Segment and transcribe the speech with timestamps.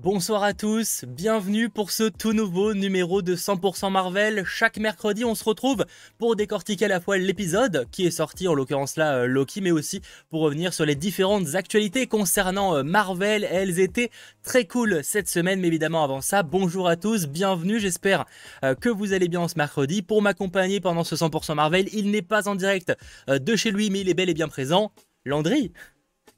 [0.00, 4.44] Bonsoir à tous, bienvenue pour ce tout nouveau numéro de 100% Marvel.
[4.44, 5.86] Chaque mercredi, on se retrouve
[6.18, 9.72] pour décortiquer à la fois l'épisode qui est sorti, en l'occurrence là euh, Loki, mais
[9.72, 13.42] aussi pour revenir sur les différentes actualités concernant euh, Marvel.
[13.50, 14.10] Elles étaient
[14.44, 17.80] très cool cette semaine, mais évidemment avant ça, bonjour à tous, bienvenue.
[17.80, 18.24] J'espère
[18.62, 20.02] euh, que vous allez bien ce mercredi.
[20.02, 22.96] Pour m'accompagner pendant ce 100% Marvel, il n'est pas en direct
[23.26, 24.92] de chez lui, mais il est bel et bien présent.
[25.24, 25.72] Landry,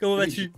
[0.01, 0.51] comment vas-tu?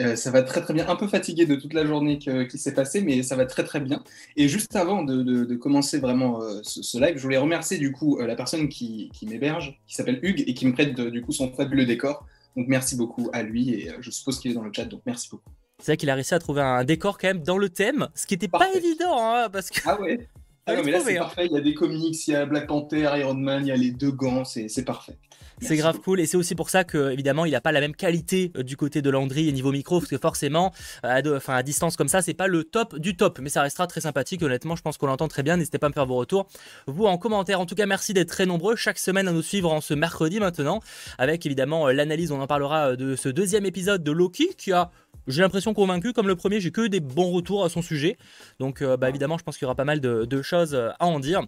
[0.00, 0.88] Euh, ça va très très bien.
[0.88, 3.80] Un peu fatigué de toute la journée qui s'est passée, mais ça va très très
[3.80, 4.02] bien.
[4.36, 8.26] Et juste avant de, commencer vraiment euh, ce, live, je voulais remercier du coup euh,
[8.26, 11.86] la personne qui, m'héberge, qui s'appelle Hugues et qui me prête du coup son fabuleux
[11.86, 12.26] décor.
[12.56, 15.28] Donc merci beaucoup à lui et je suppose qu'il est dans le chat, donc merci
[15.30, 15.50] beaucoup.
[15.78, 18.26] C'est vrai qu'il a réussi à trouver un décor quand même dans le thème, ce
[18.26, 19.80] qui n'était pas évident, hein, parce que.
[19.86, 20.28] Ah ouais.
[20.66, 21.24] Ah non, mais là c'est hein.
[21.24, 21.44] parfait.
[21.44, 23.76] Il y a des comics, il y a Black Panther, Iron Man, il y a
[23.76, 25.18] les deux gants, c'est parfait.
[25.60, 26.20] C'est grave cool.
[26.20, 28.76] Et c'est aussi pour ça que évidemment il n'a pas la même qualité euh, du
[28.76, 32.22] côté de Landry et niveau micro parce que forcément à, enfin, à distance comme ça
[32.22, 33.38] c'est pas le top du top.
[33.40, 34.42] Mais ça restera très sympathique.
[34.42, 35.56] Honnêtement je pense qu'on l'entend très bien.
[35.56, 36.46] N'hésitez pas à me faire vos retours
[36.86, 37.60] vous en commentaire.
[37.60, 40.40] En tout cas merci d'être très nombreux chaque semaine à nous suivre en ce mercredi
[40.40, 40.80] maintenant
[41.18, 42.32] avec évidemment euh, l'analyse.
[42.32, 44.90] On en parlera euh, de ce deuxième épisode de Loki qui a
[45.26, 48.18] j'ai l'impression convaincu, comme le premier, j'ai que des bons retours à son sujet.
[48.60, 51.40] Donc, bah, évidemment, je pense qu'il y aura pas mal de choses à en dire.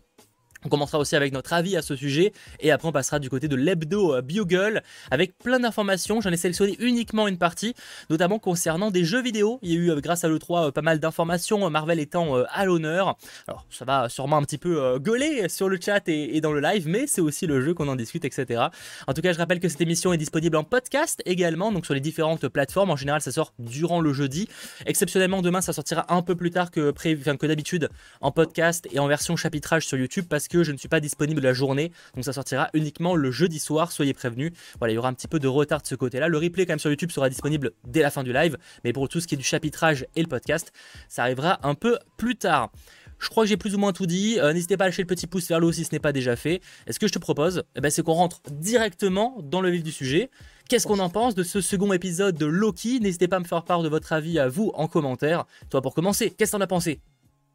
[0.67, 3.47] On commencera aussi avec notre avis à ce sujet et après on passera du côté
[3.47, 6.21] de l'hebdo euh, Bugle avec plein d'informations.
[6.21, 7.75] J'en ai sélectionné uniquement une partie,
[8.11, 9.61] notamment concernant des jeux vidéo.
[9.63, 12.65] Il y a eu euh, grâce à l'E3 euh, pas mal d'informations, Marvel étant à
[12.65, 13.17] l'honneur.
[13.47, 16.89] Alors ça va sûrement un petit peu gueuler sur le chat et, dans le live,
[16.89, 18.65] mais c'est aussi le jeu qu'on en discute, etc.
[19.07, 21.95] En tout cas, je rappelle que cette émission est disponible en podcast également, donc sur
[21.95, 22.91] les différentes plateformes.
[22.91, 24.49] En général, ça sort durant le jeudi.
[24.85, 27.89] Exceptionnellement, demain, ça sortira un peu plus tard que, que d'habitude
[28.21, 31.41] en podcast et en version chapitrage sur YouTube parce que je ne suis pas disponible
[31.41, 34.53] la journée, donc ça sortira uniquement le jeudi soir, soyez prévenus.
[34.79, 36.29] Voilà, il y aura un petit peu de retard de ce côté-là.
[36.29, 39.09] Le replay quand même sur YouTube sera disponible dès la fin du live, mais pour
[39.09, 40.73] tout ce qui est du chapitrage et le podcast,
[41.09, 42.71] ça arrivera un peu plus tard.
[43.19, 44.39] Je crois que j'ai plus ou moins tout dit.
[44.39, 46.13] Euh, n'hésitez pas à lâcher le petit pouce vers le haut si ce n'est pas
[46.13, 46.61] déjà fait.
[46.87, 49.83] Et ce que je te propose, eh ben, c'est qu'on rentre directement dans le vif
[49.83, 50.31] du sujet.
[50.69, 53.01] Qu'est-ce qu'on en pense de ce second épisode de Loki?
[53.01, 55.47] N'hésitez pas à me faire part de votre avis à vous en commentaire.
[55.71, 57.01] Toi pour commencer, qu'est-ce que t'en as pensé?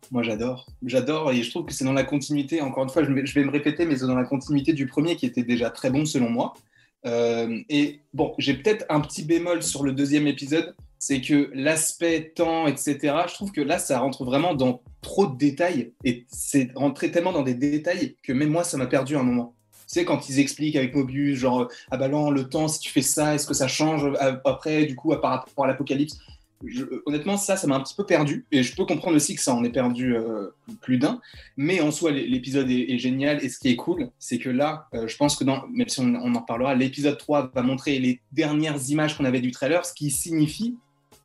[0.09, 0.67] Moi, j'adore.
[0.85, 3.51] J'adore et je trouve que c'est dans la continuité, encore une fois, je vais, me
[3.51, 6.53] répéter, mais c'est dans la continuité du premier qui était déjà très bon selon moi.
[7.05, 12.31] Euh, et bon, j'ai peut-être un petit bémol sur le deuxième épisode, c'est que l'aspect
[12.35, 16.69] temps, etc., je trouve que là, ça rentre vraiment dans trop de détails et c'est
[16.75, 19.55] rentré tellement dans des détails que même moi, ça m'a perdu un moment.
[19.87, 22.91] Tu sais, quand ils expliquent avec Mobius, genre, ah bah non, le temps, si tu
[22.91, 24.09] fais ça, est-ce que ça change
[24.45, 26.17] après, du coup, par rapport à l'apocalypse
[27.05, 28.45] honnêtement, ça, ça m'a un petit peu perdu.
[28.51, 30.49] Et je peux comprendre aussi que ça en est perdu euh,
[30.81, 31.19] plus d'un.
[31.57, 33.43] Mais en soi, l'épisode est, génial.
[33.43, 35.99] Et ce qui est cool, c'est que là, euh, je pense que, dans, même si
[35.99, 39.85] on, on en parlera, l'épisode 3 va montrer les dernières images qu'on avait du trailer,
[39.85, 40.77] ce qui signifie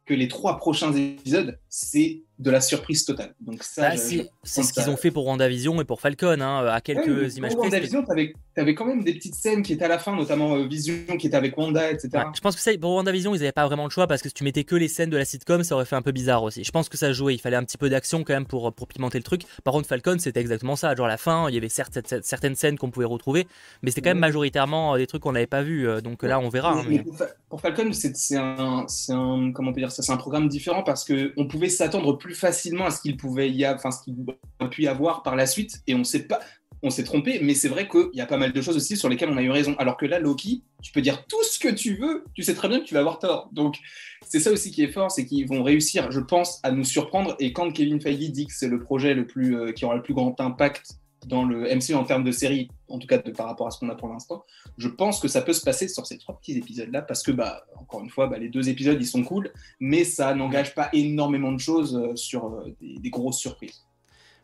[0.06, 3.34] que les trois prochains épisodes, c'est de la surprise totale.
[3.38, 6.80] Donc ça, bah, c'est ce qu'ils ont fait pour WandaVision et pour Falcon, hein, à
[6.80, 9.98] quelques images pour WandaVision, tu avais, quand même des petites scènes qui étaient à la
[9.98, 12.24] fin, notamment euh, Vision qui était avec Wanda, etc.
[12.34, 14.34] je pense que ça, pour WandaVision, ils n'avaient pas vraiment le choix parce que si
[14.34, 16.64] tu mettais que les scènes de la sitcom, ça aurait fait un peu bizarre aussi.
[16.64, 18.88] Je pense que ça jouait, il fallait un petit peu d'action quand même pour, pour
[18.88, 19.42] pimenter le truc.
[19.62, 20.94] Par contre, Falcon, c'était exactement ça.
[20.94, 23.46] Genre à la fin, il y avait certes, certaines scènes qu'on pouvait retrouver,
[23.82, 25.86] mais c'était quand même majoritairement euh, des trucs qu'on n'avait pas vus.
[25.86, 26.72] Euh, donc là, on verra.
[26.72, 26.84] Hein,
[27.50, 31.04] pour, Falcon, c'est un, un, comment on peut dire ça, c'est un programme différent parce
[31.04, 33.94] qu'on pouvait s'attendre plus facilement à ce qu'il pouvait y avoir,
[34.88, 36.40] avoir par la suite, et on sait pas,
[36.82, 39.08] on s'est trompé, mais c'est vrai qu'il y a pas mal de choses aussi sur
[39.08, 39.74] lesquelles on a eu raison.
[39.78, 42.68] Alors que là, Loki, tu peux dire tout ce que tu veux, tu sais très
[42.68, 43.48] bien que tu vas avoir tort.
[43.52, 43.76] Donc
[44.26, 47.34] c'est ça aussi qui est fort, c'est qu'ils vont réussir, je pense, à nous surprendre.
[47.40, 50.02] Et quand Kevin Feige dit que c'est le projet le plus, euh, qui aura le
[50.02, 53.66] plus grand impact dans le MCU en termes de série, en tout cas par rapport
[53.66, 54.44] à ce qu'on a pour l'instant,
[54.78, 57.66] je pense que ça peut se passer sur ces trois petits épisodes-là, parce que, bah,
[57.76, 61.52] encore une fois, bah, les deux épisodes, ils sont cool, mais ça n'engage pas énormément
[61.52, 63.85] de choses euh, sur euh, des grosses surprises.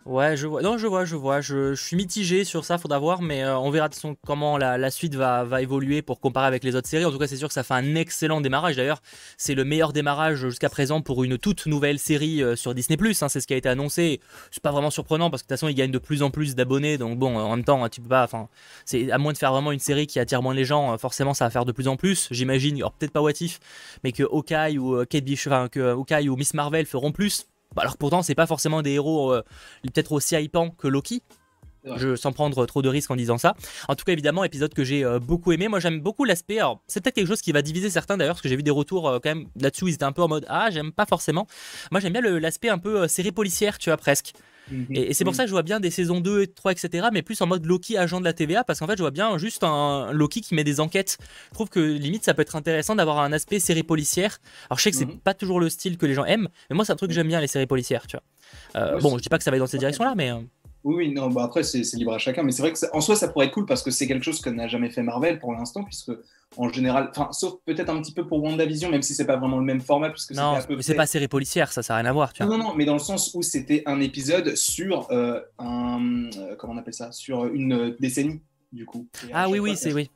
[0.04, 0.62] Ouais, je vois.
[0.62, 1.40] Non, je vois, je vois.
[1.40, 4.90] Je, suis mitigé sur ça, faudra voir, mais euh, on verra de son, comment la,
[4.90, 7.04] suite va, va, évoluer pour comparer avec les autres séries.
[7.04, 8.76] En tout cas, c'est sûr que ça fait un excellent démarrage.
[8.76, 9.00] D'ailleurs,
[9.36, 12.98] c'est le meilleur démarrage jusqu'à présent pour une toute nouvelle série euh, sur Disney+.
[13.00, 14.20] Hein, c'est ce qui a été annoncé.
[14.50, 16.56] C'est pas vraiment surprenant parce que de toute façon, ils gagnent de plus en plus
[16.56, 16.98] d'abonnés.
[16.98, 18.24] Donc bon, en même temps, tu peux pas.
[18.24, 18.48] Enfin,
[18.84, 20.94] c'est à moins de faire vraiment une série qui attire moins les gens.
[20.94, 22.26] Euh, forcément, ça va faire de plus en plus.
[22.32, 22.76] J'imagine.
[22.76, 23.60] Alors peut-être pas What If,
[24.02, 27.46] mais que Hawkeye ou Kate enfin, que Hawkeye ou Miss Marvel feront plus.
[27.74, 29.42] Bah, alors pourtant, c'est pas forcément des héros euh,
[29.82, 31.22] peut-être aussi hypants que Loki.
[31.96, 33.54] Je sans prendre trop de risques en disant ça.
[33.88, 35.66] En tout cas, évidemment, épisode que j'ai euh, beaucoup aimé.
[35.66, 36.58] Moi, j'aime beaucoup l'aspect.
[36.58, 38.70] Alors, c'est peut-être quelque chose qui va diviser certains d'ailleurs, parce que j'ai vu des
[38.70, 39.86] retours euh, quand même là-dessus.
[39.86, 41.46] Ils étaient un peu en mode Ah, j'aime pas forcément.
[41.90, 44.32] Moi, j'aime bien l'aspect un peu série policière, tu vois, presque.
[44.72, 44.86] Mhm.
[44.90, 47.08] Et, c'est pour ça que je vois bien des saisons 2, 3, etc.
[47.12, 49.36] Mais plus en mode Loki agent de la TVA, parce qu'en fait, je vois bien
[49.38, 51.18] juste un Loki qui met des enquêtes.
[51.50, 54.38] Je trouve que limite, ça peut être intéressant d'avoir un aspect série policière.
[54.70, 55.18] Alors, je sais que c'est mhm.
[55.18, 57.28] pas toujours le style que les gens aiment, mais moi, c'est un truc que j'aime
[57.28, 58.82] bien, les séries policières, tu vois.
[58.82, 60.32] Euh, bon, je dis pas que ça va dans cette direction-là, mais.
[60.84, 62.42] Euh, oui, non, bah après, c'est libre à chacun.
[62.42, 64.40] Mais c'est vrai que en soi, ça pourrait être cool parce que c'est quelque chose
[64.40, 66.12] que n'a jamais fait Marvel pour l'instant, puisque
[66.56, 69.58] en général, enfin, sauf peut-être un petit peu pour WandaVision, même si c'est pas vraiment
[69.58, 70.10] le même format.
[70.10, 72.32] Puisque non, c'est pas série policière, ça, ça n'a rien à voir.
[72.32, 72.56] Tu vois.
[72.56, 76.30] Non, non, mais dans le sens où c'était un épisode sur euh, un.
[76.36, 78.40] Euh, comment on appelle ça Sur une décennie,
[78.72, 79.08] du coup.
[79.32, 80.10] ah oui, oui, c'est oui.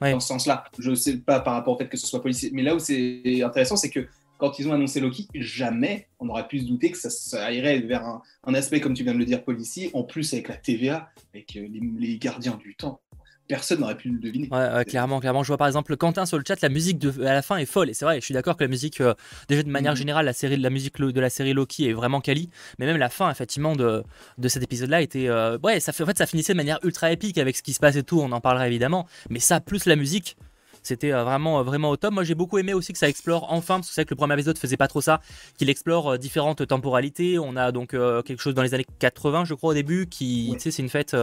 [0.00, 0.64] Dans ce sens-là.
[0.78, 2.50] Je sais pas par rapport au fait que ce soit policier.
[2.52, 4.08] Mais là où c'est intéressant, c'est que
[4.42, 8.04] quand ils ont annoncé Loki, jamais on aurait pu se douter que ça, irait vers
[8.42, 11.54] un, aspect, comme tu viens de le dire, policier, en plus avec la TVA, avec
[11.54, 13.00] euh, les, gardiens du temps.
[13.46, 14.48] Personne n'aurait pu le deviner.
[14.50, 15.44] Ouais, clairement, clairement.
[15.44, 17.66] Je vois par exemple Quentin sur le chat, la musique de, à la fin est
[17.66, 17.88] folle.
[17.90, 19.14] Et c'est vrai, je suis d'accord que la musique, euh,
[19.48, 19.96] déjà de manière mm.
[19.96, 22.50] générale, la, série, la musique de la série Loki est vraiment quali.
[22.80, 24.02] Mais même la fin, effectivement, de,
[24.38, 25.28] de cet épisode-là était.
[25.28, 27.74] Euh, ouais, ça, fait, en fait, ça finissait de manière ultra épique avec ce qui
[27.74, 29.06] se passe et tout, on en parlera évidemment.
[29.30, 30.36] Mais ça, plus la musique,
[30.82, 32.12] c'était euh, vraiment, euh, vraiment au top.
[32.12, 34.34] Moi, j'ai beaucoup aimé aussi que ça explore enfin, parce que c'est que le premier
[34.34, 35.20] épisode faisait pas trop ça,
[35.58, 37.38] qu'il explore euh, différentes temporalités.
[37.38, 40.60] On a donc quelque chose dans les années 80, je crois, au début, qui, tu
[40.60, 41.16] sais, c'est une fête,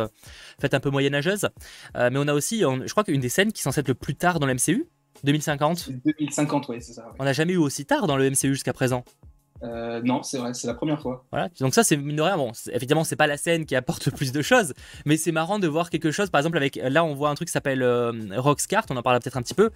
[0.59, 1.49] fête un peu moyenâgeuse.
[1.95, 4.15] mais on a aussi, je crois qu'une des scènes qui est censée être le plus
[4.15, 4.87] tard dans le MCU,
[5.23, 5.89] 2050.
[6.05, 7.11] 2050, oui, c'est ça.
[7.19, 9.03] On n'a jamais eu aussi tard dans le MCU jusqu'à présent.
[9.63, 11.25] Euh, non, c'est vrai, c'est la première fois.
[11.31, 12.37] Voilà, donc ça c'est mine de rien.
[12.37, 14.73] Bon, évidemment, c'est pas la scène qui apporte le plus de choses,
[15.05, 16.29] mais c'est marrant de voir quelque chose.
[16.29, 19.19] Par exemple, avec là, on voit un truc qui s'appelle euh, Roxcart, on en parlera
[19.19, 19.71] peut-être un petit peu.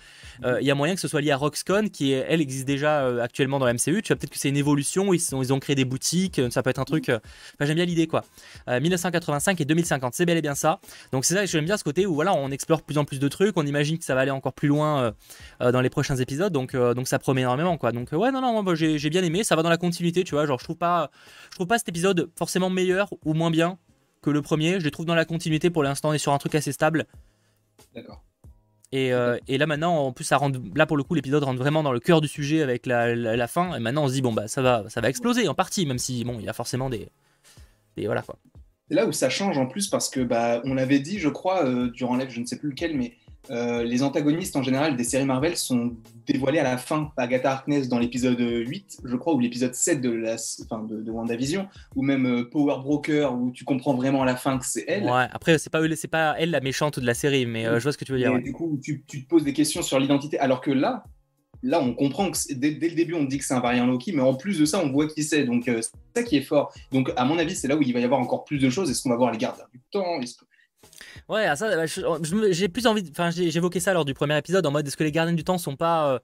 [0.46, 3.06] Euh, il y a moyen que ce soit lié à Roxcon, qui elle existe déjà
[3.22, 4.02] actuellement dans la MCU.
[4.02, 6.70] Tu vois, peut-être que c'est une évolution, ils, ils ont créé des boutiques, ça peut
[6.70, 7.12] être un truc.
[7.60, 8.24] J'aime bien l'idée quoi.
[8.68, 10.80] 1985 et 2050, c'est bel et bien ça.
[11.12, 13.28] Donc c'est ça, j'aime bien ce côté où voilà, on explore plus en plus de
[13.28, 15.14] trucs, on imagine que ça va aller encore plus loin
[15.60, 17.92] dans les prochains épisodes, donc, donc ça promet énormément quoi.
[17.92, 20.46] Donc ouais, non, non, moi j'ai bien aimé, ça va dans la continuité, tu vois.
[20.46, 21.12] Genre, je trouve pas,
[21.50, 23.78] je trouve pas cet épisode forcément meilleur ou moins bien
[24.22, 24.80] que le premier.
[24.80, 25.70] Je les trouve dans la continuité.
[25.70, 27.06] Pour l'instant, on est sur un truc assez stable.
[27.96, 28.24] D'accord.
[28.92, 31.58] Et, euh, et, là maintenant, en plus, ça rentre, là pour le coup, l'épisode rentre
[31.58, 33.76] vraiment dans le cœur du sujet avec la, la, fin.
[33.76, 35.98] Et maintenant, on se dit bon bah ça va, ça va exploser en partie, même
[35.98, 37.10] si bon, il y a forcément des,
[37.98, 38.38] des voilà quoi.
[38.88, 41.66] C'est là où ça change en plus parce que bah on l'avait dit, je crois,
[41.66, 43.16] euh, durant l'œuvre, je ne sais plus lequel, mais
[43.52, 45.96] euh, les antagonistes en général des séries Marvel sont
[46.26, 47.12] dévoilés à la fin.
[47.18, 50.38] Agatha Harkness dans l'épisode 8, je crois, ou l'épisode 7 de, la,
[50.70, 54.58] fin, de, WandaVision, ou même euh, Power Broker, où tu comprends vraiment à la fin
[54.58, 55.04] que c'est elle.
[55.04, 57.84] Ouais, après, c'est pas, c'est pas elle la méchante de la série, mais euh, je
[57.84, 58.38] vois ce que tu veux dire.
[58.40, 61.04] Du coup, tu, te poses des questions sur l'identité, alors que là,
[61.64, 64.14] là, on comprend que dès, dès, le début, on dit que c'est un variant Loki,
[64.14, 65.44] mais en plus de ça, on voit qui c'est.
[65.44, 66.74] Donc, c'est ça qui est fort.
[66.94, 68.90] Donc, à mon avis, c'est là où il va y avoir encore plus de choses.
[68.90, 70.22] Est-ce qu'on va voir les gardes du temps?
[71.30, 71.86] Ouais, ça, bah,
[72.52, 73.04] j'ai plus envie.
[73.12, 75.58] Enfin, j'évoquais ça lors du premier épisode en mode est-ce que les gardiens du temps
[75.58, 76.20] sont pas euh,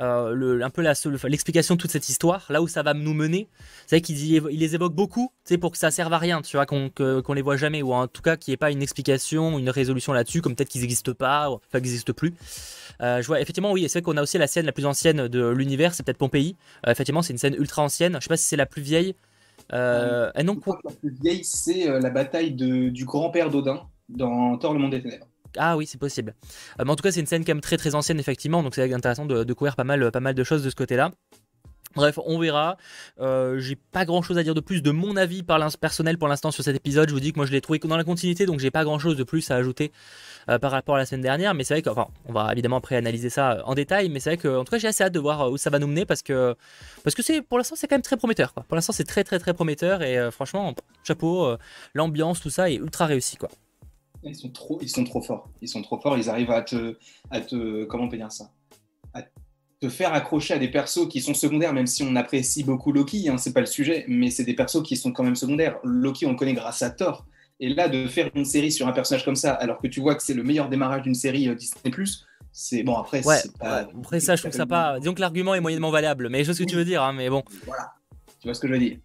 [0.00, 3.48] euh, le, un peu l'explication de toute cette histoire, là où ça va nous mener?
[3.86, 6.66] C'est vrai qu'ils les évoquent beaucoup, c'est pour que ça serve à rien, tu vois,
[6.66, 9.70] qu'on les voit jamais, ou en tout cas qu'il n'y ait pas une explication, une
[9.70, 12.34] résolution là-dessus, comme peut-être qu'ils n'existent pas, enfin qu'ils n'existent plus.
[13.00, 15.28] Euh, je vois, effectivement, oui, c'est vrai qu'on a aussi la scène la plus ancienne
[15.28, 16.56] de l'univers, c'est peut-être Pompéi.
[16.86, 18.16] effectivement, c'est une scène ultra ancienne.
[18.18, 19.14] Je sais pas si c'est la plus vieille.
[19.72, 24.56] Euh, et non, quoi La plus vieille, c'est la bataille de, du grand-père d'Odin dans
[24.58, 25.26] Thor le monde des ténèbres.
[25.56, 26.34] Ah oui, c'est possible.
[26.80, 28.74] Euh, mais en tout cas, c'est une scène quand même très très ancienne, effectivement, donc
[28.74, 31.12] c'est intéressant de, de, couvrir pas mal, pas mal de choses de ce côté-là.
[31.94, 32.76] Bref, on verra.
[33.20, 36.28] Euh, j'ai pas grand chose à dire de plus de mon avis par personnel pour
[36.28, 37.08] l'instant sur cet épisode.
[37.08, 38.98] Je vous dis que moi je l'ai trouvé dans la continuité, donc j'ai pas grand
[38.98, 39.92] chose de plus à ajouter
[40.48, 41.54] euh, par rapport à la semaine dernière.
[41.54, 44.08] Mais c'est vrai que, enfin, on va évidemment après analyser ça en détail.
[44.08, 45.78] Mais c'est vrai que, en tout cas, j'ai assez hâte de voir où ça va
[45.78, 46.56] nous mener parce que,
[47.04, 48.52] parce que c'est, pour l'instant, c'est quand même très prometteur.
[48.52, 50.74] Pour l'instant, c'est très très très prometteur et franchement,
[51.04, 51.56] chapeau,
[51.94, 53.36] l'ambiance, tout ça est ultra réussi.
[53.36, 53.50] Quoi.
[54.24, 55.50] Ils sont trop, ils sont trop forts.
[55.60, 56.16] Ils sont trop forts.
[56.16, 56.96] Ils arrivent à te,
[57.30, 58.50] à te, comment on peut dire ça,
[59.12, 59.22] à
[59.80, 63.28] te faire accrocher à des persos qui sont secondaires, même si on apprécie beaucoup Loki.
[63.28, 65.78] Hein, c'est pas le sujet, mais c'est des persos qui sont quand même secondaires.
[65.84, 67.26] Loki, on le connaît grâce à Thor.
[67.60, 70.16] Et là, de faire une série sur un personnage comme ça, alors que tu vois
[70.16, 71.92] que c'est le meilleur démarrage d'une série euh, Disney+,
[72.50, 73.24] c'est bon après.
[73.24, 74.98] Ouais, pas, après ça, je trouve ça pas.
[74.98, 77.12] Disons que l'argument est moyennement valable, mais je vois ce que tu veux dire, hein,
[77.12, 77.44] mais bon.
[77.64, 77.92] Voilà,
[78.40, 78.98] tu vois ce que je veux dire?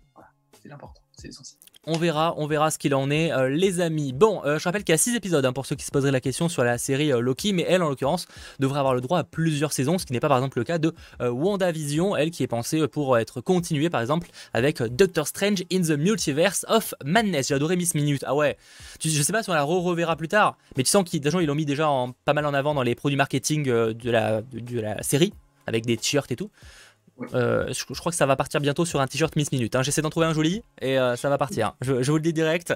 [0.62, 1.60] C'est l'important, c'est essentiel.
[1.86, 4.12] On verra, on verra ce qu'il en est, euh, les amis.
[4.12, 6.12] Bon, euh, je rappelle qu'il y a 6 épisodes hein, pour ceux qui se poseraient
[6.12, 8.28] la question sur la série euh, Loki, mais elle, en l'occurrence,
[8.60, 10.78] devrait avoir le droit à plusieurs saisons, ce qui n'est pas par exemple le cas
[10.78, 15.82] de WandaVision, elle qui est pensée pour être continuée par exemple avec Doctor Strange in
[15.82, 17.48] the Multiverse of Madness.
[17.48, 18.26] J'ai adoré Miss Minute.
[18.28, 18.58] Ah ouais,
[19.02, 21.56] je sais pas si on la re-reverra plus tard, mais tu sens qu'ils ils l'ont
[21.56, 21.90] mis déjà
[22.26, 25.34] pas mal en avant dans les produits marketing de la, de la série,
[25.66, 26.52] avec des t-shirts et tout.
[27.34, 29.76] Euh, je, crois que ça va partir bientôt sur un t-shirt Miss Minute.
[29.76, 29.84] Hein.
[29.84, 31.76] J'essaie d'en trouver un joli et euh, ça va partir.
[31.82, 32.74] Je, vous le dis direct,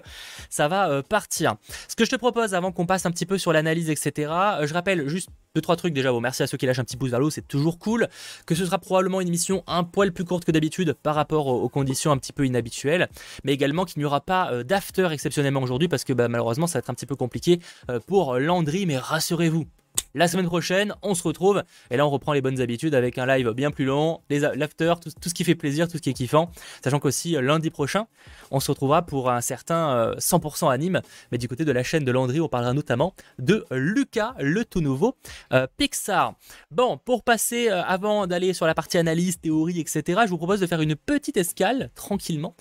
[0.50, 1.56] ça va euh, partir.
[1.88, 4.32] Ce que je te propose avant qu'on passe un petit peu sur l'analyse, etc.,
[4.64, 6.12] je rappelle juste deux trois trucs déjà.
[6.12, 8.08] Bon, merci à ceux qui lâchent un petit pouce vers l'eau, c'est toujours cool.
[8.48, 11.70] Que ce sera probablement une émission un poil plus courte que d'habitude par rapport aux,
[11.70, 13.08] conditions un petit peu inhabituelles,
[13.44, 16.74] mais également qu'il n'y aura pas euh, d'after exceptionnellement aujourd'hui parce que bah, malheureusement ça
[16.74, 17.60] va être un petit peu compliqué
[17.92, 18.88] euh, pour Landry.
[18.88, 19.68] Mais rassurez-vous,
[20.16, 23.26] la semaine prochaine, on se retrouve et là on reprend les bonnes habitudes avec un
[23.26, 26.14] live bien plus long, l'after, tout, tout, ce qui fait plaisir, tout ce qui est
[26.14, 26.52] kiffant.
[26.84, 28.06] Sachant qu'aussi euh, lundi prochain,
[28.52, 32.04] on se retrouvera pour un certain 100% euh, anime, mais du côté de la chaîne
[32.04, 35.16] de Landry, on parlera notamment de Lucas, le tout nouveau
[35.52, 36.36] euh, Pixar.
[36.72, 40.68] Bon, pour passer avant d'aller sur la partie analyse, théorie, etc., je vous propose de
[40.68, 42.56] faire une petite escale tranquillement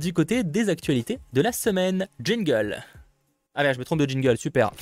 [0.00, 2.08] du côté des actualités de la semaine.
[2.20, 2.82] Jingle.
[3.54, 4.72] Ah merde, je me trompe de jingle, super.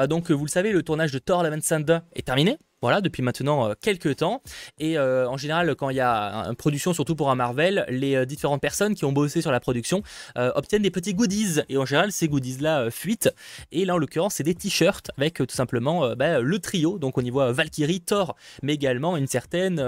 [0.09, 2.59] Donc, vous le savez, le tournage de Thor Love Thunder est terminé.
[2.83, 4.43] Voilà, depuis maintenant euh, quelques temps.
[4.79, 8.27] Et euh, en général, quand il y a une production, surtout pour un Marvel, les
[8.27, 10.03] différentes personnes qui ont bossé sur la production
[10.37, 11.61] obtiennent des petits goodies.
[11.69, 13.31] Et en général, ces goodies-là fuitent.
[13.71, 16.99] Et là, en l'occurrence, c'est des t-shirts avec tout simplement bah, le trio.
[16.99, 19.79] Donc, on y voit Valkyrie, Thor, mais également une certaine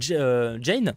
[0.00, 0.94] Jane.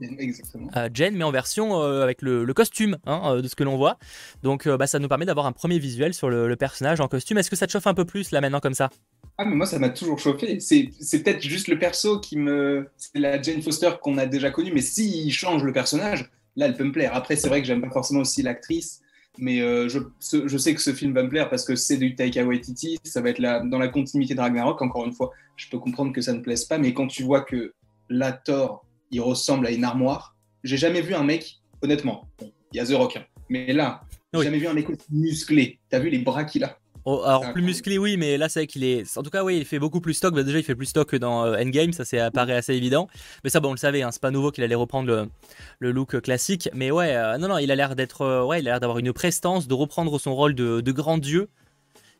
[0.00, 0.70] Exactement.
[0.92, 3.98] Jen, mais en version euh, avec le, costume hein, euh, de ce que l'on voit.
[4.42, 7.38] Donc euh, bah, ça nous permet d'avoir un premier visuel sur le, personnage en costume.
[7.38, 8.90] Est-ce que ça te chauffe un peu plus là maintenant comme ça?
[9.38, 10.60] Ah mais moi ça m'a toujours chauffé.
[10.60, 10.90] C'est,
[11.22, 12.88] peut-être juste le perso qui me...
[12.96, 16.74] C'est la Jane Foster qu'on a déjà connue, mais s'il change le personnage, là elle
[16.74, 17.14] peut me plaire.
[17.14, 19.02] Après c'est vrai que j'aime pas forcément aussi l'actrice,
[19.38, 19.98] mais je,
[20.46, 23.20] je, sais que ce film va me plaire parce que c'est du Taika Waititi, ça
[23.20, 25.32] va être dans la continuité de Ragnarok, encore une fois.
[25.56, 27.74] Je peux comprendre que ça ne plaise pas, mais quand tu vois que
[28.08, 30.36] la Thor il ressemble à une armoire.
[30.64, 32.28] J'ai jamais vu un mec, honnêtement,
[32.72, 33.24] il y a The Rock, hein.
[33.48, 34.02] mais là,
[34.34, 35.78] j'ai jamais vu un mec aussi musclé.
[35.88, 36.78] T'as vu les bras qu'il a?
[37.06, 39.56] Oh, alors plus musclé oui mais là c'est vrai qu'il est en tout cas oui
[39.58, 40.34] il fait beaucoup plus stock.
[40.34, 43.08] Bah, déjà il fait plus stock que dans euh, Endgame ça c'est apparaît assez évident.
[43.44, 45.28] Mais ça bon on le savait hein, c'est pas nouveau qu'il allait reprendre
[45.78, 46.68] le, look classique.
[46.74, 48.98] Mais ouais euh, non non il a l'air d'être euh, ouais il a l'air d'avoir
[48.98, 51.48] une prestance de reprendre son rôle de, de grand dieu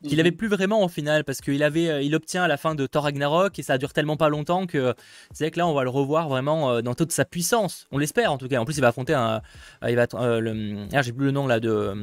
[0.05, 0.37] qu'il n'avait mhm.
[0.37, 3.03] plus vraiment au final parce qu'il avait euh, il obtient à la fin de Thor
[3.03, 4.93] Ragnarok et ça dure tellement pas longtemps que
[5.33, 7.87] c'est vrai que là on va le revoir vraiment euh, dans toute sa puissance.
[7.91, 8.59] On l'espère en tout cas.
[8.59, 9.41] En plus il va affronter un
[9.83, 10.07] euh, il va
[10.39, 11.93] le ah, j'ai plus le nom là de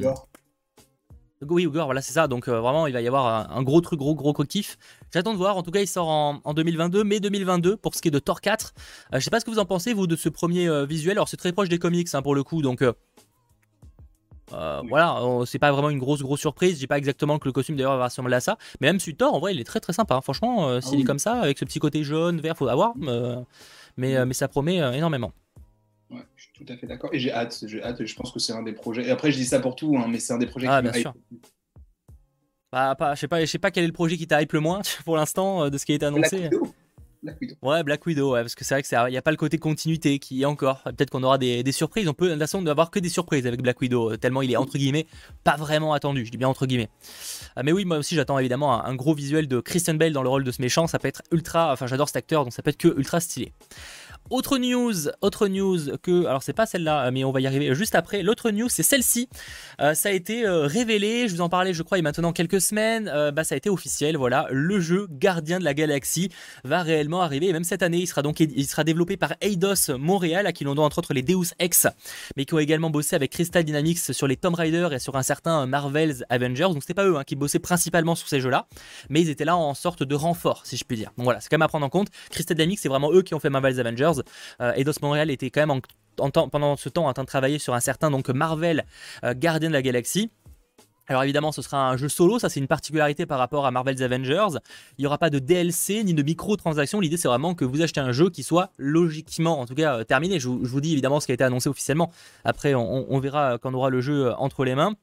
[1.50, 2.28] oui, Ugor, voilà, c'est ça.
[2.28, 4.76] Donc vraiment, il va y avoir un, gros truc, gros, gros kiff.
[5.12, 5.56] J'attends de voir.
[5.56, 8.40] En tout cas, il sort en, 2022, mai 2022, pour ce qui est de Thor
[8.40, 8.74] 4.
[9.12, 11.12] je sais pas ce que vous en pensez, vous, de ce premier visuel.
[11.12, 12.62] Alors, c'est très proche des comics, hein, pour le coup.
[12.62, 12.82] Donc,
[14.52, 16.74] euh, voilà, c'est pas vraiment une grosse grosse surprise.
[16.74, 19.34] Je dis pas exactement que le costume d'ailleurs va ressembler à ça, mais même Thor
[19.34, 20.14] en vrai, il est très très sympa.
[20.14, 20.20] Hein.
[20.20, 22.94] Franchement, euh, ah s'il est comme ça, avec ce petit côté jaune, vert, faut avoir.
[23.02, 23.40] Euh,
[23.96, 25.32] mais, mais ça promet énormément.
[26.14, 27.10] Ouais, je suis tout à fait d'accord.
[27.12, 28.04] Et j'ai hâte, j'ai hâte.
[28.04, 29.06] Je pense que c'est un des projets.
[29.06, 30.90] Et après, je dis ça pour tout, hein, mais c'est un des projets ah, qui
[30.90, 31.14] bien sûr.
[32.72, 34.52] Bah, pas, je sais pas, je sais pas quel est le projet qui t'a hype
[34.52, 36.50] le moins pour l'instant de ce qui a été annoncé.
[37.24, 37.56] Black Widow.
[37.62, 40.42] Ouais, Black Widow, parce que c'est vrai qu'il n'y a pas le côté continuité qui
[40.42, 40.82] est encore.
[40.82, 42.06] Peut-être qu'on aura des, surprises.
[42.08, 44.52] On peut, de toute façon, n'avoir que des surprises avec Black Widow, euh, tellement il
[44.52, 45.06] est entre guillemets
[45.42, 46.24] pas vraiment attendu.
[46.24, 46.90] Je dis bien entre guillemets.
[47.56, 50.28] Euh, mais oui, moi aussi, j'attends évidemment un, gros visuel de Christian Bale dans le
[50.28, 50.86] rôle de ce méchant.
[50.86, 51.72] Ça peut être ultra.
[51.72, 53.52] Enfin, j'adore cet acteur, donc ça peut être que ultra stylé.
[54.30, 57.94] Autre news, autre news que, alors c'est pas celle-là, mais on va y arriver juste
[57.94, 58.22] après.
[58.22, 59.28] L'autre news, c'est celle-ci.
[59.82, 62.04] Euh, ça a été euh, révélé, je vous en parlais, je crois, il y a
[62.04, 63.10] maintenant quelques semaines.
[63.12, 64.46] Euh, bah, ça a été officiel, voilà.
[64.50, 66.30] Le jeu Gardien de la Galaxie
[66.64, 67.48] va réellement arriver.
[67.48, 70.64] Et même cette année, il sera donc il sera développé par Eidos Montréal, à qui
[70.64, 71.86] l'on doit entre autres les Deus Ex,
[72.36, 75.22] mais qui ont également bossé avec Crystal Dynamics sur les Tomb Raider et sur un
[75.22, 76.68] certain Marvel's Avengers.
[76.72, 78.68] Donc c'était pas eux hein, qui bossaient principalement sur ces jeux-là,
[79.10, 81.10] mais ils étaient là en sorte de renfort, si je puis dire.
[81.18, 82.08] Donc voilà, c'est quand même à prendre en compte.
[82.30, 84.22] Crystal Dynamics, c'est vraiment eux qui ont fait Marvel's Avengers.
[84.60, 85.80] Euh, Eidos Montréal était quand même
[86.16, 88.84] pendant ce temps en train de travailler sur un certain donc Marvel
[89.24, 90.30] euh, Gardien de la Galaxie.
[91.06, 94.00] Alors évidemment, ce sera un jeu solo, ça c'est une particularité par rapport à Marvel's
[94.00, 94.58] Avengers.
[94.96, 96.98] Il n'y aura pas de DLC ni de microtransactions.
[96.98, 100.04] L'idée c'est vraiment que vous achetez un jeu qui soit logiquement, en tout cas, euh,
[100.04, 100.40] terminé.
[100.40, 102.10] Je vous, dis évidemment ce qui a été annoncé officiellement.
[102.44, 104.94] Après, on, verra quand on aura le jeu entre les mains.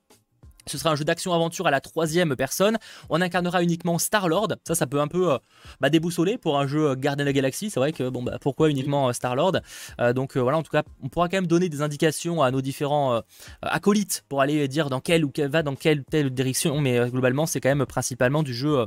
[0.65, 2.77] Ce sera un jeu d'action-aventure à la troisième personne.
[3.09, 4.49] On incarnera uniquement Star-Lord.
[4.65, 5.37] Ça, ça peut un peu euh,
[5.79, 7.69] bah, déboussoler pour un jeu Garden of the Galaxy.
[7.69, 9.57] C'est vrai que, bon, bah, pourquoi uniquement euh, Star-Lord
[9.99, 12.61] euh, Donc voilà, en tout cas, on pourra quand même donner des indications à nos
[12.61, 13.21] différents
[13.61, 16.79] acolytes pour aller dire dans quelle ou quelle va dans quelle telle direction.
[16.79, 18.85] Mais globalement, c'est quand même principalement du jeu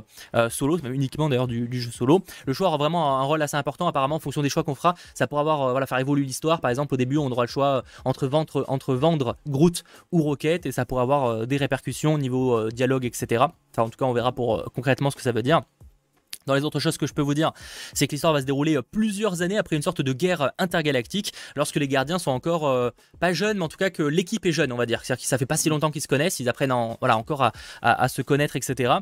[0.49, 2.23] solo, même uniquement d'ailleurs du, jeu solo.
[2.45, 4.95] Le choix aura vraiment un rôle assez important, apparemment, en fonction des choix qu'on fera.
[5.13, 6.61] Ça pourra avoir, voilà, faire évoluer l'histoire.
[6.61, 10.65] Par exemple, au début, on aura le choix entre, vendre, entre vendre Groot ou Rocket,
[10.65, 13.45] et ça pourra avoir des répercussions au niveau euh, dialogue, etc.
[13.71, 15.61] Enfin, en tout cas, on verra pour euh, concrètement ce que ça veut dire.
[16.45, 17.53] Dans les autres choses que je peux vous dire,
[17.93, 21.33] c'est que l'histoire va se dérouler euh, plusieurs années après une sorte de guerre intergalactique,
[21.55, 24.51] lorsque les gardiens sont encore euh, pas jeunes, mais en tout cas que l'équipe est
[24.51, 25.03] jeune, on va dire.
[25.03, 28.21] C'est-à-dire que ça fait pas si longtemps qu'ils se connaissent, ils apprennent encore à, se
[28.21, 28.93] connaître, etc.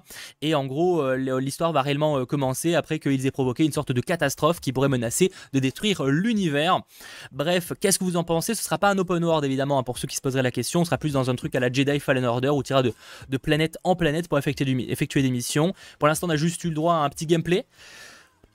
[0.42, 4.00] Et en gros, euh, l'histoire va réellement commencer après qu'ils aient provoqué une sorte de
[4.00, 6.80] catastrophe qui pourrait menacer de détruire l'univers.
[7.34, 8.56] Bref, qu'est-ce que vous en pensez?
[8.56, 10.82] Ce sera pas un open world évidemment, hein, pour ceux qui se poseraient la question,
[10.82, 13.38] on sera plus dans un truc à la Jedi Fallen Order où tu iras de,
[13.38, 15.74] planète en planète pour effectuer, effectuer des missions.
[16.00, 17.66] Pour l'instant, on a juste eu le droit à un petit gameplay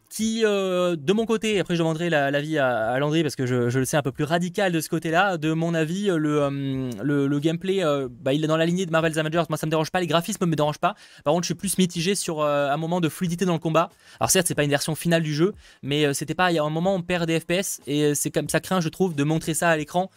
[0.08, 3.78] qui, euh, de mon côté, après je demanderai l'avis à, à, Landry parce que je,
[3.78, 7.38] le sais un peu plus radical de ce côté-là, de mon avis, le, euh, le,
[7.38, 9.90] gameplay, euh, bah, il est dans la lignée de Marvel's Avengers, moi ça me dérange
[9.90, 10.94] pas, les graphismes me dérangent pas,
[11.24, 14.30] par contre je suis plus mitigé sur un moment de fluidité dans le combat, alors
[14.30, 16.70] certes c'est pas une version finale du jeu, mais c'était pas, il y a un
[16.70, 19.68] moment on perd des FPS, et c'est comme ça craint je trouve de montrer ça
[19.68, 20.10] à l'écran,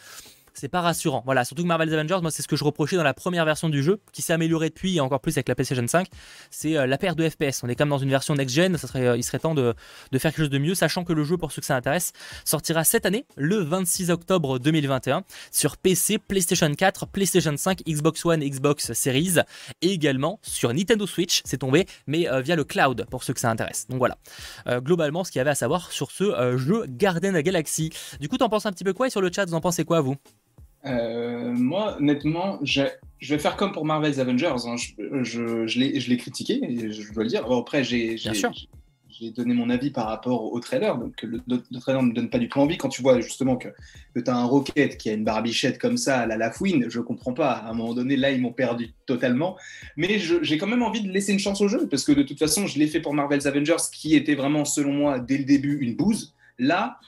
[0.54, 1.22] c'est pas rassurant.
[1.26, 3.70] Voilà, surtout que Marvel's Avengers, moi c'est ce que je reprochais dans la première version
[3.70, 6.08] du jeu, qui s'est amélioré depuis et encore plus avec la PlayStation 5,
[6.50, 7.64] c'est euh, la perte de FPS.
[7.64, 9.74] On est quand même dans une version next-gen, euh, il serait temps de,
[10.14, 12.12] faire quelque chose de mieux, sachant que le jeu, pour ceux que ça intéresse,
[12.46, 18.42] sortira cette année, le 26 octobre 2021, sur PC, PlayStation 4, PlayStation 5, Xbox One,
[18.42, 19.36] Xbox Series,
[19.82, 23.40] et également sur Nintendo Switch, c'est tombé, mais euh, via le cloud, pour ceux que
[23.40, 23.88] ça intéresse.
[23.90, 24.18] Donc voilà,
[24.80, 27.92] globalement, ce qu'il y avait à savoir sur ce jeu Garden Galaxy.
[28.20, 29.86] Du coup, t'en penses un petit peu quoi, et sur le chat, vous en pensez
[29.86, 30.16] quoi, vous?
[30.86, 32.84] Euh, moi, honnêtement, je
[33.22, 34.66] vais faire comme pour Marvel's Avengers.
[34.66, 34.76] Hein.
[34.78, 36.60] Je, je, je l'ai critiqué,
[36.92, 37.46] je dois le dire.
[37.52, 38.18] après, j'ai
[39.36, 40.98] donné mon avis par rapport au trailer.
[40.98, 42.78] Donc, le, trailer ne me donne pas du tout envie.
[42.78, 43.68] Quand tu vois justement que,
[44.16, 47.00] que tu as un Rocket qui a une barbichette comme ça à la Lafouine, je
[47.00, 47.52] comprends pas.
[47.52, 49.58] À un moment donné, là, ils m'ont perdu totalement.
[49.96, 52.40] Mais j'ai quand même envie de laisser une chance au jeu parce que de toute
[52.40, 55.78] façon, je l'ai fait pour Marvel's Avengers qui était vraiment, selon moi, dès le début,
[55.78, 56.34] une bouse.
[56.58, 57.00] Là,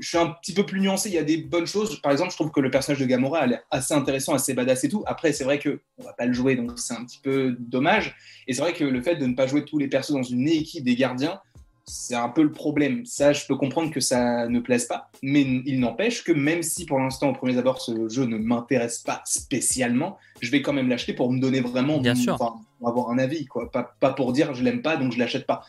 [0.00, 1.10] je suis un petit peu plus nuancé.
[1.10, 2.00] Il y a des bonnes choses.
[2.00, 4.88] Par exemple, je trouve que le personnage de Gamora est assez intéressant, assez badass et
[4.88, 5.04] tout.
[5.06, 8.16] Après, c'est vrai que on va pas le jouer, donc c'est un petit peu dommage.
[8.48, 10.48] Et c'est vrai que le fait de ne pas jouer tous les persos dans une
[10.48, 11.38] équipe des gardiens,
[11.84, 13.04] c'est un peu le problème.
[13.04, 16.86] Ça, je peux comprendre que ça ne plaise pas, mais il n'empêche que même si
[16.86, 20.88] pour l'instant, au premier abord, ce jeu ne m'intéresse pas spécialement, je vais quand même
[20.88, 22.38] l'acheter pour me donner vraiment, Bien sûr.
[22.84, 23.70] avoir un avis, quoi.
[23.70, 25.62] Pas, pas pour dire je l'aime pas, donc je l'achète pas.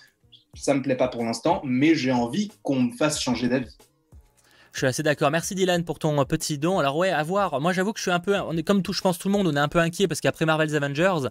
[0.53, 3.75] Ça me plaît pas pour l'instant, mais j'ai envie qu'on me fasse changer d'avis.
[4.73, 5.31] Je suis assez d'accord.
[5.31, 6.79] Merci Dylan pour ton petit don.
[6.79, 7.59] Alors ouais, à voir.
[7.59, 9.55] Moi j'avoue que je suis un peu, comme tout, je pense tout le monde, on
[9.55, 11.27] est un peu inquiet parce qu'après Marvel's Avengers,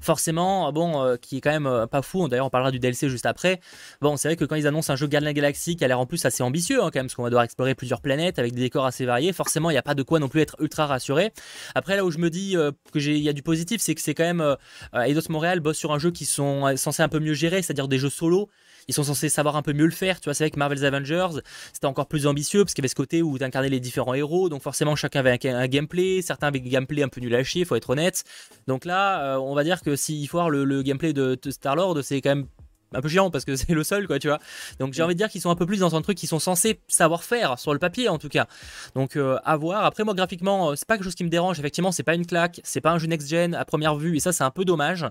[0.00, 2.28] forcément, bon, euh, qui est quand même euh, pas fou.
[2.28, 3.60] D'ailleurs, on parlera du DLC juste après.
[4.00, 6.06] Bon, c'est vrai que quand ils annoncent un jeu Guardian Galaxy qui a l'air en
[6.06, 8.60] plus assez ambitieux, hein, quand même, parce qu'on va devoir explorer plusieurs planètes avec des
[8.60, 9.32] décors assez variés.
[9.32, 11.32] Forcément, il n'y a pas de quoi non plus être ultra rassuré.
[11.76, 13.94] Après, là où je me dis euh, que j'ai, il y a du positif, c'est
[13.94, 14.56] que c'est quand même
[14.94, 17.98] Eidos Montréal bosse sur un jeu qui sont censés un peu mieux gérer, c'est-à-dire des
[17.98, 18.48] jeux solo
[18.88, 20.20] ils sont censés savoir un peu mieux le faire.
[20.20, 21.40] Tu vois, c'est vrai que Marvel's Avengers,
[21.72, 24.14] c'était encore plus ambitieux parce qu'il y avait ce côté où tu incarnais les différents
[24.14, 24.48] héros.
[24.48, 26.22] Donc forcément, chacun avait un, gameplay.
[26.22, 28.24] Certains avaient un gameplay un peu nul à chier, faut être honnête.
[28.66, 32.20] Donc là, euh, on va dire que s'il faut voir le gameplay de Star-Lord, c'est
[32.20, 32.46] quand même
[32.92, 34.38] un peu chiant parce que c'est le seul quoi tu vois.
[34.78, 36.38] Donc j'ai envie de dire qu'ils sont un peu plus dans un truc qu'ils sont
[36.38, 38.46] censés savoir faire sur le papier en tout cas.
[38.94, 39.84] Donc euh, à voir.
[39.84, 41.58] Après moi graphiquement euh, c'est pas quelque chose qui me dérange.
[41.58, 44.20] Effectivement c'est pas une claque c'est pas un jeu next gen à première vue et
[44.20, 45.06] ça c'est un peu dommage.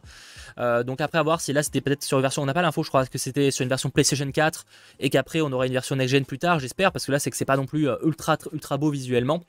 [0.58, 2.62] Euh, donc après à voir si là c'était peut-être sur une version on n'a pas
[2.62, 4.65] l'info je crois que c'était sur une version PlayStation 4
[5.00, 7.32] et qu'après on aura une version next gen plus tard j'espère parce que là c'est
[7.32, 9.44] que c'est pas non plus ultra ultra beau visuellement.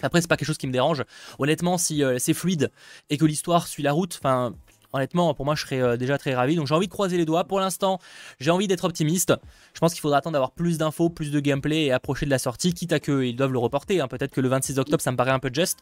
[0.00, 1.04] Après, c'est pas quelque chose qui me dérange.
[1.38, 2.70] Honnêtement, si c'est fluide
[3.10, 4.54] et que l'histoire suit la route, enfin,
[4.92, 6.56] honnêtement, pour moi, je serais euh, déjà très ravi.
[6.56, 7.44] Donc j'ai envie de croiser les doigts.
[7.44, 7.98] Pour l'instant,
[8.38, 9.32] j'ai envie d'être optimiste.
[9.74, 12.38] Je pense qu'il faudra attendre d'avoir plus d'infos, plus de gameplay et approcher de la
[12.38, 14.00] sortie, quitte à qu'ils doivent le reporter.
[14.00, 14.08] Hein.
[14.08, 15.80] Peut-être que le 26 octobre, ça me paraît un peu juste.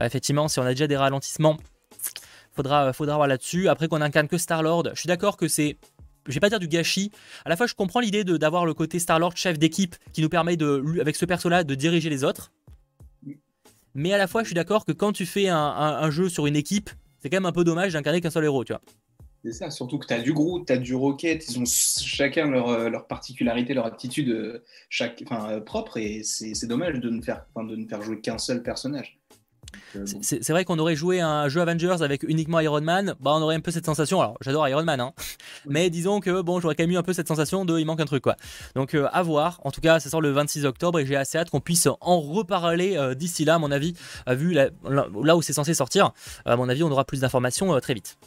[0.00, 1.56] Euh, effectivement, si on a déjà des ralentissements,
[2.52, 3.68] faudra, euh, faudra voir là-dessus.
[3.68, 5.76] Après qu'on incarne que Star-Lord, je suis d'accord que c'est
[6.26, 7.10] je vais pas dire du gâchis.
[7.46, 10.58] À la fois, je comprends l'idée d'avoir le côté Star-Lord, chef d'équipe, qui nous permet
[10.58, 12.52] de, avec ce perso-là, de diriger les autres.
[13.94, 16.56] Mais à la fois, je suis d'accord que quand tu fais un jeu sur une
[16.56, 18.82] équipe, c'est quand même un peu dommage d'incarner qu'un seul héros, tu vois.
[19.44, 22.50] C'est ça, surtout que tu as du Groot, tu as du Rocket, ils ont chacun
[22.50, 27.08] leur, euh, leur particularité, leur aptitude euh, chaque, enfin, euh, propre, et c'est dommage de
[27.08, 29.18] ne, faire, de ne faire jouer qu'un seul personnage.
[30.22, 33.56] C'est vrai qu'on aurait joué un jeu Avengers avec uniquement Iron Man, bah on aurait
[33.56, 34.20] un peu cette sensation.
[34.20, 35.12] Alors j'adore Iron Man, hein,
[35.66, 38.00] mais disons que bon, j'aurais quand même eu un peu cette sensation de il manque
[38.00, 38.36] un truc quoi.
[38.74, 39.60] Donc à voir.
[39.64, 42.20] En tout cas, ça sort le 26 octobre et j'ai assez hâte qu'on puisse en
[42.20, 43.94] reparler d'ici là, à mon avis,
[44.28, 44.70] vu là
[45.36, 46.12] où c'est censé sortir.
[46.44, 48.18] À mon avis, on aura plus d'informations très vite.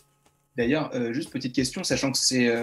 [0.56, 2.53] D'ailleurs, juste petite question, sachant que c'est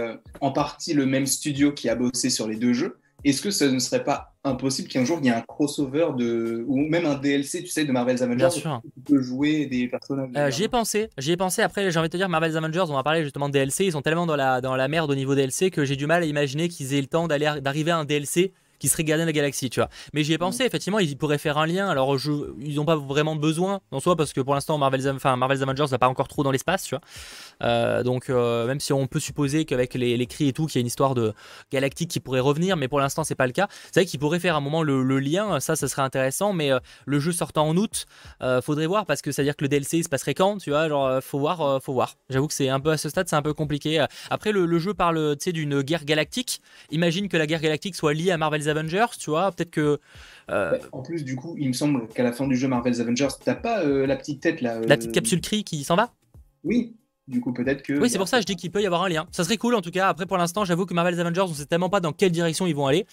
[0.40, 3.64] en partie le même studio qui a bossé sur les deux jeux, est-ce que ce
[3.64, 7.14] ne serait pas impossible qu'un jour il y ait un crossover de ou même un
[7.14, 8.80] DLC, tu sais, de Marvel's Avengers Bien sûr.
[8.85, 10.30] Où tu peux jouer des personnages?
[10.37, 11.62] Euh, j'y ai pensé, j'y ai pensé.
[11.62, 13.87] Après, j'ai envie de te dire, Marvel's Avengers, on va parler justement de DLC.
[13.87, 16.22] Ils sont tellement dans la dans la merde au niveau DLC que j'ai du mal
[16.22, 19.28] à imaginer qu'ils aient le temps d'aller d'arriver à un DLC qui serait Gardien de
[19.28, 19.88] la Galaxie, tu vois.
[20.12, 21.88] Mais j'y ai pensé, effectivement, ils pourraient faire un lien.
[21.88, 25.37] Alors, je, ils n'ont pas vraiment besoin en soi, parce que pour l'instant, Marvel's, enfin,
[25.37, 27.02] Marvel's Avengers va pas encore trop dans l'espace, tu vois.
[27.62, 30.76] Euh, donc, euh, même si on peut supposer qu'avec les, les, cris et tout, qu'il
[30.76, 31.32] y a une histoire de
[31.72, 33.68] galactique qui pourrait revenir, mais pour l'instant, c'est pas le cas.
[33.92, 36.78] C'est vrai qu'ils pourraient faire un moment le, lien, ça, ça serait intéressant, mais euh,
[37.06, 38.06] le jeu sortant en août,
[38.62, 40.70] faudrait voir, parce que ça veut dire que le DLC il se passerait quand, tu
[40.70, 40.88] vois.
[40.88, 42.16] Genre, faut voir, faut voir.
[42.30, 44.04] J'avoue que c'est un peu à ce stade, c'est un peu compliqué.
[44.30, 46.60] Après, le, le jeu parle, tu sais, d'une guerre galactique.
[46.90, 50.00] Imagine que la guerre galactique soit liée à Marvel's Avengers, tu vois peut-être que.
[50.50, 53.28] Euh, en plus, du coup, il me semble qu'à la fin du jeu Marvel's Avengers,
[53.44, 54.80] t'as pas euh, la petite tête là.
[54.80, 56.12] La petite capsule cri qui s'en va?
[56.64, 56.96] Oui,
[57.28, 57.92] du coup, peut-être que.
[57.92, 59.26] Oui, c'est pour ça que je dis qu'il peut y avoir un lien.
[59.30, 60.09] Ça serait cool en tout cas.
[60.09, 62.74] Après, pour l'instant, j'avoue que Marvel's Avengers, on sait tellement pas dans quelle direction ils
[62.74, 63.06] vont aller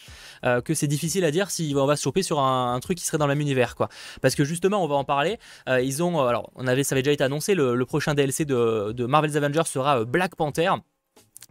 [0.43, 3.17] que c'est difficile à dire si on va se choper sur un, truc qui serait
[3.17, 3.89] dans le même univers, quoi.
[4.21, 5.37] Parce que justement, on va en parler.
[5.67, 9.05] ils ont, alors, on avait, ça avait déjà été annoncé, le, prochain DLC de, de
[9.05, 10.71] Marvel's Avengers sera Black Panther.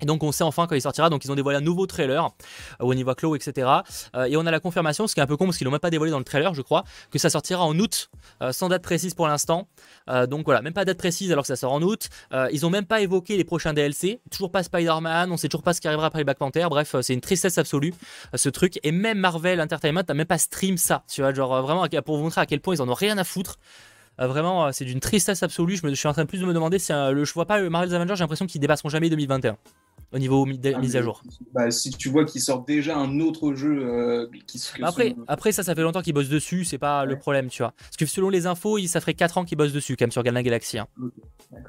[0.03, 2.23] Et donc on sait enfin quand il sortira, donc ils ont dévoilé un nouveau trailer
[2.23, 3.67] euh, au niveau clos, etc.
[4.15, 5.71] Euh, et on a la confirmation, ce qui est un peu con parce qu'ils l'ont
[5.71, 8.11] même pas dévoilé dans le trailer, je crois, que ça sortira en août,
[8.43, 9.69] euh, sans date précise pour l'instant.
[10.29, 12.09] donc voilà, même pas date précise alors que ça sort en août.
[12.53, 15.73] ils ont même pas évoqué les prochains DLC, toujours pas Spider-Man, on sait toujours pas
[15.73, 16.67] ce qui arrivera après Black Panther.
[16.69, 17.95] Bref, c'est une tristesse absolue
[18.35, 18.79] ce truc.
[18.83, 22.25] Et même Marvel Entertainment n'a même pas stream ça, tu vois, genre vraiment pour vous
[22.25, 23.59] montrer à quel point ils en ont rien à foutre.
[24.19, 25.77] vraiment, c'est d'une tristesse absolue.
[25.83, 27.95] Je, suis en train de plus de me demander si le, je vois pas Marvel's
[27.95, 29.57] Avengers, j'ai l'impression qu'ils dépasseront jamais 2021
[30.13, 31.23] au niveau ah, mise à jour.
[31.53, 35.63] Bah, si tu vois qu'il sort déjà un autre jeu euh, qui après, après ça
[35.63, 38.29] ça fait longtemps qu'ils bossent dessus c'est pas le problème tu vois parce que selon
[38.29, 40.87] les infos ça ferait 4 ans qu'ils bossent dessus quand même sur Galna Galaxy hein.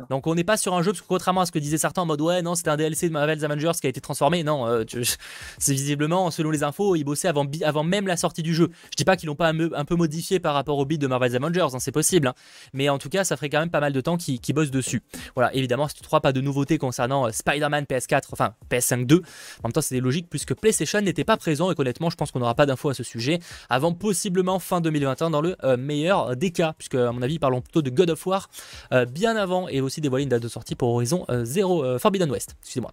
[0.10, 2.04] donc on n'est pas sur un jeu parce que contrairement à ce que disaient certains
[2.04, 4.68] en mode ouais non c'était un DLC de Marvel's Avengers qui a été transformé non
[4.68, 4.84] euh,
[5.58, 8.98] c'est visiblement selon les infos ils bossaient avant, avant même la sortie du jeu je
[8.98, 11.68] dis pas qu'ils l'ont pas un, peu modifié par rapport au beat de Marvel's Avengers
[11.74, 12.34] hein, c'est possible hein.
[12.74, 15.02] mais en tout cas ça ferait quand même pas mal de temps qu'ils bossent dessus
[15.34, 19.16] voilà évidemment c'est trois pas de nouveautés concernant euh, Spider-Man PS4 enfin PS5 2.
[19.16, 19.22] En
[19.66, 22.56] même temps, c'était logique puisque PlayStation n'était pas présent et honnêtement, je pense qu'on n'aura
[22.56, 26.74] pas d'infos à ce sujet avant possiblement fin 2021 dans le euh, meilleur des cas,
[26.78, 28.50] puisque à mon avis, parlons plutôt de God of War
[28.94, 32.30] euh, bien avant et aussi dévoiler une date de sortie pour Horizon 0 euh, Forbidden
[32.32, 32.56] West.
[32.62, 32.92] Excusez-moi.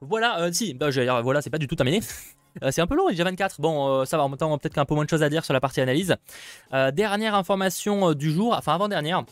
[0.00, 2.00] Voilà, si, bah, dire, voilà, c'est pas du tout terminé.
[2.70, 3.60] c'est un peu long, il y a 24.
[3.60, 5.60] Bon, ça va, en même peut-être qu'un peu moins de choses à dire sur la
[5.60, 6.16] partie analyse.
[6.92, 9.24] dernière information du jour, enfin avant-dernière.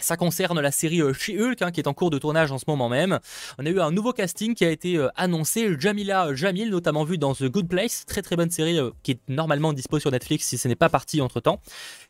[0.00, 2.64] Ça concerne la série euh, She-Hulk hein, qui est en cours de tournage en ce
[2.68, 3.18] moment même.
[3.58, 5.76] On a eu un nouveau casting qui a été euh, annoncé.
[5.78, 9.20] Jamila Jamil, notamment vu dans The Good Place, très très bonne série euh, qui est
[9.28, 11.60] normalement dispo sur Netflix si ce n'est pas parti entre temps,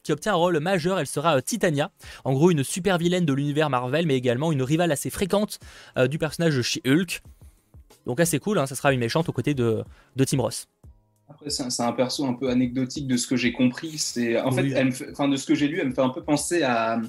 [0.02, 0.98] qui obtient un rôle majeur.
[0.98, 1.90] Elle sera Titania,
[2.24, 5.58] en gros une super vilaine de l'univers Marvel, mais également une rivale assez fréquente
[6.08, 7.22] du personnage de She-Hulk.
[8.06, 9.84] Donc assez cool, hein, ça sera une méchante aux côtés de,
[10.16, 10.66] de Tim Ross.
[11.30, 13.98] Après, c'est un, perso un peu anecdotique de ce que j'ai compris.
[13.98, 17.00] C'est en fait, de ce que j'ai lu, elle me fait un peu penser à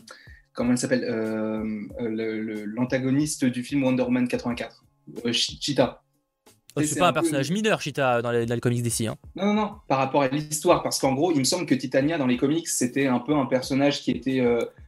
[0.53, 1.63] comment elle s'appelle euh,
[2.01, 4.83] euh, L'antagoniste du film Wonder Woman 84,
[5.25, 6.01] euh, Cheetah.
[6.75, 9.05] Oh, c'est pas un, personnage mineur, Cheetah, dans les, comics d'ici.
[9.05, 9.17] Hein.
[9.35, 12.17] Non, non, non, par rapport à l'histoire, parce qu'en gros, il me semble que Titania,
[12.17, 14.41] dans les comics, c'était un peu un personnage qui était,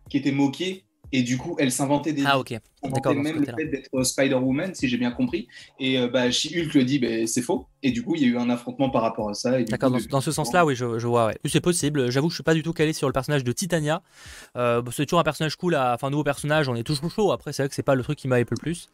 [0.09, 2.23] qui était moqué et du coup, elle s'inventait des.
[2.25, 2.59] Ah, ok.
[2.83, 3.13] D'accord.
[3.13, 5.47] même le fait d'être euh, Spider-Woman, si j'ai bien compris.
[5.79, 7.67] Et euh, bah, She-Hulk le dit, bah, c'est faux.
[7.83, 9.61] Et du coup, il y a eu un affrontement par rapport à ça.
[9.61, 11.27] D'accord, dans, ce sens-là, oui, je, vois.
[11.27, 11.37] Ouais.
[11.45, 12.09] C'est possible.
[12.09, 14.01] J'avoue que je suis pas du tout calé sur le personnage de Titania.
[14.57, 15.93] Euh, c'est toujours un personnage cool, à...
[15.93, 17.31] enfin, nouveau personnage, on est toujours chaud.
[17.31, 18.89] Après, c'est vrai que c'est pas le truc qui m'a le plus.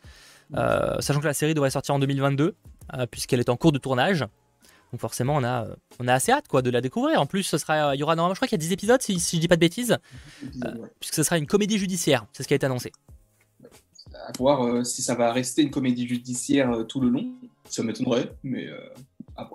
[0.99, 2.53] sachant que la série devrait sortir en 2022,
[3.12, 4.25] puisqu'elle est en cours de tournage.
[4.91, 5.67] Donc forcément, on a,
[5.99, 7.21] on a assez hâte quoi, de la découvrir.
[7.21, 9.02] En plus, ce sera, il y aura normalement, je crois qu'il y a 10 épisodes,
[9.02, 9.97] si, si je dis pas de bêtises,
[10.43, 12.25] euh, puisque ce sera une comédie judiciaire.
[12.34, 12.91] C'est ce qui a été annoncé.
[14.13, 17.32] À voir euh, si ça va rester une comédie judiciaire euh, tout le long.
[17.69, 18.67] Ça m'étonnerait, mais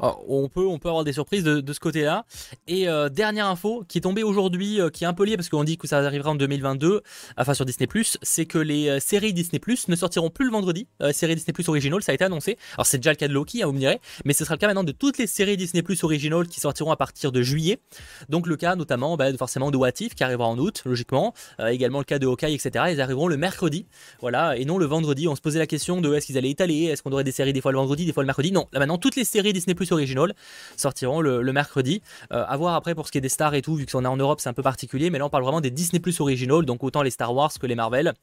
[0.01, 2.25] ah, on, peut, on avoir des surprises de, ce côté-là.
[2.67, 5.49] Et euh, dernière info qui est tombée aujourd'hui, euh, qui est un peu liée parce
[5.49, 7.03] qu'on dit que ça arrivera en 2022,
[7.37, 7.89] enfin sur Disney,
[8.23, 10.87] c'est que les euh, séries Disney ne sortiront plus le vendredi.
[11.13, 12.57] séries Disney Original, ça a été annoncé.
[12.75, 14.59] Alors c'est déjà le cas de Loki, hein, vous me direz, mais ce sera le
[14.59, 17.81] cas maintenant de toutes les séries Disney Original qui sortiront à partir de juillet.
[18.29, 21.35] Donc le cas notamment bah, forcément de What If qui arrivera en août, logiquement.
[21.67, 22.87] également le cas de Hawkeye, etc.
[22.91, 23.87] Ils arriveront le mercredi,
[24.21, 25.29] voilà, et non le vendredi.
[25.29, 27.53] On se posait la question de est-ce qu'ils allaient étaler, est-ce qu'on aurait des séries
[27.53, 28.53] des fois le vendredi, des fois le mercredi?
[28.53, 30.35] Non, là maintenant toutes les séries Disney Disney Plus Original
[30.77, 32.03] sortiront le, mercredi.
[32.31, 34.17] à voir après pour ce qui est des stars et tout, vu qu'on est en
[34.17, 36.83] Europe, c'est un peu particulier, mais là on parle vraiment des Disney Plus Original, donc
[36.83, 38.15] autant les Star Wars que les Marvel.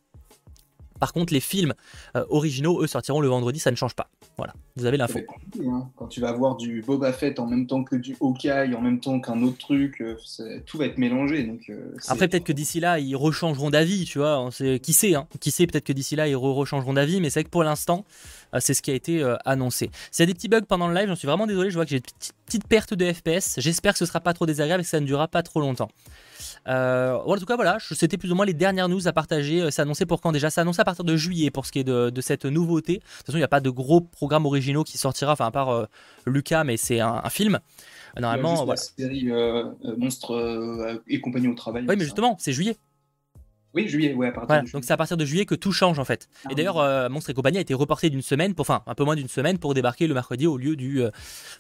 [1.01, 1.73] Par contre, les films
[2.15, 4.07] euh, originaux, eux, sortiront le vendredi, ça ne change pas.
[4.37, 5.17] Voilà, vous avez l'info.
[5.59, 5.89] Hein.
[5.95, 8.99] Quand tu vas avoir du Boba Fett en même temps que du Hawkeye, en même
[8.99, 10.15] temps qu'un autre truc, euh,
[10.67, 11.43] tout va être mélangé.
[11.43, 14.47] Donc, euh, Après, peut-être que d'ici là, ils rechangeront d'avis, tu vois.
[14.51, 17.45] Qui sait, hein Qui sait, peut-être que d'ici là, ils rechangeront d'avis, mais c'est vrai
[17.45, 18.05] que pour l'instant,
[18.59, 19.89] c'est ce qui a été annoncé.
[20.11, 21.85] S'il y a des petits bugs pendant le live, j'en suis vraiment désolé, je vois
[21.85, 23.55] que j'ai une petite, perte de FPS.
[23.57, 25.89] J'espère que ce sera pas trop désagréable et que ça ne durera pas trop longtemps.
[26.67, 29.61] Euh, en tout cas, voilà, c'était plus ou moins les dernières news à partager.
[29.61, 30.49] Euh, c'est annoncé pour quand déjà?
[30.49, 32.95] C'est annoncé à partir de juillet pour ce qui est de, cette nouveauté.
[32.95, 35.51] De toute façon, il n'y a pas de gros programmes originaux qui sortira, enfin à
[35.51, 35.85] part euh,
[36.25, 37.59] Lucas, mais c'est un, film.
[38.19, 38.81] Normalement, voilà.
[38.97, 39.29] La série
[39.97, 41.85] Monstre et compagnie au travail.
[41.87, 42.75] Oui, mais justement, c'est juillet.
[43.73, 46.03] Oui, juillet, ouais, à partir Donc c'est à partir de juillet que tout change en
[46.03, 46.27] fait.
[46.45, 48.95] Ah et d'ailleurs, euh, Monstre et compagnie a été reporté d'une semaine, pour, enfin un
[48.95, 51.09] peu moins d'une semaine, pour débarquer le mercredi au lieu du euh,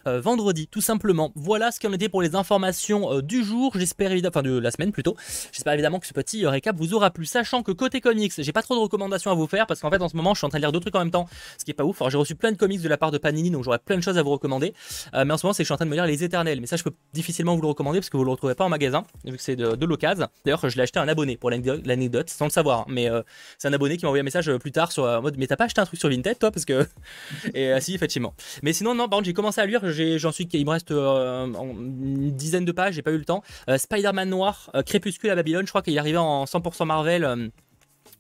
[0.07, 1.31] euh, vendredi, tout simplement.
[1.35, 3.71] Voilà ce qu'il en était pour les informations du jour.
[3.75, 5.15] J'espère évidemment, enfin de la semaine plutôt.
[5.53, 8.61] J'espère évidemment que ce petit récap vous aura plu, sachant que côté comics, j'ai pas
[8.61, 10.49] trop de recommandations à vous faire parce qu'en fait en ce moment je suis en
[10.49, 12.01] train de lire deux trucs en même temps, ce qui est pas ouf.
[12.01, 14.01] Alors j'ai reçu plein de comics de la part de Panini, donc j'aurais plein de
[14.01, 14.73] choses à vous recommander.
[15.13, 16.59] mais en ce moment c'est que je suis en train de me lire les Éternels,
[16.59, 18.69] mais ça je peux difficilement vous le recommander parce que vous le retrouvez pas en
[18.69, 20.27] magasin vu que c'est de, de l'occasion.
[20.43, 21.49] D'ailleurs je l'ai acheté un abonné pour
[22.27, 22.85] sans le savoir.
[22.87, 23.21] Mais euh,
[23.57, 25.47] c'est un abonné qui m'a envoyé un message euh, plus tard sur euh, mode mais
[25.47, 26.87] t'as pas acheté un truc sur Vinted toi parce que
[27.53, 28.33] et si effectivement
[28.63, 29.81] mais sinon non par contre j'ai commencé à lire
[30.17, 33.43] j'en suis il me reste une dizaine de pages j'ai pas eu le temps
[33.75, 37.51] Spider-Man noir Crépuscule à Babylone je crois qu'il est arrivé en 100% Marvel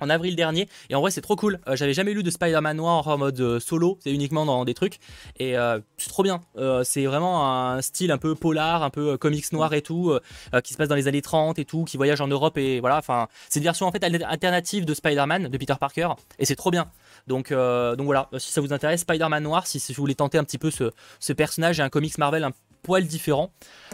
[0.01, 0.67] en avril dernier.
[0.89, 1.59] Et en vrai, c'est trop cool.
[1.67, 4.73] Euh, j'avais jamais lu de Spider-Man noir en mode euh, solo, c'est uniquement dans des
[4.73, 4.97] trucs.
[5.37, 6.41] Et euh, c'est trop bien.
[6.83, 10.17] c'est vraiment un style un peu polar, un peu comics noir et tout,
[10.63, 12.57] qui se passe dans les années 30 et tout, qui voyage en Europe.
[12.57, 16.09] Et voilà, enfin, c'est une version en fait alternative de Spider-Man, de Peter Parker.
[16.39, 16.91] Et c'est trop bien.
[17.27, 20.57] Donc, donc voilà, si ça vous intéresse, Spider-Man noir, si, vous voulez tenter un petit
[20.57, 22.51] peu ce, personnage et un comics Marvel un
[22.83, 23.51] poil différent,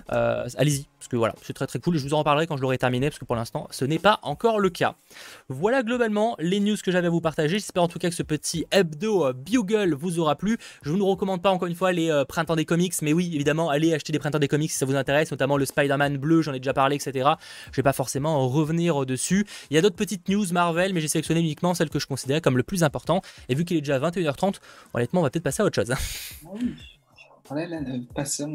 [0.10, 2.78] allez-y parce que voilà, c'est très très cool je vous en reparlerai quand je l'aurai
[2.78, 4.96] terminé parce que pour l'instant ce n'est pas encore le cas.
[5.48, 7.60] Voilà globalement les news que j'avais à vous partager.
[7.60, 10.58] J'espère en tout cas que ce petit hebdo euh, Bugle vous aura plu.
[10.82, 13.32] Je vous ne recommande pas encore une fois les euh, printemps des comics, mais oui
[13.34, 16.42] évidemment allez acheter des printemps des comics si ça vous intéresse, notamment le Spider-Man bleu,
[16.42, 17.30] j'en ai déjà parlé, etc.
[17.72, 19.46] Je vais pas forcément revenir dessus.
[19.70, 22.42] Il y a d'autres petites news Marvel, mais j'ai sélectionné uniquement celles que je considérais
[22.42, 23.17] comme le plus important.
[23.50, 24.56] Et vu qu'il est déjà 21h30,
[24.94, 25.92] honnêtement on va peut-être passer à autre chose.
[25.92, 26.76] Ah oui.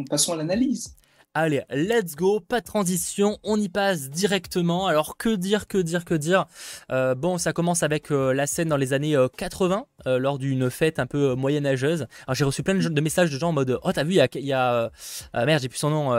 [0.09, 0.97] Passons à l'analyse.
[1.35, 4.87] Allez, let's go, pas de transition, on y passe directement.
[4.87, 6.45] Alors que dire, que dire, que dire?
[6.91, 10.69] Euh, Bon, ça commence avec euh, la scène dans les années 80, euh, lors d'une
[10.69, 12.07] fête un peu moyenâgeuse.
[12.27, 14.53] Alors j'ai reçu plein de, messages de gens en mode Oh, t'as vu, il y
[14.53, 14.91] a.
[15.33, 16.13] merde, j'ai plus son nom.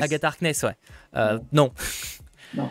[0.00, 0.62] Agatha Harkness.
[0.62, 0.76] ouais.
[1.52, 1.70] non.
[2.54, 2.70] Non.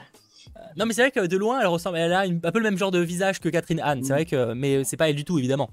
[0.77, 2.77] Non, mais c'est vrai que de loin, elle ressemble, elle a un peu le même
[2.77, 4.03] genre de visage que Catherine Anne.
[4.03, 4.15] C'est mm.
[4.15, 5.69] vrai que, mais c'est pas elle du tout, évidemment.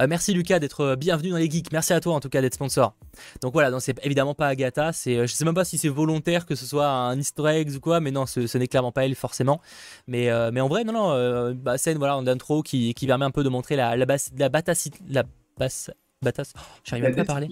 [0.00, 1.70] Euh, merci Lucas d'être euh, bienvenu dans les geeks.
[1.72, 2.94] Merci à toi en tout cas d'être sponsor.
[3.42, 4.92] Donc voilà, donc c'est évidemment pas Agatha.
[4.92, 7.70] C'est, euh, je sais même pas si c'est volontaire que ce soit un Easter egg
[7.70, 9.60] ou quoi, mais non, ce, n'est clairement pas elle forcément.
[10.06, 13.30] Mais, mais en vrai, non, non, bah, scène voilà en intro qui, qui permet un
[13.30, 15.24] peu de montrer la la basse, la basse, la
[15.58, 15.90] basse,
[16.22, 16.52] batas.
[16.56, 17.48] Oh, j'arrive même pas à parler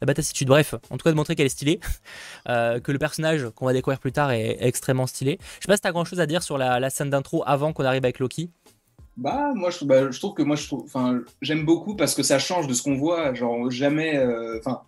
[0.00, 0.48] la batassitude.
[0.48, 1.80] Bref, en tout cas de montrer qu'elle est stylée,
[2.46, 5.38] que le personnage qu'on va découvrir plus tard est, extrêmement stylé.
[5.40, 7.84] Je sais pas si t'as grand chose à dire sur la, scène d'intro avant qu'on
[7.84, 8.50] arrive avec Loki.
[9.16, 12.22] Bah, moi, je, bah, je trouve que moi, je trouve, enfin, j'aime beaucoup parce que
[12.22, 13.32] ça change de ce qu'on voit.
[13.32, 14.82] Genre, jamais, euh, enfin,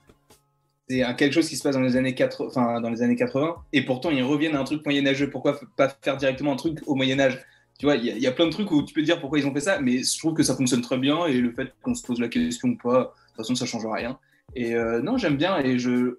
[0.89, 3.57] c'est quelque chose qui se passe dans les années 80, enfin, dans les années 80,
[3.73, 5.31] et pourtant ils reviennent à un truc moyenâgeux.
[5.31, 7.45] Pourquoi pas faire directement un truc au Moyen Âge?
[7.79, 9.53] Tu vois, il y, a plein de trucs où tu peux dire pourquoi ils ont
[9.53, 12.03] fait ça, mais je trouve que ça fonctionne très bien et le fait qu'on se
[12.03, 14.19] pose la question ou pas, de toute façon, ça change rien.
[14.55, 16.19] Et euh, non, j'aime bien et je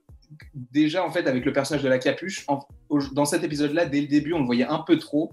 [0.53, 2.45] déjà en fait avec le personnage de la capuche,
[3.13, 5.31] dans cet épisode-là, dès le début, on le voyait un peu trop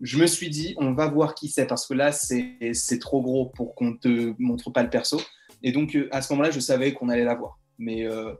[0.00, 3.46] je me suis dit, on va voir qui c'est, parce que là, c'est trop gros
[3.46, 5.20] pour qu'on te montre pas le perso.
[5.62, 7.58] Et donc, euh, à ce moment-là, je savais qu'on allait la voir.
[7.78, 8.32] Mais euh,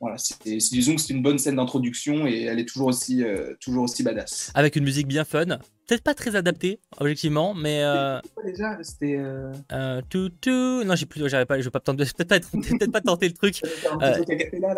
[0.00, 3.84] voilà, disons que c'est une bonne scène d'introduction et elle est toujours aussi, euh, toujours
[3.84, 4.50] aussi badass.
[4.54, 7.82] Avec une musique bien fun, peut-être pas très adaptée, objectivement, mais.
[7.82, 8.20] Euh...
[8.44, 9.16] déjà C'était.
[9.18, 9.52] Euh...
[9.72, 10.84] euh tout, tout.
[10.84, 13.62] Non, j'ai plus, j'arrive pas, je vais pas peut-être pas, peut pas tenter le truc.
[13.64, 14.14] Euh,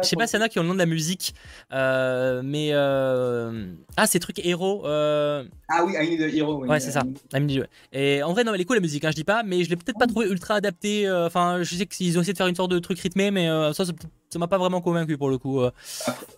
[0.03, 1.35] je sais pas s'il y en a qui ont le nom de la musique,
[1.73, 4.83] euh, mais ah, c'est truc héros.
[4.87, 6.65] Ah oui, I Need a Hero.
[6.65, 7.03] Ouais, c'est ça.
[7.93, 9.71] Et en vrai, non, elle est cool la musique, hein, je dis pas, mais je
[9.71, 11.11] l'ai peut-être pas trouvé ultra adapté.
[11.11, 13.85] Enfin, je sais qu'ils ont essayé de faire une sorte de truc rythmé, mais ça,
[13.85, 15.61] ça m'a pas vraiment convaincu pour le coup.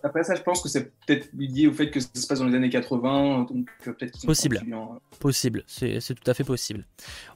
[0.02, 2.46] Après, ça, je pense que c'est peut-être lié au fait que ça se passe dans
[2.46, 4.59] les années 80, donc peut-être Possible.
[5.18, 6.86] Possible, c'est tout à fait possible.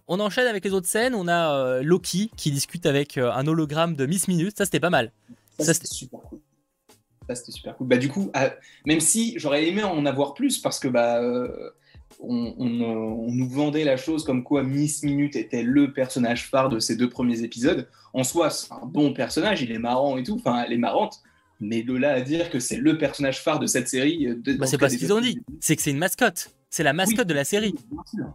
[0.09, 1.15] On enchaîne avec les autres scènes.
[1.15, 4.57] On a euh, Loki qui discute avec euh, un hologramme de Miss Minute.
[4.57, 5.13] Ça, c'était pas mal.
[5.59, 6.41] Ça, c'était super cool.
[7.29, 7.89] Ça, c'était super cool.
[7.89, 8.55] Bah, du coup, ah,
[8.87, 11.71] même si j'aurais aimé en avoir plus, parce que bah, euh,
[12.21, 12.55] on,
[13.31, 17.09] nous vendait la chose comme quoi Miss Minute était le personnage phare de ces deux
[17.09, 17.89] premiers épisodes.
[18.13, 21.21] En soi, c'est un bon personnage, il est marrant et tout, enfin, elle est marrante.
[21.61, 24.29] Mais de là à dire que c'est le personnage phare de cette série.
[24.59, 26.51] Bah, c'est pas ce qu'ils ont dit, c'est que c'est une mascotte.
[26.75, 27.77] C'est la mascotte de la série.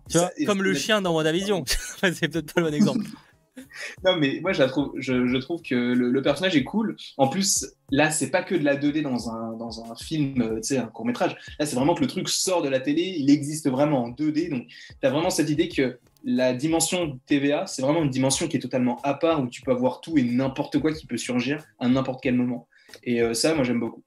[0.09, 1.65] Tu vois, comme le chien dans WandaVision.
[1.99, 3.05] c'est peut-être pas le bon exemple.
[4.05, 6.95] non, mais moi, je, trouve, je, trouve que le, personnage est cool.
[7.17, 10.55] En plus, là, c'est pas que de la 2D dans un, dans un film, euh,
[10.61, 11.35] tu sais, un court-métrage.
[11.59, 14.49] Là, c'est vraiment que le truc sort de la télé, il existe vraiment en 2D.
[14.49, 18.55] Donc, tu as vraiment cette idée que la dimension TVA, c'est vraiment une dimension qui
[18.55, 21.65] est totalement à part, où tu peux avoir tout et n'importe quoi qui peut surgir
[21.77, 22.69] à n'importe quel moment.
[23.03, 24.01] Et euh, ça, moi, j'aime beaucoup.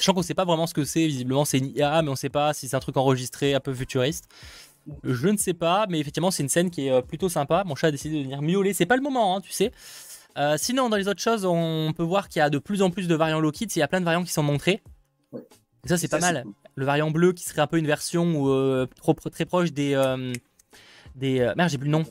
[0.00, 2.30] Sachant qu'on sait pas vraiment ce que c'est, visiblement, c'est une IA, mais on sait
[2.30, 4.24] pas si c'est un truc enregistré un peu futuriste.
[5.04, 7.64] Je ne sais pas, mais effectivement, c'est une scène qui est euh, plutôt sympa.
[7.66, 8.72] Mon chat a décidé de venir miauler.
[8.72, 9.72] C'est pas le moment, hein, tu sais.
[10.38, 12.88] Euh, sinon, dans les autres choses, on peut voir qu'il y a de plus en
[12.88, 13.66] plus de variants Loki.
[13.66, 14.82] Il y a plein de variants qui sont montrés.
[15.34, 16.46] Et ça, c'est pas mal.
[16.76, 18.86] Le variant bleu qui serait un peu une version euh,
[19.30, 19.90] très proche des.
[21.14, 22.04] des merde, j'ai plus le nom.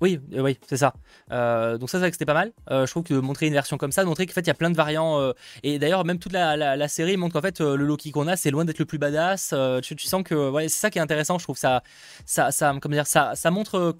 [0.00, 0.94] Oui, euh, oui, c'est ça.
[1.32, 2.52] Euh, donc ça, c'est que c'était pas mal.
[2.70, 4.54] Euh, je trouve que montrer une version comme ça, montrer qu'en fait il y a
[4.54, 5.32] plein de variants.
[5.62, 8.64] et d'ailleurs, même toute la, série montre qu'en fait le Loki qu'on a, c'est loin
[8.64, 9.54] d'être le plus badass.
[9.82, 11.38] Tu, sens que ouais, c'est ça qui est intéressant.
[11.38, 11.82] Je trouve ça,
[12.26, 13.96] ça, ça, dire, ça, ça montre.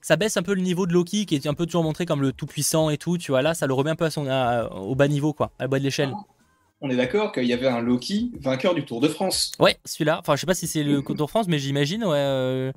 [0.00, 2.22] ça baisse un peu le niveau de Loki qui est un peu toujours montré comme
[2.22, 3.18] le tout puissant et tout.
[3.18, 4.26] Tu vois là, ça le remet un peu à son,
[4.72, 6.12] au bas niveau quoi, à bas de l'échelle.
[6.80, 9.50] On est d'accord qu'il y avait un Loki vainqueur du Tour de France.
[9.58, 10.18] Ouais, celui-là.
[10.20, 12.04] Enfin, je sais pas si c'est le Tour de France, mais j'imagine.
[12.04, 12.72] Ouais, euh,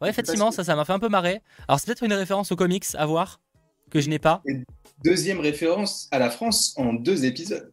[0.00, 1.40] ouais effectivement, ça, ça m'a fait un peu marrer.
[1.66, 3.40] Alors, c'est peut-être une référence aux comics à voir
[3.90, 4.42] que je n'ai pas.
[5.04, 7.72] deuxième référence à la France en deux épisodes.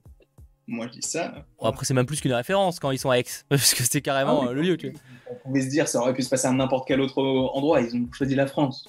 [0.65, 1.45] Moi, je dis ça.
[1.61, 4.45] après, c'est même plus qu'une référence quand ils sont à Aix, parce que c'est carrément
[4.45, 4.77] ah euh, le lieu.
[4.77, 4.93] Tu
[5.29, 7.81] On pouvait se dire, ça aurait pu se passer à n'importe quel autre endroit.
[7.81, 8.85] Ils ont choisi la France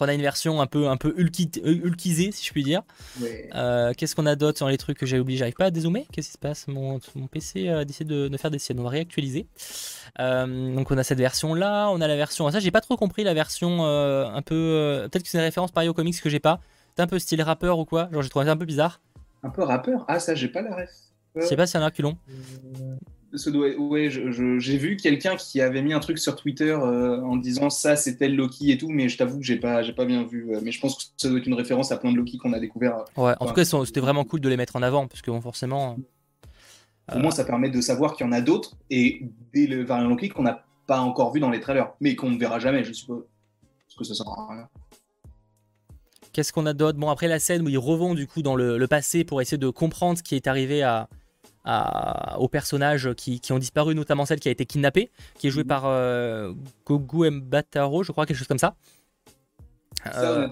[0.00, 2.82] on a une version un peu, un peu hulkisée, si je puis dire.
[3.54, 6.06] Euh, qu'est-ce qu'on a d'autre sur les trucs que j'ai oublié J'arrive pas à dézoomer.
[6.12, 6.68] Qu'est-ce qui se passe?
[6.68, 8.80] Mon, mon, PC a décidé de, faire des siennes.
[8.80, 9.46] On va réactualiser.
[10.18, 11.88] Euh, donc on a cette version là.
[11.90, 12.50] On a la version.
[12.50, 15.06] Ça, j'ai pas trop compris la version euh, un peu.
[15.10, 16.60] Peut-être que c'est une référence pareil aux comics que j'ai pas.
[16.96, 18.08] C'est un peu style rappeur ou quoi?
[18.12, 19.00] Genre j'ai trouvé ça un peu bizarre.
[19.42, 20.04] Un peu rappeur?
[20.08, 20.90] Ah, ça, j'ai pas la ref.
[21.36, 22.16] Je sais pas si c'est un reculon
[23.32, 27.96] ouais, j'ai vu quelqu'un qui avait mis un truc sur Twitter euh, en disant ça
[27.96, 30.54] c'était Loki et tout, mais je t'avoue que j'ai pas, j'ai pas bien vu.
[30.54, 32.52] Euh, mais je pense que ça doit être une référence à plein de Loki qu'on
[32.52, 33.04] a découvert.
[33.18, 35.30] Euh, ouais, en tout cas, c'était vraiment cool de les mettre en avant parce que
[35.30, 35.96] bon, forcément.
[37.14, 40.28] Au moins, ça permet de savoir qu'il y en a d'autres et des variants Loki
[40.28, 43.24] qu'on n'a pas encore vu dans les trailers, mais qu'on ne verra jamais, je suppose.
[43.86, 44.68] Parce que ça sert à rien.
[46.32, 46.98] Qu'est-ce qu'on a d'autre?
[46.98, 49.56] Bon, après la scène où ils revont du coup dans le, le passé pour essayer
[49.56, 51.08] de comprendre ce qui est arrivé à,
[52.38, 55.68] aux personnages qui, ont disparu, notamment celle qui a été kidnappée, qui est jouée mhm.
[55.68, 56.52] par euh,
[56.84, 58.76] Gogu Mbataro, je crois, quelque chose comme ça.
[60.14, 60.48] Euh,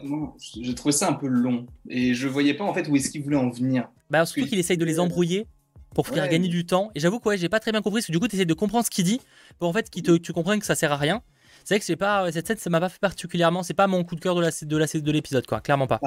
[0.63, 3.23] j'ai trouvé ça un peu long et je voyais pas en fait où est-ce qu'il
[3.23, 3.89] voulait en venir.
[4.11, 5.47] Bah, surtout qu'il essaye de les embrouiller
[5.95, 6.91] pour faire gagner du temps.
[6.95, 8.47] Et j'avoue que ouais, j'ai pas très bien compris parce que du coup, tu essaies
[8.47, 9.21] de comprendre ce qu'il dit
[9.59, 11.23] pour en fait que tu comprennes que ça sert à rien.
[11.65, 13.63] C'est vrai que c'est pas cette scène, ça m'a pas fait particulièrement.
[13.63, 15.61] C'est pas mon coup de cœur de la de la de l'épisode, quoi.
[15.61, 16.01] Clairement pas.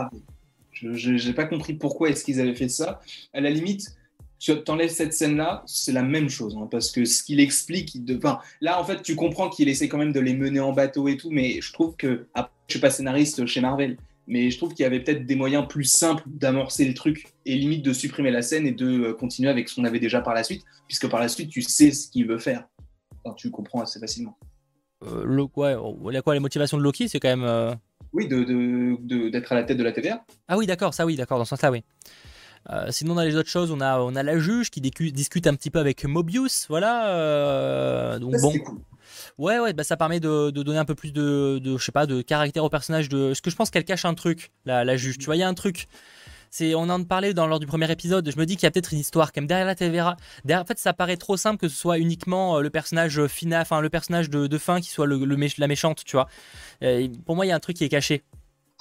[0.71, 2.99] Je j'ai pas compris pourquoi est-ce qu'ils avaient fait ça.
[3.33, 3.95] À la limite,
[4.39, 8.17] tu enlèves cette scène-là, c'est la même chose, hein, parce que ce qu'il explique, il
[8.17, 11.07] enfin, là, en fait, tu comprends qu'il essaie quand même de les mener en bateau
[11.07, 13.97] et tout, mais je trouve que, après, je suis pas scénariste chez Marvel,
[14.27, 17.55] mais je trouve qu'il y avait peut-être des moyens plus simples d'amorcer le truc et
[17.55, 20.33] limite de supprimer la scène et de euh, continuer avec ce qu'on avait déjà par
[20.33, 22.67] la suite, puisque par la suite, tu sais ce qu'il veut faire.
[23.23, 24.37] Enfin, tu comprends assez facilement.
[25.03, 25.75] Euh, le, quoi,
[26.23, 27.43] quoi, les motivations de Loki, c'est quand même.
[27.43, 27.73] Euh,
[28.13, 30.25] oui, d'être de, de, à la tête de la TVA.
[30.47, 31.83] Ah oui, d'accord, ça oui, d'accord, dans ce sens-là, oui.
[32.69, 35.55] Euh, sinon, dans les autres choses, on a, on a la juge qui discute un
[35.55, 36.65] petit peu avec Mobius.
[36.69, 37.09] Voilà.
[37.09, 38.53] Euh, donc, bon.
[39.37, 42.21] Ouais, ouais, bah, ça permet de, donner un peu plus de, je sais pas, de
[42.21, 43.09] caractère au personnage.
[43.09, 43.33] De...
[43.33, 45.17] ce que je pense qu'elle cache un truc, la, la juge.
[45.17, 45.87] Tu vois, il y a un truc.
[46.49, 48.29] C'est, on en parlait dans, lors du premier épisode.
[48.29, 50.17] Je me dis qu'il y a peut-être une histoire quand même derrière la TVA.
[50.43, 53.61] Derrière, en fait, ça paraît trop simple que ce soit uniquement euh, le personnage final,
[53.61, 55.17] enfin le personnage de, fin qui soit le,
[55.57, 56.27] la méchante, tu vois.
[57.25, 58.23] pour moi, il y a un truc qui est caché.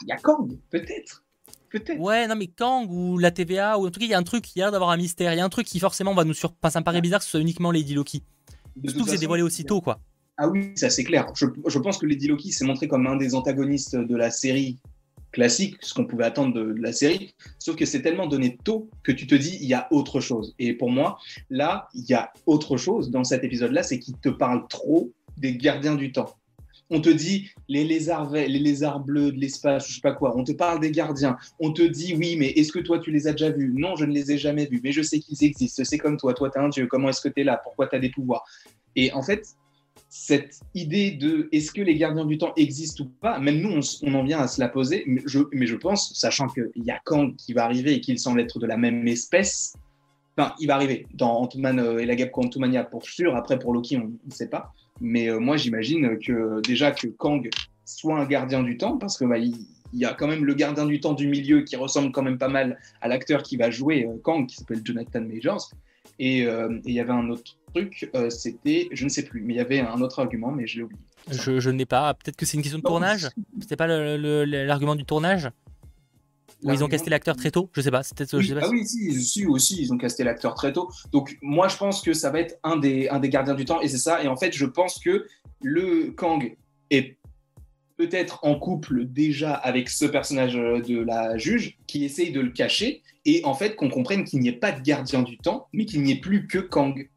[0.03, 1.23] Il y a Kang, peut-être.
[1.99, 4.23] Ouais, non, mais Kang ou la TVA, ou en tout cas, il y a un
[4.23, 6.25] truc, il y a d'avoir un mystère, il y a un truc qui forcément va
[6.25, 6.73] nous surprendre.
[6.73, 8.23] Ça me paraît bizarre que ce soit uniquement Lady Loki.
[8.85, 10.01] Surtout que c'est dévoilé aussitôt, quoi.
[10.39, 11.27] Ah oui, ça c'est clair.
[11.35, 14.79] Je, je, pense que Lady Loki s'est montré comme un des antagonistes de la série
[15.33, 18.91] classique, ce qu'on pouvait attendre de, de, la série, sauf que c'est tellement donné tôt
[19.03, 20.55] que tu te dis il y a autre chose.
[20.59, 21.19] Et pour moi,
[21.51, 25.57] là, il y a autre chose dans cet épisode-là, c'est qu'il te parle trop des
[25.57, 26.37] gardiens du temps
[26.91, 30.45] on te dit les lézards, les lézards bleus de l'espace, je sais pas quoi, on
[30.45, 33.33] te parle des gardiens, on te dit oui, mais est-ce que toi tu les as
[33.33, 33.73] déjà vus?
[33.77, 36.35] Non, je ne les ai jamais vus, mais je sais qu'ils existent, c'est comme toi,
[36.35, 38.11] toi tu es un dieu, comment est-ce que tu es là, pourquoi tu as des
[38.11, 38.45] pouvoirs?
[38.95, 39.47] Et en fait,
[40.09, 44.15] cette idée de est-ce que les gardiens du temps existent ou pas, même nous on,
[44.15, 47.01] en vient à se la poser, mais je, mais je pense, sachant qu'il y a
[47.05, 49.75] Kang qui va arriver et qu'il semble être de la même espèce,
[50.39, 53.35] Enfin, il va arriver dans Ant-Man et la guêpe Quantumania pour sûr.
[53.37, 54.75] Après, pour Loki, on ne sait pas.
[55.01, 57.49] Mais moi, j'imagine que déjà que Kang
[57.85, 59.55] soit un gardien du temps, parce que bah, il,
[59.93, 62.49] y a quand même le gardien du temps du milieu qui ressemble quand même pas
[62.49, 65.71] mal à l'acteur qui va jouer Kang, qui s'appelle Jonathan Majors.
[66.19, 69.61] Et il y avait un autre truc, c'était, je ne sais plus, mais il y
[69.61, 71.01] avait un autre argument, mais je l'ai oublié.
[71.31, 72.15] Je, je n'ai pas.
[72.15, 73.29] Peut-être que c'est une question de tournage?
[73.61, 75.51] C'était pas l'argument du tournage?
[76.67, 78.03] Ou ils ont casté l'acteur très tôt Je sais pas.
[78.33, 80.91] Oui, ah oui, si, aussi, ils ont casté l'acteur très tôt.
[81.13, 83.81] Donc moi, je pense que ça va être un des, un des gardiens du temps,
[83.81, 84.23] et c'est ça.
[84.23, 85.27] Et en fait, je pense que
[85.63, 86.57] le Kang
[86.91, 87.17] est
[87.97, 93.03] peut-être en couple déjà avec ce personnage de la juge qui essaye de le cacher,
[93.25, 96.03] et en fait qu'on comprenne qu'il n'y ait pas de gardien du temps, mais qu'il
[96.03, 97.09] n'y ait plus que Kang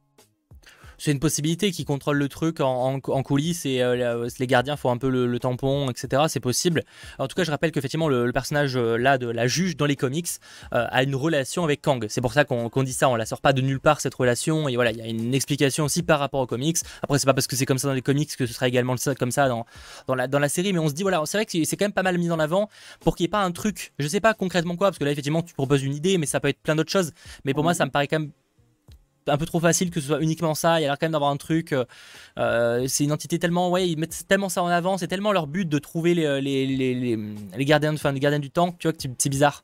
[0.99, 4.97] c'est une possibilité qui contrôle le truc en, coulisses et euh, les gardiens font un
[4.97, 6.23] peu le, tampon, etc.
[6.27, 6.83] C'est possible.
[7.17, 9.95] En tout cas, je rappelle qu'effectivement, le, personnage euh, là de la juge dans les
[9.95, 10.27] comics
[10.73, 12.05] euh, a une relation avec Kang.
[12.09, 13.09] C'est pour ça qu'on dit ça.
[13.09, 14.67] On la sort pas de nulle part cette relation.
[14.67, 16.77] Et voilà, il y a une explication aussi par rapport aux comics.
[17.01, 18.95] Après, c'est pas parce que c'est comme ça dans les comics que ce sera également
[19.17, 19.65] comme ça dans,
[20.07, 20.73] dans, la, dans la série.
[20.73, 22.39] Mais on se dit, voilà, c'est vrai que c'est quand même pas mal mis en
[22.39, 22.69] avant
[22.99, 23.93] pour qu'il n'y ait pas un truc.
[23.99, 26.41] Je sais pas concrètement quoi, parce que là, effectivement, tu proposes une idée, mais ça
[26.41, 27.13] peut être plein d'autres choses.
[27.45, 28.31] Mais pour moi, ça me paraît quand même
[29.27, 30.79] un peu trop facile que ce soit uniquement ça.
[30.79, 31.73] Il y a l'air quand même d'avoir un truc.
[31.73, 31.85] Euh,
[32.37, 33.69] euh, c'est une entité tellement.
[33.69, 34.97] Ouais, ils mettent tellement ça en avant.
[34.97, 37.17] C'est tellement leur but de trouver les, les, les,
[37.57, 38.73] les, gardiens, enfin, les gardiens du temps.
[38.79, 39.63] Tu vois que c'est bizarre.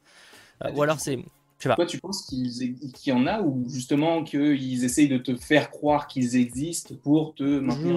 [0.64, 1.20] Euh, ou alors c'est.
[1.60, 2.76] Toi, tu penses qu'il
[3.06, 7.43] y en a ou justement qu'ils essayent de te faire croire qu'ils existent pour te
[7.60, 7.95] maintenir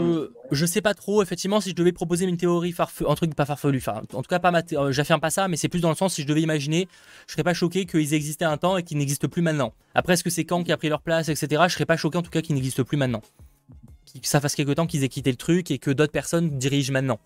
[0.51, 1.23] je, je sais pas trop.
[1.23, 4.29] Effectivement, si je devais proposer une théorie farfelue, un truc pas farfelu, enfin, en tout
[4.29, 6.41] cas pas euh, j'affirme pas ça, mais c'est plus dans le sens si je devais
[6.41, 6.89] imaginer,
[7.27, 9.75] je serais pas choqué qu'ils existaient un temps et qu'ils n'existent plus maintenant.
[9.95, 11.65] Après, est-ce que c'est Kang qui a pris leur place, etc.
[11.69, 13.23] Je serais pas choqué en tout cas qu'ils n'existent plus maintenant.
[14.15, 16.93] Que ça fasse quelque temps qu'ils aient quitté le truc et que d'autres personnes dirigent
[16.93, 17.19] maintenant.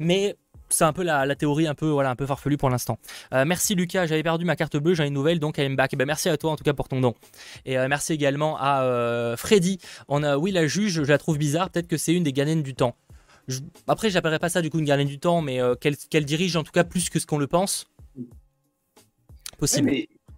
[0.00, 0.36] Mais
[0.68, 2.98] c'est un peu la, théorie un peu voilà un peu farfelue pour l'instant.
[3.32, 5.90] Euh, merci Lucas, j'avais perdu ma carte bleue, j'ai une nouvelle donc I'm back.
[5.92, 7.14] Eh ben, merci à toi en tout cas pour ton don.
[7.64, 9.78] Et euh, merci également à euh, Freddy.
[10.08, 12.62] On a oui la juge, je la trouve bizarre, peut-être que c'est une des gardiennes
[12.62, 12.96] du temps.
[13.46, 16.64] Je, après j'appellerais pas ça du coup une gardienne du temps, mais qu'elle dirige en
[16.64, 17.86] tout cas plus que ce qu'on le pense.
[19.58, 19.92] Possible.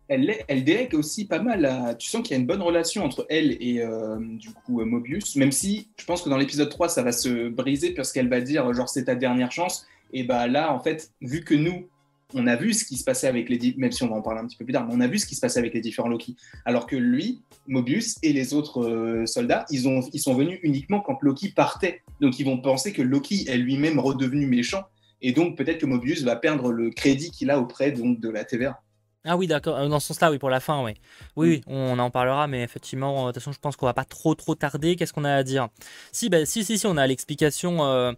[0.08, 1.96] elle, elle délègue aussi pas mal.
[1.98, 3.80] Tu sens qu'il y a une bonne relation entre elle et
[4.18, 7.94] du coup Mobius, même si je pense que dans l'épisode 3 ça va se briser
[7.94, 11.42] parce qu'elle va dire genre c'est ta dernière chance et bah là, en fait, vu
[11.42, 11.88] que nous,
[12.34, 14.40] on a vu ce qui se passait avec les même si on va en parler
[14.40, 15.80] un petit peu plus tard, mais on a vu ce qui se passait avec les
[15.80, 16.36] différents Loki.
[16.64, 21.00] Alors que lui, Mobius et les autres euh, soldats, ils, ont, ils sont venus uniquement
[21.00, 22.02] quand Loki partait.
[22.20, 24.84] Donc ils vont penser que Loki est lui-même redevenu méchant.
[25.22, 28.44] Et donc peut-être que Mobius va perdre le crédit qu'il a auprès donc, de la
[28.44, 28.80] TVA.
[29.28, 29.76] Ah oui, d'accord.
[29.76, 30.92] Euh, dans ce sens-là, oui, pour la fin, oui.
[31.34, 34.04] Oui, on en parlera, mais effectivement, euh, de toute façon, je pense qu'on va pas
[34.04, 34.94] trop trop tarder.
[34.94, 35.68] Qu'est-ce qu'on a à dire?
[36.12, 37.84] Si, bah, si, si, si, on a l'explication.
[37.84, 38.12] Euh,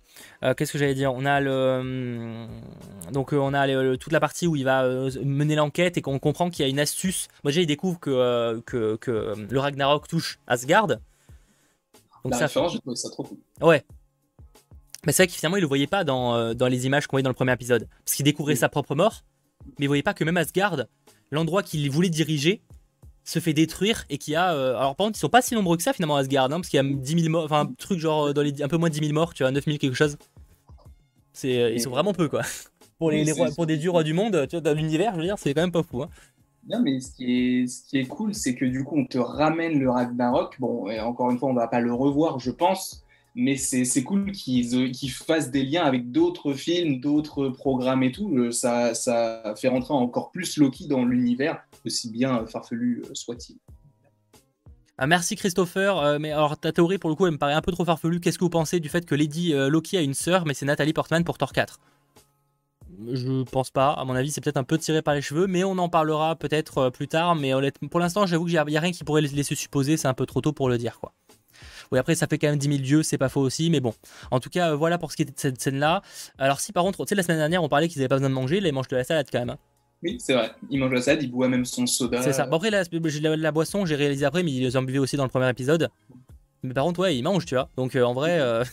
[0.56, 1.12] qu'est-ce que j'allais dire?
[1.14, 2.48] On a le, hum,
[3.12, 4.86] donc on a toute la partie où il va
[5.24, 7.28] mener l'enquête et qu'on comprend qu'il y a une astuce.
[7.42, 10.88] Moi, déjà, il découvre que, que, que le Ragnarok touche Asgard.
[10.88, 10.98] Donc
[12.32, 12.68] la ça, fait...
[12.68, 13.38] je trouve ça trop cool.
[13.62, 13.82] Ouais.
[15.06, 17.22] Mais c'est vrai qu'il finalement, il le voyait pas dans, dans les images qu'on voyait
[17.22, 19.22] dans le premier épisode, parce qu'il découvrait sa propre mort
[19.78, 20.84] mais vous voyez pas que même Asgard,
[21.30, 22.62] l'endroit qu'il voulait diriger,
[23.24, 24.54] se fait détruire et qui a.
[24.54, 26.68] Euh, alors par contre, ils sont pas si nombreux que ça finalement Asgard, hein, parce
[26.68, 28.88] qu'il y a 10 000 morts, enfin un truc genre dans les, un peu moins
[28.88, 30.16] de 10 000 morts, tu vois, 9 000 quelque chose.
[31.32, 32.42] C'est, euh, ils sont vraiment peu quoi.
[32.98, 35.38] Pour, les, pour des dieux rois du monde, tu vois, dans l'univers, je veux dire,
[35.38, 36.02] c'est quand même pas fou.
[36.02, 36.08] Hein.
[36.68, 39.18] Non, mais ce qui est, ce qui est cool, c'est que du coup, on te
[39.18, 40.56] ramène le Ragnarok.
[40.58, 43.04] Bon, et encore une fois, on va pas le revoir, je pense,
[43.38, 48.36] mais c'est cool qu'ils fassent des liens avec d'autres films, d'autres programmes et tout.
[48.36, 53.56] Euh, ça, ça fait rentrer encore plus Loki dans l'univers, aussi bien farfelu euh, soit-il.
[54.98, 55.98] Ah, merci Christopher.
[55.98, 58.18] Euh, mais alors ta théorie pour le coup elle me paraît un peu trop farfelue.
[58.18, 60.92] Qu'est-ce que vous pensez du fait que Lady Loki a une sœur mais c'est Nathalie
[60.92, 61.78] Portman pour Thor 4
[63.12, 63.92] Je pense pas.
[63.92, 66.34] À mon avis c'est peut-être un peu tiré par les cheveux mais on en parlera
[66.34, 67.36] peut-être plus tard.
[67.36, 67.52] Mais
[67.88, 69.96] pour l'instant j'avoue qu'il n'y a, rien qui pourrait laisser supposer.
[69.96, 71.12] C'est un peu trop tôt pour le dire quoi.
[71.92, 73.94] Oui, après, ça fait quand même 10 000 dieux, c'est pas faux aussi, mais bon.
[74.30, 76.02] En tout cas, euh, voilà pour ce qui était de cette scène-là.
[76.38, 78.30] Alors, si par contre, tu sais, la semaine dernière, on parlait qu'ils avaient pas besoin
[78.30, 79.50] de manger, là, ils mangent de la salade quand même.
[79.50, 79.58] Hein.
[80.02, 80.50] Oui, c'est vrai.
[80.70, 82.22] Ils mangent de la salade, ils boivent même son soda.
[82.22, 82.46] C'est ça.
[82.46, 82.84] Bon, après, la,
[83.36, 85.88] la, boisson, j'ai réalisé après, mais ils en buvaient aussi dans le premier épisode.
[86.62, 87.68] Mais par contre, ouais, ils mangent, tu vois.
[87.76, 88.38] Donc, euh, en vrai.
[88.40, 88.64] Euh,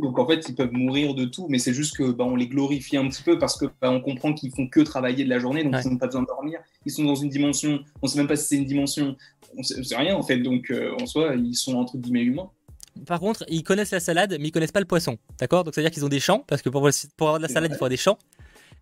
[0.00, 2.46] donc en fait, ils peuvent mourir de tout, mais c'est juste que bah, on les
[2.46, 5.38] glorifie un petit peu parce que bah, on comprend qu'ils font que travailler de la
[5.38, 6.60] journée, donc ils n'ont pas besoin de dormir.
[6.86, 9.16] Ils sont dans une dimension, on sait même pas si c'est une dimension,
[9.56, 10.38] on sait, sait, rien en fait.
[10.38, 12.50] Donc en soi, ils sont entre guillemets humains.
[13.06, 15.18] Par contre, ils connaissent la salade, mais ils connaissent pas le poisson.
[15.38, 15.64] D'accord?
[15.64, 17.70] Donc, ça veut dire qu'ils ont des champs, parce que pour, avoir de la salade,
[17.70, 18.18] il faut avoir des champs.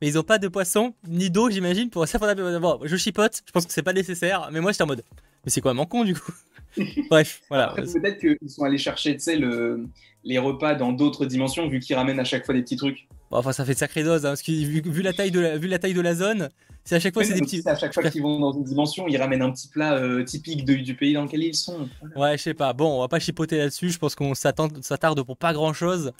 [0.01, 1.91] Mais ils ont pas de poisson, ni d'eau, j'imagine.
[1.91, 4.87] Pour ça, bon, je chipote, je pense que c'est pas nécessaire, mais moi, j'étais en
[4.87, 5.05] mode.
[5.45, 6.33] Mais c'est quoi mon con, du coup?
[7.11, 7.75] Bref, voilà.
[7.77, 9.87] Peut-être qu'ils sont allés chercher, tu sais, le...
[10.25, 13.09] les repas dans d'autres dimensions, vu qu'ils ramènent à chaque fois des petits trucs.
[13.31, 15.68] enfin, ça fait de sacrée dose, hein, parce que vu, la taille de la, vu
[15.68, 16.49] la taille de la zone,
[16.85, 17.62] c'est à chaque fois c'est des petits.
[17.66, 20.64] À chaque fois qu'ils vont dans une dimension, ils ramènent un petit plat euh, typique
[20.64, 21.89] du pays dans lequel ils sont.
[22.16, 22.72] Ouais, je sais pas.
[22.72, 23.91] Bon, on va pas chipoter là-dessus.
[23.91, 26.12] Je pense qu'on s'attarde pour pas grand-chose.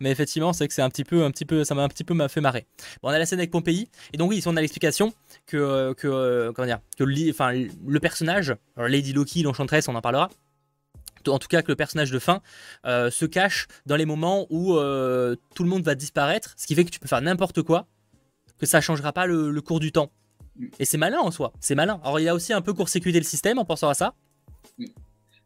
[0.00, 2.04] Mais effectivement, c'est que c'est un petit peu, un petit peu, ça m'a un petit
[2.04, 2.66] peu fait marrer.
[3.02, 5.12] Bon, on a la scène avec Pompéi, et donc oui, ici on a l'explication
[5.46, 10.00] que, que, euh, comment dire, que le, enfin, le personnage, Lady Loki, l'enchanteresse, on en
[10.00, 10.30] parlera
[11.26, 12.40] en tout cas que le personnage de fin,
[12.86, 16.74] euh, se cache dans les moments où euh, tout le monde va disparaître, ce qui
[16.74, 17.86] fait que tu peux faire n'importe quoi,
[18.58, 20.10] que ça changera pas le, cours du temps.
[20.78, 22.00] Et c'est malin en soi, c'est malin.
[22.02, 24.14] Alors il y a aussi un peu court-circuité le système en pensant à ça.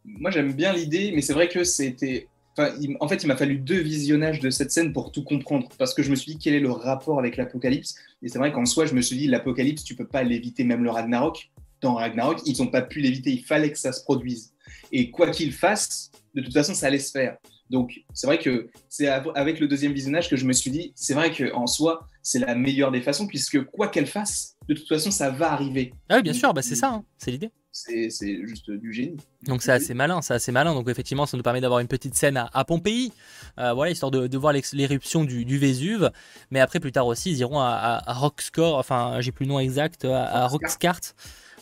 [0.05, 2.29] Moi j'aime bien l'idée, mais c'est vrai que c'était...
[2.59, 6.03] en fait, il m'a fallu deux visionnages de cette scène pour tout comprendre, parce que
[6.03, 7.95] je me suis dit quel est le rapport avec l'Apocalypse?
[8.23, 10.83] Et c'est vrai qu'en soi, je me suis dit l'Apocalypse, tu peux pas l'éviter, même
[10.83, 11.51] le Ragnarok.
[11.83, 14.55] Dans Ragnarok, ils n'ont pas pu l'éviter, il fallait que ça se produise.
[14.93, 17.37] Et quoi qu'il fasse, de toute façon, ça allait se faire.
[17.73, 21.15] Donc, c'est vrai que c'est avec le deuxième visionnage que je me suis dit, c'est
[21.15, 25.11] vrai qu'en soi, c'est la meilleure des façons, puisque quoi qu'elle fasse, de toute façon,
[25.11, 25.95] ça va arriver.
[26.11, 27.51] Ah oui, bien sûr, bah c'est ça, hein, c'est l'idée.
[27.73, 28.11] C'est
[28.47, 29.17] juste du génie.
[29.47, 30.75] Donc c'est assez malin, c'est assez malin.
[30.75, 33.11] Donc effectivement, ça nous permet d'avoir une petite scène à, Pompéi,
[33.59, 36.11] euh, voilà, histoire de, voir l'éruption du, Vésuve.
[36.51, 39.59] Mais après, plus tard aussi, ils iront à, à, Rockscore, enfin, j'ai plus le nom
[39.59, 40.47] exact, à, à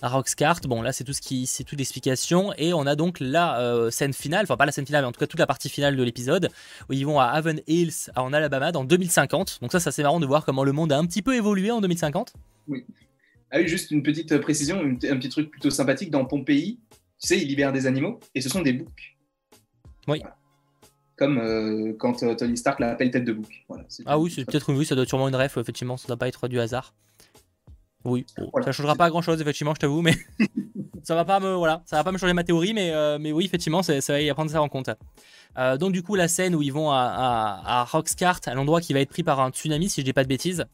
[0.02, 0.60] Roxcart.
[0.64, 2.52] Bon, là, c'est tout ce qui, c'est toute l'explication.
[2.58, 5.12] Et on a donc la euh, scène finale, enfin pas la scène finale, mais en
[5.12, 6.50] tout cas toute la partie finale de l'épisode,
[6.88, 9.58] où ils vont à Haven Hills, en Alabama, dans 2050.
[9.62, 11.70] Donc ça, ça c'est marrant de voir comment le monde a un petit peu évolué
[11.70, 12.34] en 2050.
[12.68, 12.84] Oui.
[13.50, 16.10] Ah oui, juste une petite précision, un petit truc plutôt sympathique.
[16.10, 16.78] Dans Pompéi,
[17.20, 19.16] tu sais, ils libèrent des animaux, et ce sont des boucs.
[20.06, 20.22] Oui.
[21.16, 23.66] Comme euh, quand euh, Tony Stark l'appelle tête de bouc.
[24.06, 26.16] ah oui, c'est peut-être oui, ça doit être sûrement une ref, effectivement, ça ne doit
[26.16, 26.94] pas être du hasard.
[28.04, 28.24] Oui,
[28.64, 30.16] ça changera pas grand chose effectivement, je t'avoue, mais
[31.02, 33.32] ça va pas me voilà, ça va pas me changer ma théorie, mais euh, mais
[33.32, 34.90] oui effectivement, ça, va y prendre ça en compte.
[35.58, 38.80] Euh, donc du coup la scène où ils vont à, à, à Roxcart, à l'endroit
[38.80, 40.64] qui va être pris par un tsunami, si je dis pas de bêtises.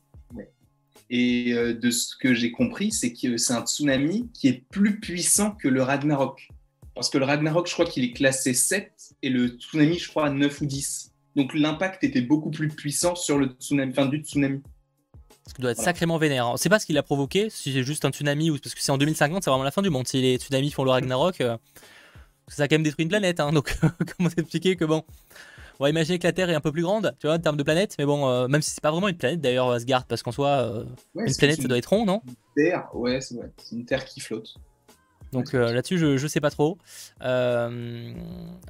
[1.09, 4.99] Et euh, de ce que j'ai compris, c'est que c'est un tsunami qui est plus
[4.99, 6.49] puissant que le Ragnarok.
[6.95, 10.31] Parce que le Ragnarok, je crois qu'il est classé 7 et le tsunami, je crois,
[10.31, 11.13] 9 ou 10.
[11.37, 14.63] Donc l'impact était beaucoup plus puissant sur le tsunami, fin du tsunami.
[15.47, 16.49] Ça doit être sacrément vénère.
[16.49, 18.75] On ne sait pas ce qui l'a provoqué, si c'est juste un tsunami ou parce
[18.75, 20.07] que c'est en 2050, c'est vraiment la fin du monde.
[20.07, 21.57] Si les tsunamis font le Ragnarok, euh,
[22.49, 23.41] ça a quand même détruit une planète.
[23.41, 23.77] Hein, donc
[24.17, 25.05] comment t'expliquer que bon,
[25.79, 27.57] on va imaginer que la Terre est un peu plus grande, tu vois, en termes
[27.57, 30.23] de planète, mais bon, euh, même si c'est pas vraiment une planète d'ailleurs, Asgard, parce
[30.23, 30.85] qu'en soi, euh,
[31.15, 32.23] une planète, ça doit être rond, non?
[32.57, 33.37] Terre, ouais, c'est
[33.73, 34.57] une Terre qui flotte.
[35.37, 36.79] Donc euh, là-dessus, je, je sais pas trop.
[37.21, 38.11] Euh,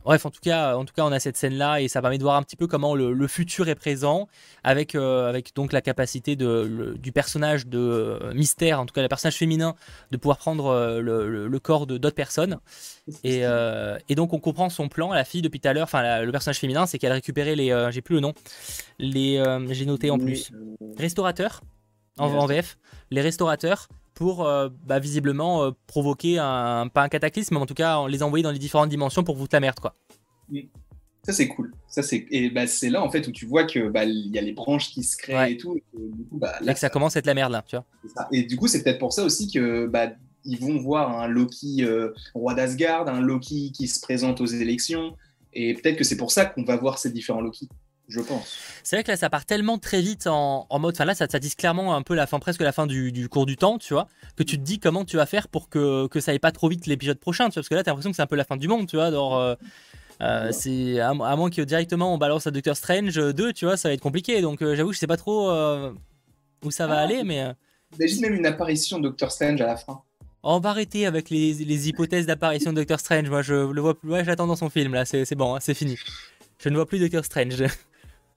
[0.05, 2.25] bref, en tout cas, en tout cas, on a cette scène-là et ça permet de
[2.25, 4.29] voir un petit peu comment le, futur est présent
[4.64, 9.09] avec, euh, avec donc la capacité de, du personnage de Mystère, en tout cas le
[9.09, 9.77] personnage féminin,
[10.11, 12.59] de pouvoir prendre le, corps de d'autres personnes.
[13.23, 13.43] Et,
[14.09, 15.12] et, donc on comprend son plan.
[15.12, 18.03] La fille depuis tout à l'heure, enfin le personnage féminin, c'est qu'elle récupérait les, j'ai
[18.03, 18.35] plus le nom,
[18.99, 19.41] les,
[19.71, 20.51] j'ai noté en plus,
[20.99, 21.62] restaurateurs
[22.19, 22.77] en, en VF,
[23.12, 23.87] les restaurateurs
[24.17, 28.23] pour euh, bah, visiblement euh, provoquer un, pas un cataclysme, mais en tout cas les
[28.25, 29.95] envoyer dans les différentes dimensions pour foutre la merde quoi.
[31.23, 31.73] Ça c'est cool.
[31.87, 34.39] Ça c'est et bah, c'est là en fait où tu vois que bah, il y
[34.39, 35.77] a les branches qui se créent et tout.
[35.77, 37.85] Et du coup, bah, là, que ça, commence à être la merde là, tu vois.
[38.33, 40.09] Et du coup c'est peut-être pour ça aussi que bah,
[40.45, 45.14] ils vont voir un Loki euh, roi d'Asgard, un Loki qui se présente aux élections,
[45.53, 47.69] et peut-être que c'est pour ça qu'on va voir ces différents Loki
[48.09, 48.59] je pense.
[48.85, 50.95] C'est vrai que là, ça part tellement très vite en, mode.
[50.95, 53.47] Enfin, là, ça, ça dit clairement un peu la fin, presque la fin du, cours
[53.47, 54.07] du temps, tu vois.
[54.37, 56.69] Que tu te dis comment tu vas faire pour que, que ça aille pas trop
[56.69, 57.63] vite l'épisode prochain, tu vois.
[57.63, 59.07] Parce que là, t'as l'impression que c'est un peu la fin du monde, tu vois.
[59.13, 59.57] Euh,
[60.23, 63.89] euh, c'est à, moins que directement on balance à Doctor Strange 2, tu vois, ça
[63.89, 64.41] va être compliqué.
[64.41, 65.51] Donc, euh, j'avoue, je sais pas trop
[66.65, 67.45] où ça va ah, aller, mais.
[67.99, 70.01] Imagine même une apparition de Doctor Strange à la fin.
[70.45, 73.29] On va arrêter avec les, les hypothèses d'apparition de Doctor Strange.
[73.29, 74.11] Moi, je le vois plus.
[74.11, 75.05] Ouais, j'attends dans son film, là.
[75.05, 75.99] C'est bon, hein, c'est fini.
[76.59, 77.65] Je ne vois plus Doctor Strange.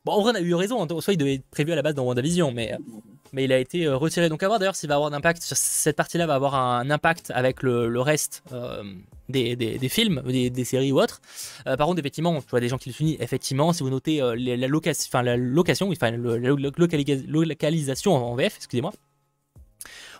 [0.10, 0.82] En vrai, on a eu raison.
[0.84, 0.88] Hein.
[1.00, 2.76] Soit il devait être prévu à la base dans WandaVision, mais,
[3.34, 4.30] mais il a été euh, retiré.
[4.30, 5.42] Donc, à voir d'ailleurs s'il va avoir un impact.
[5.42, 8.84] Cette partie-là va avoir un impact avec le, reste euh,
[9.30, 11.22] des, films, des, séries ou autres.
[11.68, 13.18] Euh, par contre, effectivement, tu vois des gens qui le soulignent.
[13.20, 15.88] Effectivement, si vous notez la, la localisation
[18.16, 18.94] en VF, excusez-moi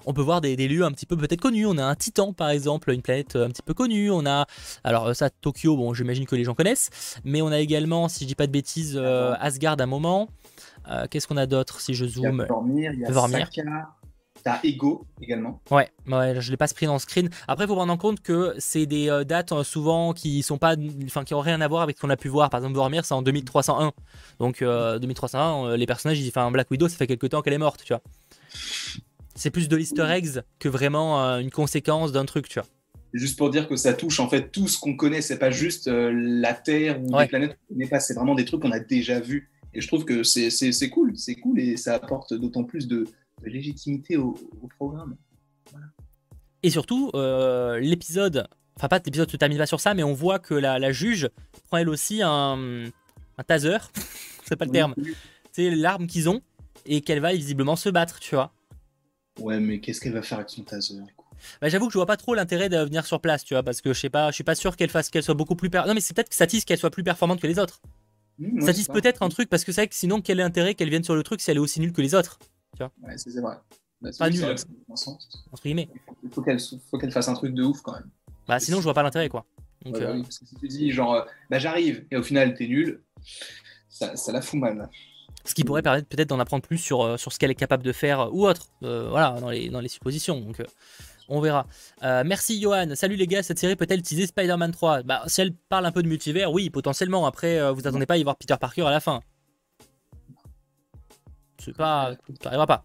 [0.06, 1.66] on peut voir des, lieux un petit peu peut-être connus.
[1.66, 4.12] On a un Titan par exemple, une planète euh, un petit peu connue.
[4.12, 4.46] On a
[4.84, 8.24] alors euh, ça Tokyo, bon j'imagine que les gens connaissent, mais on a également, si
[8.24, 10.30] je dis pas de bêtises, euh, Asgard à un moment.
[11.12, 13.64] Qu'est-ce qu'on a d'autre si je zoome Il y a il y a Saka.
[14.42, 15.62] T'as Ego également.
[15.70, 17.30] Ouais, ouais je l'ai pas pris dans le screen.
[17.48, 20.76] Après, il faut prendre en compte que c'est des dates souvent qui sont pas,
[21.06, 22.50] enfin qui ont rien à voir avec ce qu'on a pu voir.
[22.50, 23.92] Par exemple, Vormir, c'est en 2301.
[24.40, 27.94] Donc 2301, les personnages, un Black Widow, ça fait quelques temps qu'elle est morte, tu
[27.94, 28.02] vois
[29.40, 32.68] c'est plus de l'easter eggs que vraiment euh, une conséquence d'un truc, tu vois.
[33.14, 35.88] Juste pour dire que ça touche en fait tout ce qu'on connaît, c'est pas juste
[35.88, 38.80] euh, la Terre ou les planètes qu'on connaît pas, c'est vraiment des trucs qu'on a
[38.80, 42.88] déjà vus Et je trouve que c'est cool, c'est cool et ça apporte d'autant plus
[42.88, 43.08] de,
[43.44, 44.38] légitimité au,
[44.78, 45.16] programme.
[46.62, 50.40] Et surtout, euh, l'épisode, enfin pas l'épisode se termine pas sur ça, mais on voit
[50.40, 51.30] que la, juge
[51.70, 52.84] prend elle aussi un,
[53.38, 53.78] un taser,
[54.46, 54.94] c'est pas le terme,
[55.54, 56.42] c'est l'arme qu'ils ont
[56.86, 58.52] et qu'elle va visiblement se battre, tu vois.
[59.40, 60.96] Ouais, mais qu'est-ce qu'elle va faire avec son taser
[61.62, 63.82] bah, j'avoue que je vois pas trop l'intérêt de venir sur place, tu vois, parce
[63.82, 65.84] que je sais pas, je suis pas sûr qu'elle fasse qu'elle soit beaucoup plus per...
[65.88, 67.82] Non, mais c'est peut-être que ça tisse qu'elle soit plus performante que les autres.
[68.40, 70.76] Mmh, ça tisse peut-être un truc parce que c'est vrai que sinon quel est l'intérêt
[70.76, 72.40] qu'elle vienne sur le truc si elle est aussi nulle que les autres,
[72.74, 72.92] tu vois?
[73.02, 73.56] Ouais, c'est vrai.
[74.02, 74.56] Bah, pas nul.
[75.52, 75.90] Entre guillemets.
[76.24, 78.10] Il faut qu'elle fasse un truc de ouf quand même.
[78.48, 79.46] Bah sinon je vois pas l'intérêt quoi.
[79.84, 82.54] Donc, bah euh, parce que si tu dis genre euh, bah j'arrive et au final
[82.54, 83.04] t'es nul,
[83.90, 84.90] ça, ça la fout mal.
[85.46, 87.84] Ce qui pourrait permettre peut-être d'en apprendre plus sur, euh, sur ce qu'elle est capable
[87.84, 90.40] de faire ou autre, voilà, dans les, dans les suppositions.
[90.40, 90.62] Donc,
[91.30, 91.68] on verra.
[92.04, 92.96] Euh, merci Johan.
[92.96, 96.02] Salut les gars, cette série peut-elle utiliser Spider-Man 3 Bah, si elle parle un peu
[96.02, 97.26] de multivers, oui, potentiellement.
[97.28, 99.22] Après, euh, vous attendez pas à y voir Peter Parker à la fin.
[101.60, 102.16] C'est pas.
[102.42, 102.84] Ça n'arrivera pas.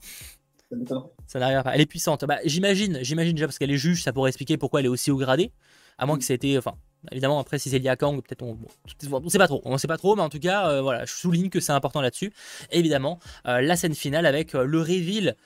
[1.26, 1.74] Ça n'arrivera pas.
[1.74, 2.24] Elle est puissante.
[2.26, 5.10] Bah, j'imagine, j'imagine déjà parce qu'elle est juge, ça pourrait expliquer pourquoi elle est aussi
[5.10, 5.50] haut gradé.
[5.96, 6.58] À moins que ça ait été.
[6.58, 6.74] Enfin,
[7.12, 8.56] Évidemment, après, si c'est lié à Kang, peut-être on.
[8.56, 9.60] ne sait pas trop.
[9.64, 12.00] On sait pas trop, mais en tout cas, euh, voilà, je souligne que c'est important
[12.00, 12.32] là-dessus.
[12.70, 15.36] Évidemment, euh, la scène finale avec euh, le reveal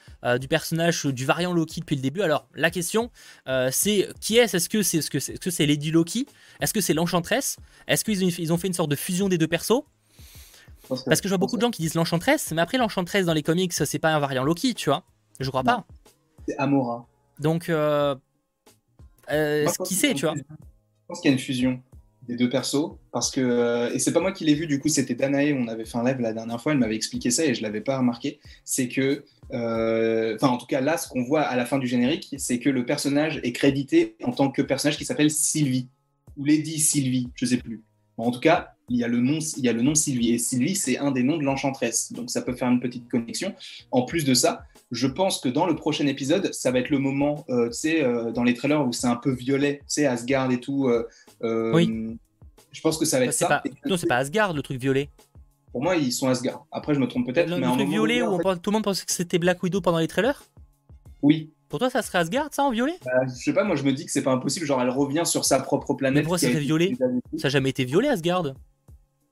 [0.41, 2.23] du personnage du variant Loki depuis le début.
[2.23, 3.11] Alors, la question,
[3.71, 4.57] c'est qui est-ce?
[4.57, 6.27] Est-ce que c'est -ce -ce c'est Lady Loki?
[6.61, 7.57] Est-ce que c'est l'Enchantress
[7.87, 9.85] Est-ce qu'ils ont, ils ont fait une sorte de fusion des deux persos?
[10.89, 13.45] Parce que je vois beaucoup de gens qui disent l'Enchantress, mais après, l'Enchantress dans les
[13.45, 15.05] comics, c'est pas un variant Loki, tu vois
[15.39, 15.85] Je crois pas.
[16.47, 17.07] C'est Amora.
[17.39, 17.71] Donc,
[19.85, 20.35] qui sait, tu vois?
[21.09, 21.81] Pense qu'il y a une fusion
[22.29, 24.89] des deux persos parce que euh, et c'est pas moi qui l'ai vu du coup
[24.89, 27.55] c'était Danae on avait fait un live la dernière fois elle m'avait expliqué ça et
[27.55, 31.41] je l'avais pas remarqué c'est que euh, enfin en tout cas là ce qu'on voit
[31.41, 34.99] à la fin du générique c'est que le personnage est crédité en tant que personnage
[34.99, 35.89] qui s'appelle Sylvie
[36.37, 37.83] ou Lady Sylvie je sais plus
[38.19, 40.33] en tout cas il y a le nom, il y a le nom Sylvie.
[40.33, 42.13] Et Sylvie, c'est un des noms de l'enchantresse.
[42.13, 43.55] Donc ça peut faire une petite connexion.
[43.91, 46.99] En plus de ça, je pense que dans le prochain épisode, ça va être le
[46.99, 50.07] moment, euh, tu sais, euh, dans les trailers où c'est un peu violet, tu sais,
[50.07, 50.89] Asgard et tout.
[50.89, 52.17] Euh, oui.
[52.73, 53.63] Je pense que ça va être ça.
[53.87, 55.11] Non, c'est pas Asgard le truc violet.
[55.73, 56.67] Pour moi, ils sont Asgard.
[56.73, 57.51] Après, je me trompe peut-être.
[57.51, 60.43] Le, truc violet où tout le monde pensait que c'était Black Widow pendant les trailers?
[61.23, 61.53] Oui.
[61.69, 62.95] Pour toi, ça serait Asgard, ça, en violet?
[63.05, 64.65] Bah, Je sais pas, moi je me dis que c'est pas impossible.
[64.65, 66.17] Genre, elle revient sur sa propre planète.
[66.17, 66.97] Mais pourquoi ça serait violet?
[67.37, 68.55] Ça n'a jamais été violet, Asgard?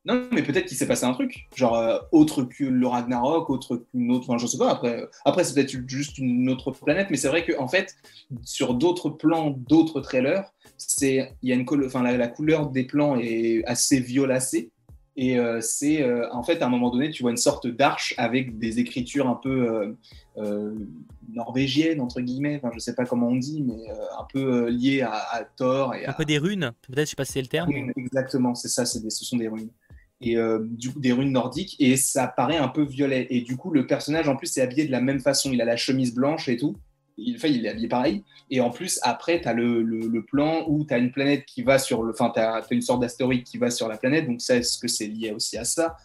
[0.07, 3.77] Non, mais peut-être qu'il s'est passé un truc, genre euh, autre que le Ragnarok, autre
[3.77, 4.71] qu'une autre, enfin je sais pas.
[4.71, 7.97] Après, après c'est peut-être juste une autre planète, mais c'est vrai qu'en en fait,
[8.45, 13.19] sur d'autres plans, d'autres trailers, c'est il y a une enfin la, couleur des plans
[13.19, 14.71] est assez violacée
[15.17, 18.15] et euh, c'est euh, en fait à un moment donné, tu vois une sorte d'arche
[18.17, 19.97] avec des écritures un peu
[21.33, 25.49] norvégiennes entre guillemets, enfin je sais pas comment on dit, mais un peu liées à,
[25.57, 27.73] Thor et un peu des runes, peut-être je sais pas si c'est le terme.
[27.97, 29.71] Exactement, c'est ça, ce sont des runes
[30.21, 33.27] et euh, du coup des runes nordiques et ça paraît un peu violet.
[33.31, 35.53] Et du coup le personnage en plus est habillé de la même façon.
[35.53, 36.77] Il a la chemise blanche et tout.
[37.19, 38.25] Il, enfin, il est habillé pareil.
[38.51, 41.63] Et en plus après tu as le, le, plan où tu as une planète qui
[41.63, 44.27] va sur le enfin tu as, une sorte d'astéroïde qui va sur la planète.
[44.27, 45.97] Donc ça est-ce que c'est lié aussi à ça?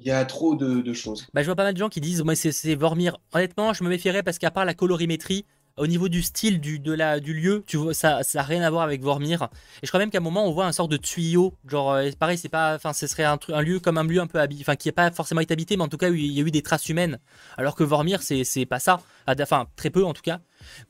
[0.00, 1.26] Il y a trop de, choses.
[1.32, 3.18] Bah, je vois pas mal de gens qui disent moi c'est Vormir.
[3.32, 5.46] Honnêtement, je me méfierais parce qu'à part la colorimétrie,
[5.76, 8.70] au niveau du style du, de la, du lieu, tu vois, ça n'a rien à
[8.70, 9.48] voir avec Vormir.
[9.82, 11.54] Et je crois même qu'à un moment, on voit un sort de tuyau.
[11.66, 14.26] Genre, euh, pareil, c'est pas, enfin, ce serait un, un, lieu comme un lieu un
[14.26, 16.40] peu habité, enfin, qui n'est pas forcément été habité, mais en tout cas, il y
[16.40, 17.18] a eu des traces humaines.
[17.56, 19.00] Alors que Vormir, c'est pas ça.
[19.26, 20.40] Enfin, très peu en tout cas.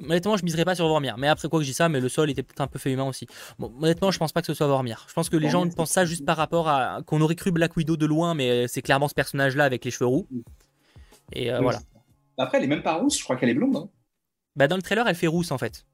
[0.02, 1.16] Honnêtement, je miserais pas sur Vormir.
[1.16, 2.92] Mais après, quoi que je dis ça, mais le sol était peut-être un peu fait
[2.92, 3.26] humain aussi.
[3.58, 5.06] Bon, honnêtement, je pense pas que ce soit Vormir.
[5.08, 7.76] Je pense que les gens pensent ça juste par rapport à qu'on aurait cru Black
[7.76, 10.28] Widow de loin, mais c'est clairement ce personnage-là avec les cheveux roux.
[11.32, 11.80] Et euh, voilà.
[12.36, 13.76] Après, elle est même pas rousse, je crois qu'elle est blonde.
[13.76, 13.88] Hein.
[14.56, 15.84] Bah dans le trailer, elle fait rousse en fait.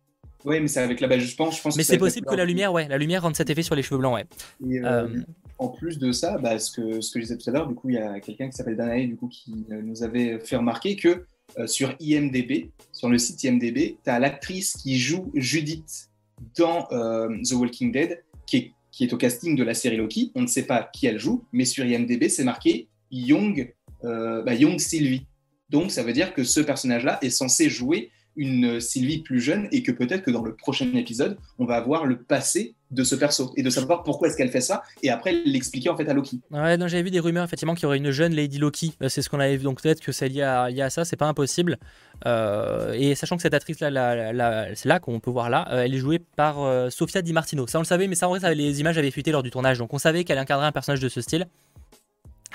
[0.44, 1.58] Oui, mais c'est avec la base, je pense.
[1.58, 3.74] Je pense mais c'est possible que la lumière, ouais, la lumière rende cet effet sur
[3.74, 4.26] les cheveux blancs, ouais.
[4.70, 5.20] Et, euh, euh,
[5.58, 7.74] En plus de ça, bah, ce, que, ce que je disais tout à l'heure, du
[7.74, 10.56] coup, il y a quelqu'un qui s'appelle Danae, du coup, qui euh, nous avait fait
[10.56, 11.24] remarquer que
[11.66, 16.08] sur IMDb, sur le site IMDb, tu as l'actrice qui joue Judith
[16.56, 20.30] dans The Walking Dead, qui est, qui est au casting de la série Loki.
[20.36, 24.78] On ne sait pas qui elle joue, mais sur IMDb, c'est marqué Young, bah, Young
[24.78, 25.26] Sylvie.
[25.70, 29.82] Donc, ça veut dire que ce personnage-là est censé jouer une Sylvie plus jeune et
[29.82, 33.52] que peut-être que dans le prochain épisode, on va avoir le passé de ce perso
[33.56, 36.40] et de savoir pourquoi est-ce qu'elle fait ça et après l'expliquer en fait à Loki.
[36.50, 38.94] Ouais, non, j'avais vu des rumeurs effectivement qu'il y aurait une jeune Lady Loki.
[39.02, 41.26] Euh, c'est ce qu'on avait vu, donc peut-être que c'est lié à, ça, c'est pas
[41.26, 41.78] impossible.
[42.26, 45.98] Euh, et sachant que cette actrice-là, c'est là qu'on peut voir là, euh, elle est
[45.98, 46.56] jouée par
[46.90, 47.66] Sofia Di Martino.
[47.66, 49.78] Ça on le savait, mais ça en vrai, les images avaient fuité lors du tournage,
[49.78, 51.46] donc on savait qu'elle incarnerait un personnage de ce style.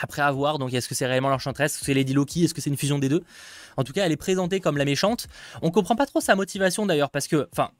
[0.01, 2.61] Après avoir, donc est-ce que c'est réellement l'enchantresse, est-ce que c'est Lady Loki, est-ce que
[2.61, 3.23] c'est une fusion des deux?
[3.77, 5.27] En tout cas, elle est présentée comme la méchante.
[5.61, 7.71] On comprend pas trop sa motivation d'ailleurs, parce que, enfin,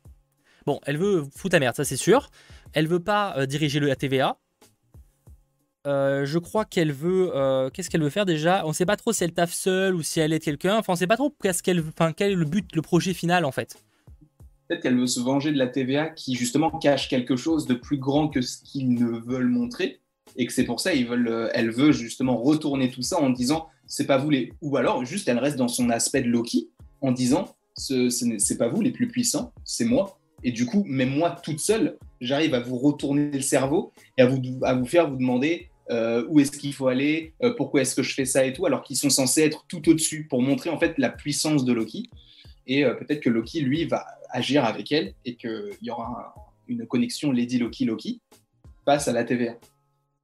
[0.66, 2.30] bon, elle veut foutre la merde, ça c'est sûr.
[2.74, 4.38] Elle veut pas euh, diriger le TVA.
[5.88, 7.32] euh, je crois qu'elle veut.
[7.36, 8.66] euh, qu'est-ce qu'elle veut faire déjà?
[8.66, 10.78] On sait pas trop si elle taffe seule ou si elle est quelqu'un.
[10.78, 13.46] Enfin, on sait pas trop qu'est-ce qu'elle, enfin, quel est le but, le projet final
[13.46, 13.78] en fait.
[14.68, 17.98] Peut-être qu'elle veut se venger de la TVA qui justement cache quelque chose de plus
[18.00, 20.02] grand que ce qu'ils ne veulent montrer
[20.38, 23.68] et que c'est pour ça ils euh, elle veut justement retourner tout ça en disant
[23.88, 26.70] c'est pas vous les ou alors juste elle reste dans son aspect de Loki
[27.02, 30.84] en disant ce, ce c'est pas vous les plus puissants c'est moi et du coup
[30.88, 35.18] même moi toute seule j'arrive à vous retourner le cerveau et à vous faire vous
[35.18, 38.54] demander euh, où est-ce qu'il faut aller euh, pourquoi est-ce que je fais ça et
[38.54, 41.74] tout alors qu'ils sont censés être tout au-dessus pour montrer en fait la puissance de
[41.74, 42.10] Loki
[42.68, 46.88] et peut-être que Loki lui va agir avec elle et qu'il y aura un- une
[46.88, 48.22] connexion Lady Loki Loki
[48.86, 49.54] face à la TVA.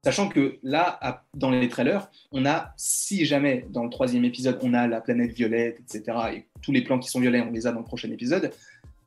[0.03, 4.73] Sachant que là, dans les trailers, on a, si jamais dans le troisième épisode, on
[4.73, 7.71] a la planète violette, etc., et tous les plans qui sont violets, on les a
[7.71, 8.51] dans le prochain épisode,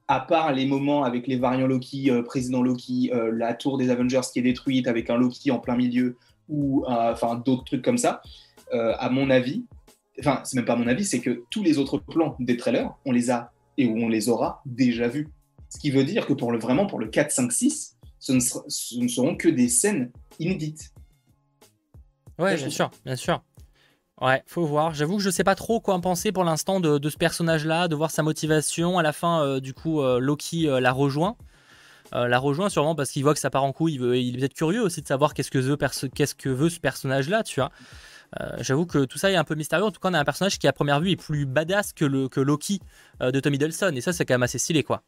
[0.06, 3.90] à part les moments avec les variants Loki, euh, président Loki, euh, la tour des
[3.90, 6.16] Avengers qui est détruite avec un Loki en plein milieu,
[6.48, 8.22] ou euh, enfin d'autres trucs comme ça,
[8.72, 9.64] à mon avis,
[10.18, 13.12] enfin, c'est même pas mon avis, c'est que tous les autres plans des trailers, on
[13.12, 15.28] les a et on les aura déjà vus.
[15.68, 17.93] Ce qui veut dire que pour le, vraiment, pour le 4, 5, 6,
[18.24, 20.92] ce ne, sera- ce ne seront que des scènes inédites.
[22.38, 23.42] Ouais, bien sûr, bien sûr.
[24.20, 24.94] Ouais, faut voir.
[24.94, 27.86] J'avoue que je sais pas trop quoi en penser pour l'instant de, de ce personnage-là,
[27.88, 28.96] de voir sa motivation.
[28.98, 31.36] À la fin, euh, du coup, euh, Loki euh, la rejoint.
[32.12, 33.94] La rejoint sûrement parce qu'il voit que ça part en couille.
[33.94, 35.76] Il, veut- il est peut-être curieux aussi de savoir qu'est-ce que veut,
[36.14, 37.70] qu'est-ce que veut ce personnage-là, tu vois.
[38.60, 39.84] J'avoue que tout ça est un peu mystérieux.
[39.84, 42.04] En tout cas, on a un personnage qui, à première vue, est plus badass que,
[42.04, 42.78] le, que Loki
[43.20, 43.92] de Tommy Hiddleston.
[43.96, 45.02] Et ça, c'est quand même assez stylé, quoi.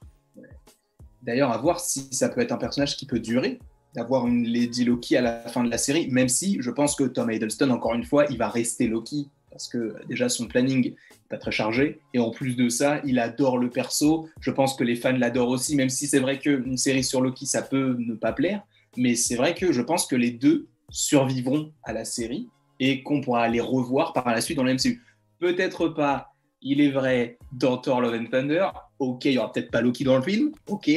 [1.22, 3.58] D'ailleurs, à voir si ça peut être un personnage qui peut durer,
[3.94, 7.04] d'avoir une Lady Loki à la fin de la série, même si je pense que
[7.04, 10.90] Tom Hiddleston, encore une fois, il va rester Loki, parce que euh, déjà son planning
[10.90, 10.94] n'est
[11.30, 14.84] pas très chargé, et en plus de ça, il adore le perso, je pense que
[14.84, 18.14] les fans l'adorent aussi, même si c'est vrai qu'une série sur Loki, ça peut ne
[18.14, 18.62] pas plaire,
[18.98, 22.48] mais c'est vrai que je pense que les deux survivront à la série,
[22.78, 25.02] et qu'on pourra les revoir par la suite dans le MCU.
[25.38, 26.34] Peut-être pas,
[26.68, 28.66] il est vrai, dans Thor Love and Thunder,
[28.98, 30.90] ok, il y aura peut-être pas Loki dans le film, ok,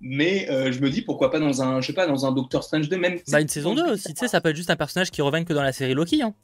[0.00, 2.62] mais euh, je me dis pourquoi pas dans un, je sais pas, dans un Doctor
[2.62, 3.18] Strange 2 même.
[3.30, 5.44] Bah, une saison 2 aussi, tu sais, ça peut être juste un personnage qui revient
[5.44, 6.22] que dans la série Loki.
[6.22, 6.34] Hein.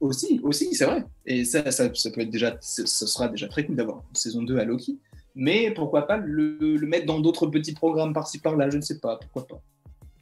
[0.00, 1.04] Aussi, aussi, c'est vrai.
[1.26, 4.42] Et ça, ça, ça peut être déjà, ce sera déjà très cool d'avoir une saison
[4.42, 4.98] 2 à Loki.
[5.34, 8.98] Mais pourquoi pas le, le mettre dans d'autres petits programmes par-ci par-là, je ne sais
[8.98, 9.62] pas, pourquoi pas.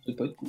[0.06, 0.48] Ça peut être cool.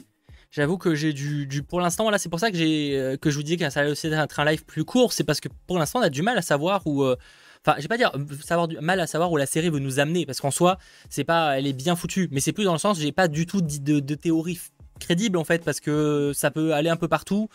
[0.52, 3.30] J'avoue que j'ai du, du- pour l'instant voilà c'est pour ça que j'ai euh, que
[3.30, 5.48] je vous dis que ça allait aussi être un live plus court c'est parce que
[5.68, 7.16] pour l'instant on a du mal à savoir où euh,
[7.66, 9.80] enfin je vais pas dire euh, savoir du mal à savoir où la série veut
[9.80, 10.78] nous amener parce qu'en soi
[11.10, 12.28] c'est pas elle est bien foutue.
[12.32, 14.60] Mais c'est plus dans le sens j'ai pas du tout dit de, de théorie
[15.00, 17.50] crédible en fait parce que ça peut aller un peu partout.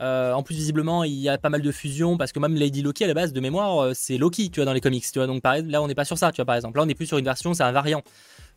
[0.00, 2.82] Euh, en plus visiblement il y a pas mal de fusions parce que même Lady
[2.82, 5.18] Loki à la base de mémoire euh, c'est Loki tu vois dans les comics tu
[5.18, 5.26] vois.
[5.26, 6.78] Donc là on n'est pas sur ça tu vois par exemple.
[6.78, 8.02] Là on est plus sur une version c'est un variant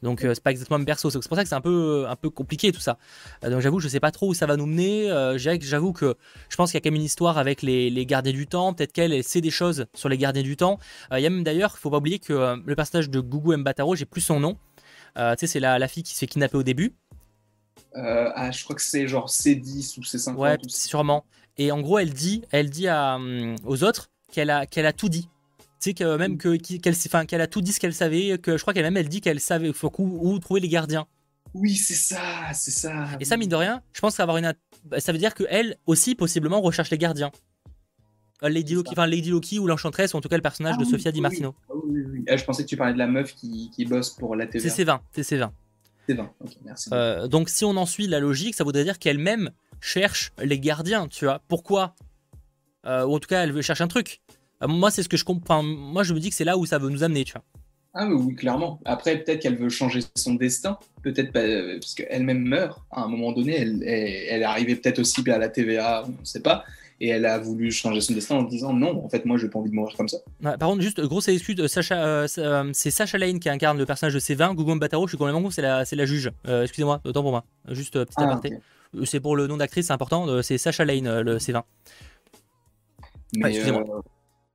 [0.03, 1.09] donc euh, c'est pas exactement le même perso.
[1.09, 2.97] C'est pour ça que c'est un peu, un peu compliqué tout ça.
[3.43, 5.09] Euh, donc j'avoue, je sais pas trop où ça va nous mener.
[5.09, 6.15] Euh, j'avoue que
[6.49, 8.73] je pense qu'il y a quand même une histoire avec les, les gardiens du temps.
[8.73, 10.79] Peut-être qu'elle elle sait des choses sur les gardiens du temps.
[11.11, 13.95] Il y a même d'ailleurs, il faut pas oublier que le personnage de Gugu Mbataro,
[13.95, 14.57] j'ai plus son nom.
[15.15, 16.93] Tu sais, c'est la, la fille qui se fait kidnapper au début.
[17.95, 20.35] Euh, ah, je crois que c'est genre C10 ou C50.
[20.35, 21.25] Ouais, ou sûrement.
[21.57, 24.93] Et en gros, elle dit, elle dit à, hum, aux autres qu'elle a, qu'elle a
[24.93, 25.29] tout dit.
[25.83, 28.37] Tu sais que même qu'elle, enfin, qu'elle a tout dit ce qu'elle savait.
[28.37, 31.07] Que je crois qu'elle même elle dit qu'elle savait faut où, où trouver les gardiens.
[31.53, 32.21] Oui, c'est ça,
[32.53, 33.09] c'est ça.
[33.19, 34.53] Et ça, mine de rien, je pense avoir une.
[34.85, 37.31] bah, Ça veut dire qu'elle aussi, possiblement, recherche les gardiens.
[38.43, 40.79] Euh, Lady Loki, enfin Lady Loki ou l'Enchantress, ou en tout cas le personnage Ah
[40.81, 41.53] de oui, Sofia Di Martino.
[41.69, 42.23] Ah oui.
[42.29, 44.69] Ah, je pensais que tu parlais de la meuf qui, qui bosse pour la TVA.
[44.69, 45.49] C'est C20, c'est C20.
[46.07, 46.31] C'est 20.
[46.39, 46.89] Ok, merci.
[46.93, 51.09] Euh, donc si on en suit la logique, ça voudrait dire qu'elle-même cherche les gardiens,
[51.09, 51.41] tu vois.
[51.49, 51.93] Pourquoi?
[52.85, 54.21] Euh, Ou en tout cas, elle veut chercher un truc.
[54.63, 55.61] Euh, moi, c'est ce que je comprends.
[55.63, 57.43] Moi, je me dis que c'est là où ça veut nous amener, tu vois.
[57.95, 58.79] Ah oui, clairement.
[58.85, 60.79] Après, peut-être qu'elle veut changer son destin.
[61.03, 62.81] Peut-être pas, euh, parce qu'elle-même meurt.
[62.91, 66.19] À un moment donné, elle, elle, elle est arrivée peut-être aussi à la TVA, on
[66.21, 66.63] ne sait pas.
[66.99, 69.51] Et elle a voulu changer son destin en disant non, en fait, moi, je n'ai
[69.51, 70.17] pas envie de mourir comme ça.
[70.43, 72.27] Ouais, par contre, juste grosse excuse, euh, Sacha, euh,
[72.73, 74.55] c'est, Sacha Lane qui incarne le personnage de C20.
[74.55, 76.31] Gugu Mbataro, je suis complètement con, c'est la, c'est la juge.
[76.47, 77.43] Euh, Excusez-moi, autant pour moi.
[77.69, 78.57] Juste petit Ah, aparté.
[79.03, 80.41] C'est pour le nom d'actrice, c'est important.
[80.41, 81.61] c'est Sacha Lane, le C20.
[83.35, 83.83] Mais, Ouais, excusez-moi.
[83.89, 84.01] euh,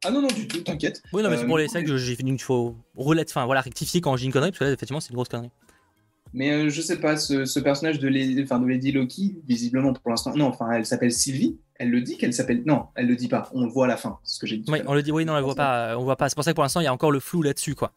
[0.05, 1.03] Ah non, non, du tout, t'inquiète.
[1.13, 2.33] Oui, non, mais c'est Euh, pour les mais- sacs que j'ai fini.
[2.33, 5.11] Il faut relate, enfin voilà, rectifier quand j'ai une connerie, parce que là, effectivement, c'est
[5.11, 5.51] une grosse connerie.
[6.35, 9.93] Mais euh, je sais pas, ce, ce personnage de, Lady, enfin, de Lady Loki, visiblement
[9.95, 11.59] pour l'instant, non, enfin, elle s'appelle Sylvie.
[11.81, 12.65] Elle le dit qu'elle s'appelle.
[12.67, 13.49] Non, elle le dit pas.
[13.55, 14.19] On le voit à la fin.
[14.25, 14.69] C'est ce que j'ai dit.
[14.69, 15.91] Oui, on le dit, oui, non, on le voit pas.
[15.93, 16.29] euh, On voit pas.
[16.29, 17.93] C'est pour ça que pour l'instant, il y a encore le flou là-dessus, quoi.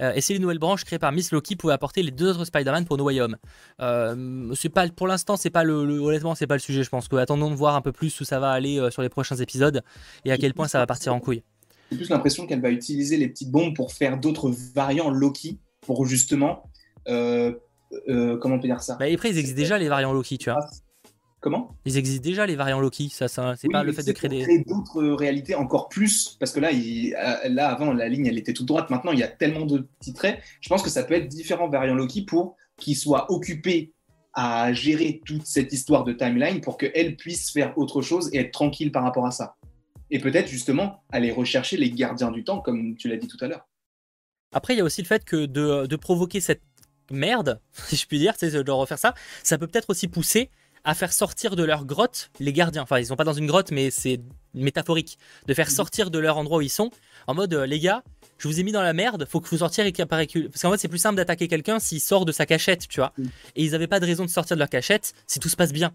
[0.00, 2.44] Euh, et si les nouvelles branches créées par Miss Loki pouvaient apporter les deux autres
[2.46, 3.36] Spider-Man pour No Way Home
[3.80, 6.88] euh, c'est pas, Pour l'instant, c'est pas le, le- honnêtement, c'est pas le sujet, je
[6.90, 7.06] pense.
[7.06, 9.36] Que, attendons de voir un peu plus où ça va aller euh, sur les prochains
[9.36, 9.82] épisodes
[10.24, 11.44] et à quel point ça va partir en couille.
[11.92, 16.04] J'ai plus l'impression qu'elle va utiliser les petites bombes pour faire d'autres variants Loki pour
[16.04, 16.64] justement.
[17.06, 18.96] comment on peut dire ça?
[18.98, 20.58] Bah, après, ils existent déjà les variants Loki, tu vois.
[21.40, 24.28] Comment Ils existent déjà les variants Loki, ça, ça c'est pas le fait de créer
[24.28, 24.42] des.
[24.42, 27.10] créer d'autres réalités encore plus, parce que là, il,
[27.48, 30.12] là avant la ligne elle était toute droite, maintenant il y a tellement de petits
[30.12, 30.38] traits.
[30.60, 33.92] Je pense que ça peut être différents variants Loki pour qu'ils soient occupés
[34.34, 38.52] à gérer toute cette histoire de timeline pour qu'elle puisse faire autre chose et être
[38.52, 39.56] tranquille par rapport à ça.
[40.10, 43.48] Et peut-être justement aller rechercher les gardiens du temps, comme tu l'as dit tout à
[43.48, 43.66] l'heure.
[44.52, 46.62] Après, il y a aussi le fait que de, de provoquer cette
[47.10, 50.50] merde, si je puis dire, c'est de refaire ça, ça peut peut-être aussi pousser
[50.84, 52.82] à faire sortir de leur grotte les gardiens.
[52.82, 54.20] Enfin, ils sont pas dans une grotte, mais c'est
[54.54, 55.18] métaphorique.
[55.46, 56.90] De faire sortir de leur endroit où ils sont,
[57.26, 58.02] en mode, euh, les gars,
[58.38, 60.78] je vous ai mis dans la merde, faut que vous sortiez et Parce qu'en fait,
[60.78, 63.12] c'est plus simple d'attaquer quelqu'un s'il sort de sa cachette, tu vois.
[63.54, 65.72] Et ils n'avaient pas de raison de sortir de leur cachette si tout se passe
[65.72, 65.92] bien.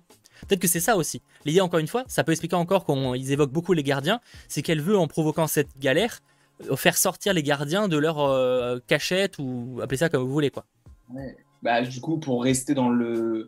[0.47, 1.21] Peut-être que c'est ça aussi.
[1.45, 4.81] L'idée, encore une fois, ça peut expliquer encore qu'ils évoquent beaucoup les gardiens, c'est qu'elle
[4.81, 6.21] veut, en provoquant cette galère,
[6.69, 10.51] euh, faire sortir les gardiens de leur euh, cachette ou appelez ça comme vous voulez,
[10.51, 10.65] quoi.
[11.11, 11.35] Ouais.
[11.63, 13.47] Bah, du coup, pour rester dans le,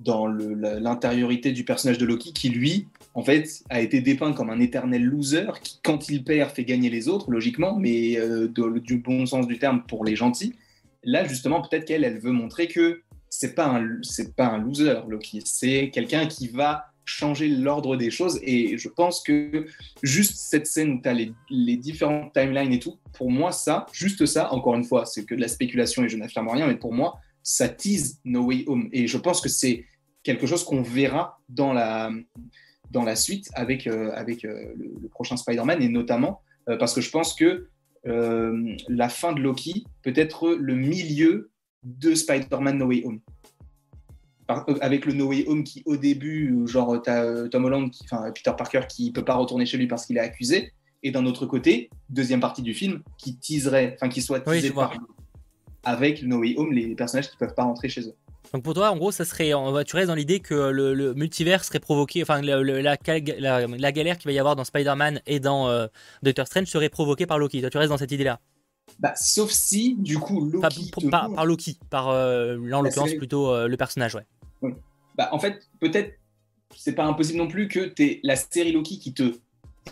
[0.00, 4.60] dans l'intériorité du personnage de Loki qui, lui, en fait, a été dépeint comme un
[4.60, 9.26] éternel loser qui, quand il perd, fait gagner les autres, logiquement, mais euh, du bon
[9.26, 10.54] sens du terme pour les gentils.
[11.04, 15.00] Là, justement, peut-être qu'elle, elle veut montrer que c'est pas un, c'est pas un loser,
[15.08, 15.42] Loki.
[15.44, 18.38] C'est quelqu'un qui va changer l'ordre des choses.
[18.42, 19.66] Et je pense que
[20.02, 23.86] juste cette scène où tu as les, les, différentes timelines et tout, pour moi, ça,
[23.92, 26.76] juste ça, encore une fois, c'est que de la spéculation et je n'affirme rien, mais
[26.76, 28.88] pour moi, ça tease No Way Home.
[28.92, 29.84] Et je pense que c'est
[30.22, 32.10] quelque chose qu'on verra dans la,
[32.90, 37.00] dans la suite avec, euh, avec euh, le, prochain Spider-Man, et notamment euh, parce que
[37.00, 37.68] je pense que
[38.02, 41.50] la fin de Loki peut être le milieu
[41.82, 43.20] de Spider-Man No Way Home.
[44.80, 48.32] avec le No Way Home qui, au début, genre, tu as Tom Holland, qui, enfin
[48.32, 51.44] Peter Parker qui peut pas retourner chez lui parce qu'il est accusé, et d'un autre
[51.44, 54.94] côté, deuxième partie du film, qui teaserait, enfin qui soit teasé par,
[55.84, 58.16] avec No Way Home, les personnages qui peuvent pas rentrer chez eux.
[58.52, 59.52] Donc pour toi, en gros, ça serait,
[59.84, 64.32] tu restes dans l'idée que le, multivers serait provoqué, enfin la, la, galère qu'il va
[64.32, 65.86] y avoir dans Spider-Man et dans euh,
[66.22, 67.60] Doctor Strange serait provoquée par Loki.
[67.60, 68.40] Toi, tu restes dans cette idée-là
[68.98, 70.90] bah, Sauf si, du coup, Loki.
[71.10, 74.26] par, par, Loki, par euh, là en bah, l'occurrence plutôt euh, le personnage, ouais.
[74.62, 74.72] Oui.
[75.16, 76.14] Bah, en fait, peut-être,
[76.76, 79.34] c'est pas impossible non plus que tu la série Loki qui te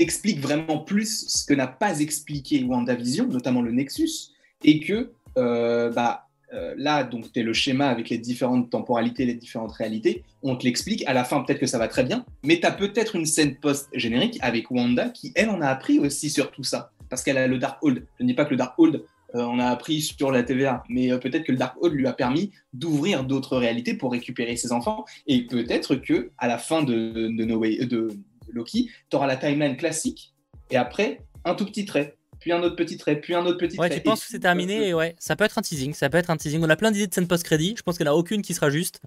[0.00, 4.32] explique vraiment plus ce que n'a pas expliqué WandaVision, notamment le Nexus,
[4.62, 9.34] et que bah euh, là, donc, tu es le schéma avec les différentes temporalités, les
[9.34, 10.24] différentes réalités.
[10.42, 11.04] On te l'explique.
[11.06, 12.24] À la fin, peut-être que ça va très bien.
[12.44, 16.30] Mais tu as peut-être une scène post-générique avec Wanda qui, elle, en a appris aussi
[16.30, 16.92] sur tout ça.
[17.08, 18.06] Parce qu'elle a le Darkhold.
[18.18, 20.82] Je ne dis pas que le Darkhold, euh, on a appris sur la TVA.
[20.88, 24.72] Mais euh, peut-être que le Darkhold lui a permis d'ouvrir d'autres réalités pour récupérer ses
[24.72, 25.04] enfants.
[25.26, 28.08] Et peut-être que à la fin de, de, de, de
[28.50, 30.34] Loki, tu auras la timeline classique.
[30.70, 33.76] Et après, un tout petit trait puis un autre petit trait, puis un autre petit
[33.76, 33.88] trait.
[33.88, 36.18] Ouais, tu penses que c'est terminé et ouais, ça peut être un teasing, ça peut
[36.18, 36.62] être un teasing.
[36.62, 38.54] On a plein d'idées de scène post-crédit, je pense qu'il n'y en a aucune qui
[38.54, 39.00] sera juste.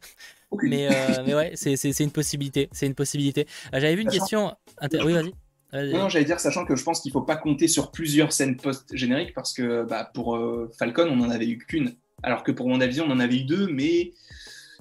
[0.63, 0.91] Mais, euh,
[1.25, 3.47] mais ouais, c'est une possibilité, c'est une possibilité.
[3.73, 4.55] Euh, j'avais vu une question.
[5.03, 5.93] Oui, vas-y.
[5.93, 8.57] non, j'allais dire, sachant que je pense qu'il ne faut pas compter sur plusieurs scènes
[8.57, 11.95] post-génériques parce que bah, pour euh, Falcon, on n'en avait eu qu'une.
[12.23, 14.11] Alors que pour WandaVision, on en avait eu deux, mais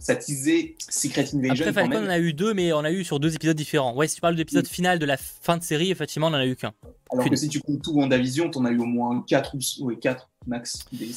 [0.01, 1.66] ça teasait Secret Invasion.
[1.66, 3.94] Après Falcon, on en a eu deux, mais on a eu sur deux épisodes différents.
[3.94, 6.38] Ouais, si tu parles de l'épisode final de la fin de série, effectivement, on n'en
[6.38, 6.72] a eu qu'un.
[7.12, 9.96] Alors que si tu comptes tout WandaVision, en as eu au moins 4 ou ouais,
[9.96, 11.11] 4 max des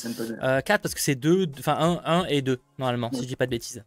[0.43, 3.35] euh, 4 parce que c'est 2, enfin 1, 1 et 2, normalement, si je dis
[3.35, 3.83] pas de bêtises.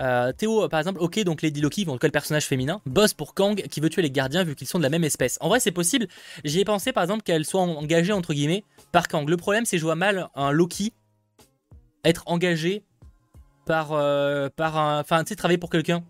[0.00, 3.14] Euh, Théo, par exemple, ok, donc Lady Loki, en tout cas le personnage féminin, bosse
[3.14, 5.38] pour Kang qui veut tuer les gardiens vu qu'ils sont de la même espèce.
[5.40, 6.08] En vrai, c'est possible.
[6.44, 9.28] J'y ai pensé par exemple qu'elle soit engagée entre guillemets par Kang.
[9.28, 10.92] Le problème, c'est que je vois mal un Loki
[12.04, 12.84] être engagé
[13.66, 15.00] par, euh, par un.
[15.00, 16.02] Enfin, tu sais, travailler pour quelqu'un.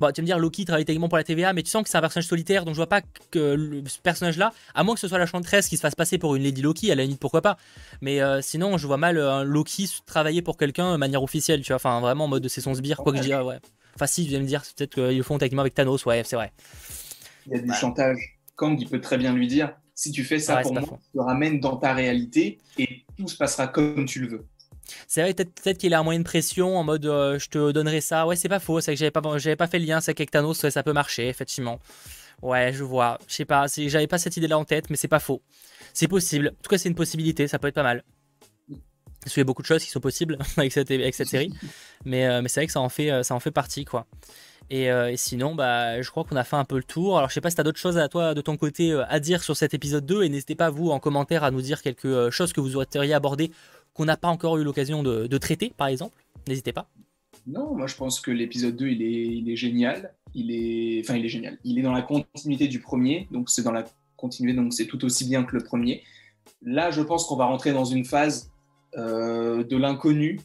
[0.00, 1.88] Bon, tu vas me dire, Loki travaille techniquement pour la TVA, mais tu sens que
[1.88, 5.06] c'est un personnage solitaire, donc je vois pas que ce personnage-là, à moins que ce
[5.06, 7.40] soit la chanteresse qui se fasse passer pour une Lady Loki, à la limite, pourquoi
[7.40, 7.56] pas.
[8.00, 11.68] Mais euh, sinon, je vois mal un Loki travailler pour quelqu'un de manière officielle, tu
[11.68, 13.60] vois, enfin vraiment en mode c'est son sbire, quoi que je dirais, ouais.
[13.94, 16.36] Enfin, si, je vais me dire, peut-être qu'ils le font techniquement avec Thanos, ouais, c'est
[16.36, 16.52] vrai.
[17.46, 18.18] Il y a du chantage.
[18.56, 21.22] Kang, il peut très bien lui dire si tu fais ça pour moi, tu te
[21.22, 24.46] ramènes dans ta réalité et tout se passera comme tu le veux.
[25.06, 28.00] C'est vrai, peut-être qu'il a un moyen de pression en mode euh, je te donnerai
[28.00, 28.26] ça.
[28.26, 30.68] Ouais, c'est pas faux, c'est que j'avais pas, pas fait le lien, c'est qu'avec Thanos,
[30.68, 31.80] ça peut marcher, effectivement.
[32.42, 33.18] Ouais, je vois.
[33.28, 35.42] Je sais pas, j'avais pas cette idée-là en tête, mais c'est pas faux.
[35.94, 36.48] C'est possible.
[36.48, 38.02] En tout cas, c'est une possibilité, ça peut être pas mal.
[39.20, 40.88] Parce qu'il y a beaucoup de choses qui sont possibles avec cette,
[41.28, 41.52] série.
[42.04, 44.06] Mais, euh, mais c'est vrai que ça en fait, euh, ça en fait partie, quoi.
[44.70, 47.18] Et, sinon, bah, je crois qu'on a fait un peu le tour.
[47.18, 49.20] Alors, je sais pas si tu as d'autres choses à toi, de ton côté, à
[49.20, 50.22] dire sur cet épisode 2.
[50.22, 53.52] Et n'hésitez pas, vous, en commentaire, à nous dire quelque chose que vous auriez abordé
[53.94, 56.16] qu'on n'a pas encore eu l'occasion de, traiter, par exemple
[56.48, 56.88] N'hésitez pas.
[57.46, 60.14] Non, moi je pense que l'épisode 2, il est, il est génial.
[60.34, 61.58] Il est, enfin, il est génial.
[61.64, 63.84] Il est dans la continuité du premier, donc c'est dans la
[64.16, 66.02] continuité, donc c'est tout aussi bien que le premier.
[66.62, 68.50] Là, je pense qu'on va rentrer dans une phase
[68.96, 70.40] euh, de l'inconnu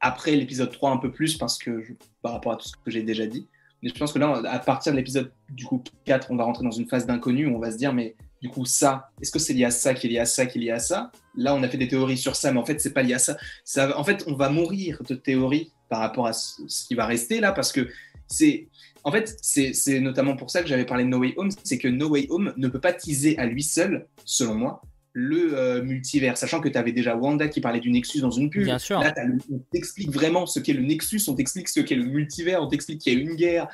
[0.00, 1.82] après l'épisode 3 un peu plus parce que
[2.20, 3.46] par rapport à tout ce que j'ai déjà dit.
[3.82, 6.64] Mais je pense que là, à partir de l'épisode du coup 4, on va rentrer
[6.64, 8.14] dans une phase d'inconnu où on va se dire, mais
[8.44, 10.58] du coup, ça, est-ce que c'est lié à ça, qui est lié à ça, qui
[10.58, 11.10] est lié à ça?
[11.34, 13.18] Là, on a fait des théories sur ça, mais en fait, c'est pas lié à
[13.18, 13.38] ça.
[13.64, 13.98] ça.
[13.98, 17.52] En fait, on va mourir de théories par rapport à ce, qui va rester là,
[17.52, 17.88] parce que
[18.28, 18.68] c'est.
[19.02, 21.88] En fait, c'est notamment pour ça que j'avais parlé de No Way Home, c'est que
[21.88, 24.82] No Way Home ne peut pas teaser à lui seul, selon moi,
[25.14, 28.50] le euh, multivers, sachant que tu avais déjà Wanda qui parlait du Nexus dans une
[28.50, 28.64] pub.
[28.64, 29.00] Bien sûr.
[29.00, 29.14] Là,
[29.50, 33.00] on t'explique vraiment ce qu'est le Nexus, on t'explique ce qu'est le multivers, on t'explique
[33.00, 33.68] qu'il y a une guerre.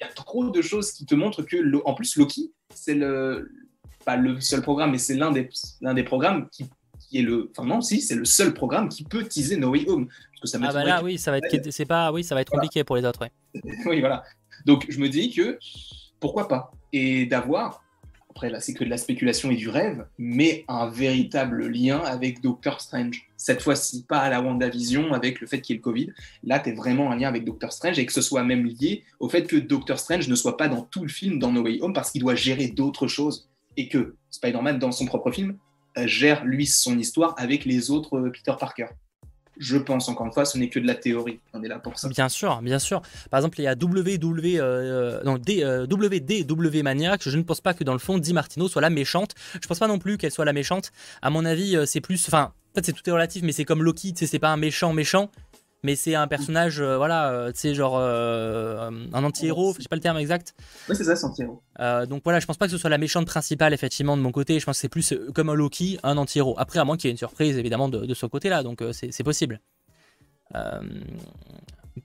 [0.00, 3.50] Il y a trop de choses qui te montrent que, en plus, Loki, c'est le,
[4.04, 5.48] pas le seul programme, mais c'est l'un des,
[5.80, 6.68] l'un des programmes qui,
[7.00, 7.50] qui, est le.
[7.56, 10.06] Enfin, non, si, c'est le seul programme qui peut teaser No Way Home.
[10.06, 12.40] Parce que ça ah, bah là, oui, ça va être, c'est pas, oui, ça va
[12.40, 13.28] être compliqué pour les autres.
[13.86, 14.22] oui, voilà.
[14.66, 15.58] Donc, je me dis que
[16.20, 16.72] pourquoi pas?
[16.92, 17.82] Et d'avoir
[18.32, 22.40] après là c'est que de la spéculation et du rêve, mais un véritable lien avec
[22.40, 23.28] Doctor Strange.
[23.36, 26.12] Cette fois-ci, pas à la WandaVision avec le fait qu'il y ait le Covid.
[26.42, 29.04] Là, tu es vraiment un lien avec Doctor Strange et que ce soit même lié
[29.20, 31.80] au fait que Doctor Strange ne soit pas dans tout le film dans No Way
[31.82, 35.56] Home parce qu'il doit gérer d'autres choses et que Spider-Man, dans son propre film,
[35.98, 38.86] euh, gère lui son histoire avec les autres euh, Peter Parker
[39.58, 41.40] je pense, encore une fois, ce n'est que de la théorie.
[41.52, 42.08] On est là pour ça.
[42.08, 43.02] Bien sûr, bien sûr.
[43.30, 47.22] Par exemple, il y a WW, euh, non, D, euh, WDW Maniac.
[47.24, 49.34] Je ne pense pas que dans le fond, Di Martino soit la méchante.
[49.60, 50.92] Je pense pas non plus qu'elle soit la méchante.
[51.20, 52.26] À mon avis, euh, c'est plus.
[52.26, 54.92] Enfin, en fait, c'est tout est relatif, mais c'est comme Loki, c'est pas un méchant
[54.92, 55.30] méchant
[55.82, 59.88] mais c'est un personnage, euh, voilà, euh, tu sais, genre euh, un anti-héros, je sais
[59.88, 60.54] pas le terme exact.
[60.88, 61.60] Oui, c'est ça, c'est anti-héros.
[62.08, 64.60] donc voilà, je pense pas que ce soit la méchante principale, effectivement, de mon côté.
[64.60, 66.54] Je pense que c'est plus comme un Loki, un anti-héros.
[66.58, 69.24] Après, à moins qu'il y ait une surprise, évidemment, de, de ce côté-là, donc c'est
[69.24, 69.60] possible.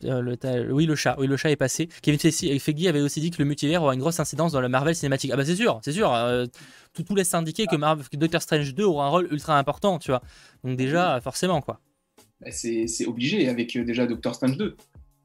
[0.01, 1.15] Le, oui, le chat.
[1.19, 1.87] Oui, le chat est passé.
[2.01, 4.95] Kevin Feige avait aussi dit que le multivers aura une grosse incidence dans le Marvel
[4.95, 5.31] cinématique.
[5.33, 6.11] Ah bah c'est sûr, c'est sûr.
[6.93, 9.99] tout, tout, laisse indiquer que, Marvel, que Doctor Strange 2 aura un rôle ultra important,
[9.99, 10.21] tu vois.
[10.63, 11.79] Donc déjà, forcément, quoi.
[12.41, 14.75] Bah, c'est obligé avec euh, déjà Doctor Strange 2,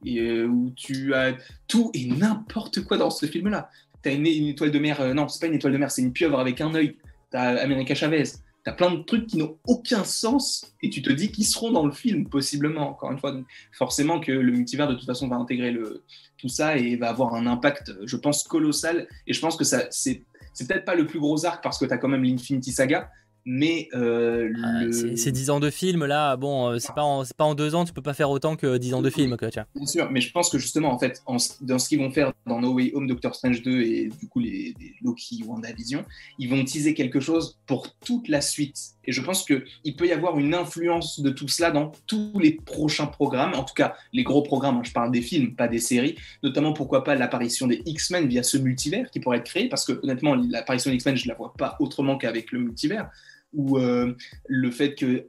[0.05, 1.37] et, euh, où tu as
[1.69, 3.71] tout et n'importe quoi dans ce film-là.
[4.03, 6.03] Tu as une, étoile de mer, euh, non, c'est pas une étoile de mer, c'est
[6.03, 6.97] une pieuvre avec un œil.
[7.31, 8.25] Tu as America Chavez.
[8.65, 11.73] Tu as plein de trucs qui n'ont aucun sens et tu te dis qu'ils seront
[11.73, 13.37] dans le film, possiblement, encore une fois.
[13.73, 16.03] Forcément que le multivers, de toute façon, va intégrer le,
[16.39, 19.09] tout ça et va avoir un impact, je pense, colossal.
[19.27, 20.25] Et je pense que ça, c'est
[20.59, 23.11] peut-être pas le plus gros arc parce que tu as quand même l'Infinity Saga,
[23.45, 24.53] mais euh,
[25.17, 27.85] c'est 10 ans de film là bon euh, c'est pas en, pas en deux ans
[27.85, 30.31] tu peux pas faire autant que 10 ans de film quoi, bien sûr mais je
[30.31, 31.23] pense que justement en fait
[31.61, 34.39] dans ce qu'ils vont faire dans No Way Home Doctor Strange 2 et du coup
[34.39, 36.05] les, les Loki WandaVision
[36.39, 38.79] ils vont teaser quelque chose pour toute la suite.
[39.05, 42.39] Et je pense que il peut y avoir une influence de tout cela dans tous
[42.39, 45.67] les prochains programmes en tout cas les gros programmes hein, je parle des films pas
[45.67, 46.15] des séries
[46.45, 49.99] notamment pourquoi pas l'apparition des X-Men via ce multivers qui pourrait être créé parce que
[50.05, 53.11] honnêtement l'apparition des X-Men je la vois pas autrement qu'avec le multivers
[53.55, 55.27] ou euh, le fait que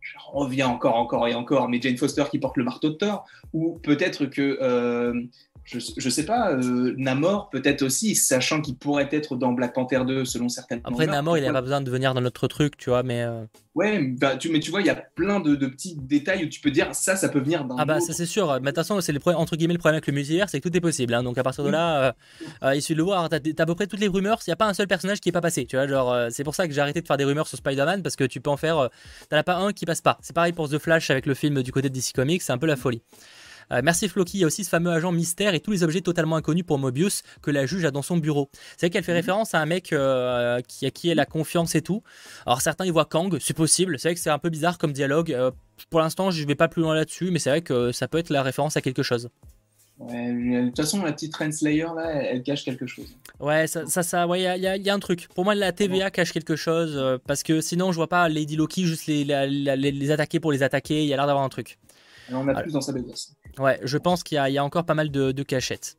[0.00, 3.24] je reviens encore, encore et encore, mais Jane Foster qui porte le marteau de Thor,
[3.52, 5.22] ou peut-être que euh,
[5.64, 10.02] je, je sais pas, euh, Namor peut-être aussi, sachant qu'il pourrait être dans Black Panther
[10.06, 10.80] 2 selon certaines.
[10.84, 13.22] Après Namor, il n'a pas besoin de venir dans notre truc, tu vois, mais.
[13.22, 13.44] Euh,
[13.74, 16.60] ouais, bah, tu, mais tu vois, il y a plein de, petits détails où tu
[16.60, 17.76] peux dire ça, ça peut venir dans.
[17.76, 18.52] Ah bah ça c'est sûr.
[18.54, 20.68] Mais de toute façon, c'est le entre guillemets le problème avec le multivers, c'est que
[20.68, 21.14] tout est possible.
[21.14, 21.22] Hein.
[21.22, 22.14] donc à partir de là,
[22.62, 23.28] euh, il suffit de le voir.
[23.30, 24.40] T'as as à peu près toutes les rumeurs.
[24.46, 25.64] Il n'y a pas un seul personnage qui est pas passé.
[25.64, 28.02] Tu vois, genre c'est pour ça que j'ai arrêté de faire des rumeurs sur Spider-Man
[28.02, 28.90] parce que tu peux en faire.
[29.30, 30.18] T'en as pas un qui passe pas.
[30.20, 32.58] C'est pareil pour The Flash avec le film du côté de DC Comics, c'est un
[32.58, 33.02] peu la folie.
[33.72, 36.00] Euh, merci Floki, il y a aussi ce fameux agent mystère et tous les objets
[36.00, 38.50] totalement inconnus pour Mobius que la juge a dans son bureau.
[38.76, 39.18] C'est vrai qu'elle fait mhm.
[39.18, 42.02] référence à un mec euh, qui, a qui est la confiance et tout.
[42.46, 43.98] Alors certains y voient Kang, c'est possible.
[43.98, 45.32] C'est vrai que c'est un peu bizarre comme dialogue.
[45.32, 45.50] Euh,
[45.90, 48.30] pour l'instant, je vais pas plus loin là-dessus, mais c'est vrai que ça peut être
[48.30, 49.28] la référence à quelque chose.
[49.98, 53.16] de toute façon, la petite Renslayer, là, elle, cache quelque chose.
[53.40, 55.26] Ouais, ça, ça, ouais, il y, a un truc.
[55.34, 58.84] Pour moi, la TVA cache quelque chose parce que sinon, je vois pas Lady Loki
[58.84, 61.02] juste les, les attaquer pour les attaquer.
[61.02, 61.78] Il y a l'air d'avoir un truc.
[62.30, 63.34] on a plus dans sa besace.
[63.58, 65.96] Ouais, je pense qu'il y, a encore pas mal de, cachettes.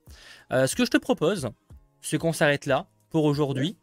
[0.51, 1.49] Euh, ce que je te propose,
[2.01, 3.77] c'est qu'on s'arrête là pour aujourd'hui.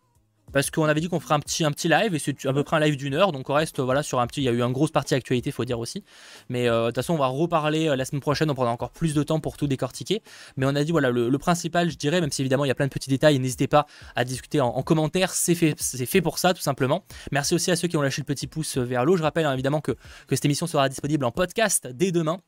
[0.52, 2.62] Parce qu'on avait dit qu'on ferait un petit, un petit live, et c'est à peu
[2.62, 4.42] près un live d'une heure, donc on reste voilà, sur un petit.
[4.42, 6.04] Il y a eu une grosse partie actualité, faut dire aussi.
[6.50, 8.90] Mais euh, de toute façon, on va reparler euh, la semaine prochaine, on prendra encore
[8.90, 10.22] plus de temps pour tout décortiquer.
[10.58, 12.74] Mais on a dit, voilà, le, principal, je dirais, même si évidemment il y a
[12.74, 16.52] plein de petits détails, n'hésitez pas à discuter en, commentaire, c'est fait, fait pour ça,
[16.52, 17.04] tout simplement.
[17.30, 19.16] Merci aussi à ceux qui ont lâché le petit pouce vers l'eau.
[19.16, 19.96] Je rappelle hein, évidemment que
[20.28, 22.38] cette émission sera disponible en podcast dès demain.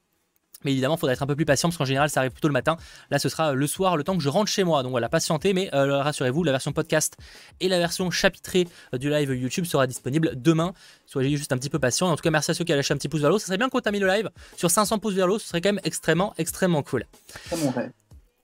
[0.65, 2.49] Mais évidemment, il faudra être un peu plus patient parce qu'en général, ça arrive plutôt
[2.49, 2.77] le matin.
[3.11, 4.83] Là, ce sera le soir, le temps que je rentre chez moi.
[4.83, 7.17] Donc voilà, patientez, mais euh, rassurez-vous, la version podcast
[7.61, 10.73] et la version chapitrée euh, du live YouTube sera disponible demain.
[11.07, 12.09] Soyez juste un petit peu patient.
[12.09, 13.39] En tout cas, merci à ceux qui ont lâché un petit pouce vers l'eau.
[13.39, 15.39] Ça serait bien qu'on termine le live sur 500 pouces vers l'eau.
[15.39, 17.07] Ce serait quand même extrêmement, extrêmement cool.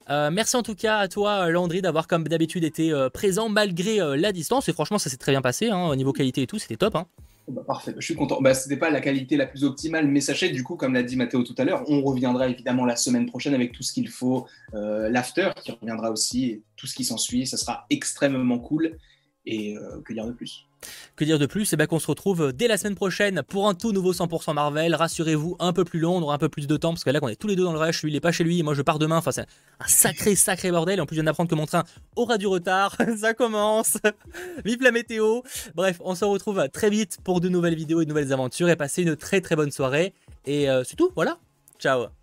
[0.09, 4.31] Euh, merci en tout cas à toi, Landry, d'avoir comme d'habitude été présent malgré la
[4.31, 4.67] distance.
[4.69, 6.59] Et franchement, ça s'est très bien passé hein, au niveau qualité et tout.
[6.59, 6.95] C'était top.
[6.95, 7.05] Hein.
[7.51, 8.41] Bah, parfait, je suis content.
[8.41, 11.03] Bah, Ce n'était pas la qualité la plus optimale, mais sachez, du coup, comme l'a
[11.03, 14.07] dit Mathéo tout à l'heure, on reviendra évidemment la semaine prochaine avec tout ce qu'il
[14.07, 17.45] faut, euh, l'after qui reviendra aussi, et tout ce qui s'ensuit.
[17.45, 18.97] Ça sera extrêmement cool.
[19.45, 20.65] Et euh, que dire de plus
[21.15, 21.71] que dire de plus?
[21.73, 24.95] Eh bien qu'on se retrouve dès la semaine prochaine pour un tout nouveau 100% Marvel.
[24.95, 27.27] Rassurez-vous, un peu plus long, on un peu plus de temps parce que là, on
[27.27, 28.03] est tous les deux dans le rush.
[28.03, 29.17] Lui, il est pas chez lui, et moi, je pars demain.
[29.17, 31.01] Enfin, c'est un sacré, sacré bordel.
[31.01, 31.83] En plus, je viens d'apprendre que mon train
[32.15, 32.95] aura du retard.
[33.17, 33.97] Ça commence.
[34.65, 35.41] Vive la météo.
[35.75, 38.69] Bref, on se retrouve très vite pour de nouvelles vidéos et de nouvelles aventures.
[38.69, 40.13] Et passez une très, très bonne soirée.
[40.45, 41.11] Et euh, c'est tout.
[41.15, 41.37] Voilà.
[41.79, 42.20] Ciao.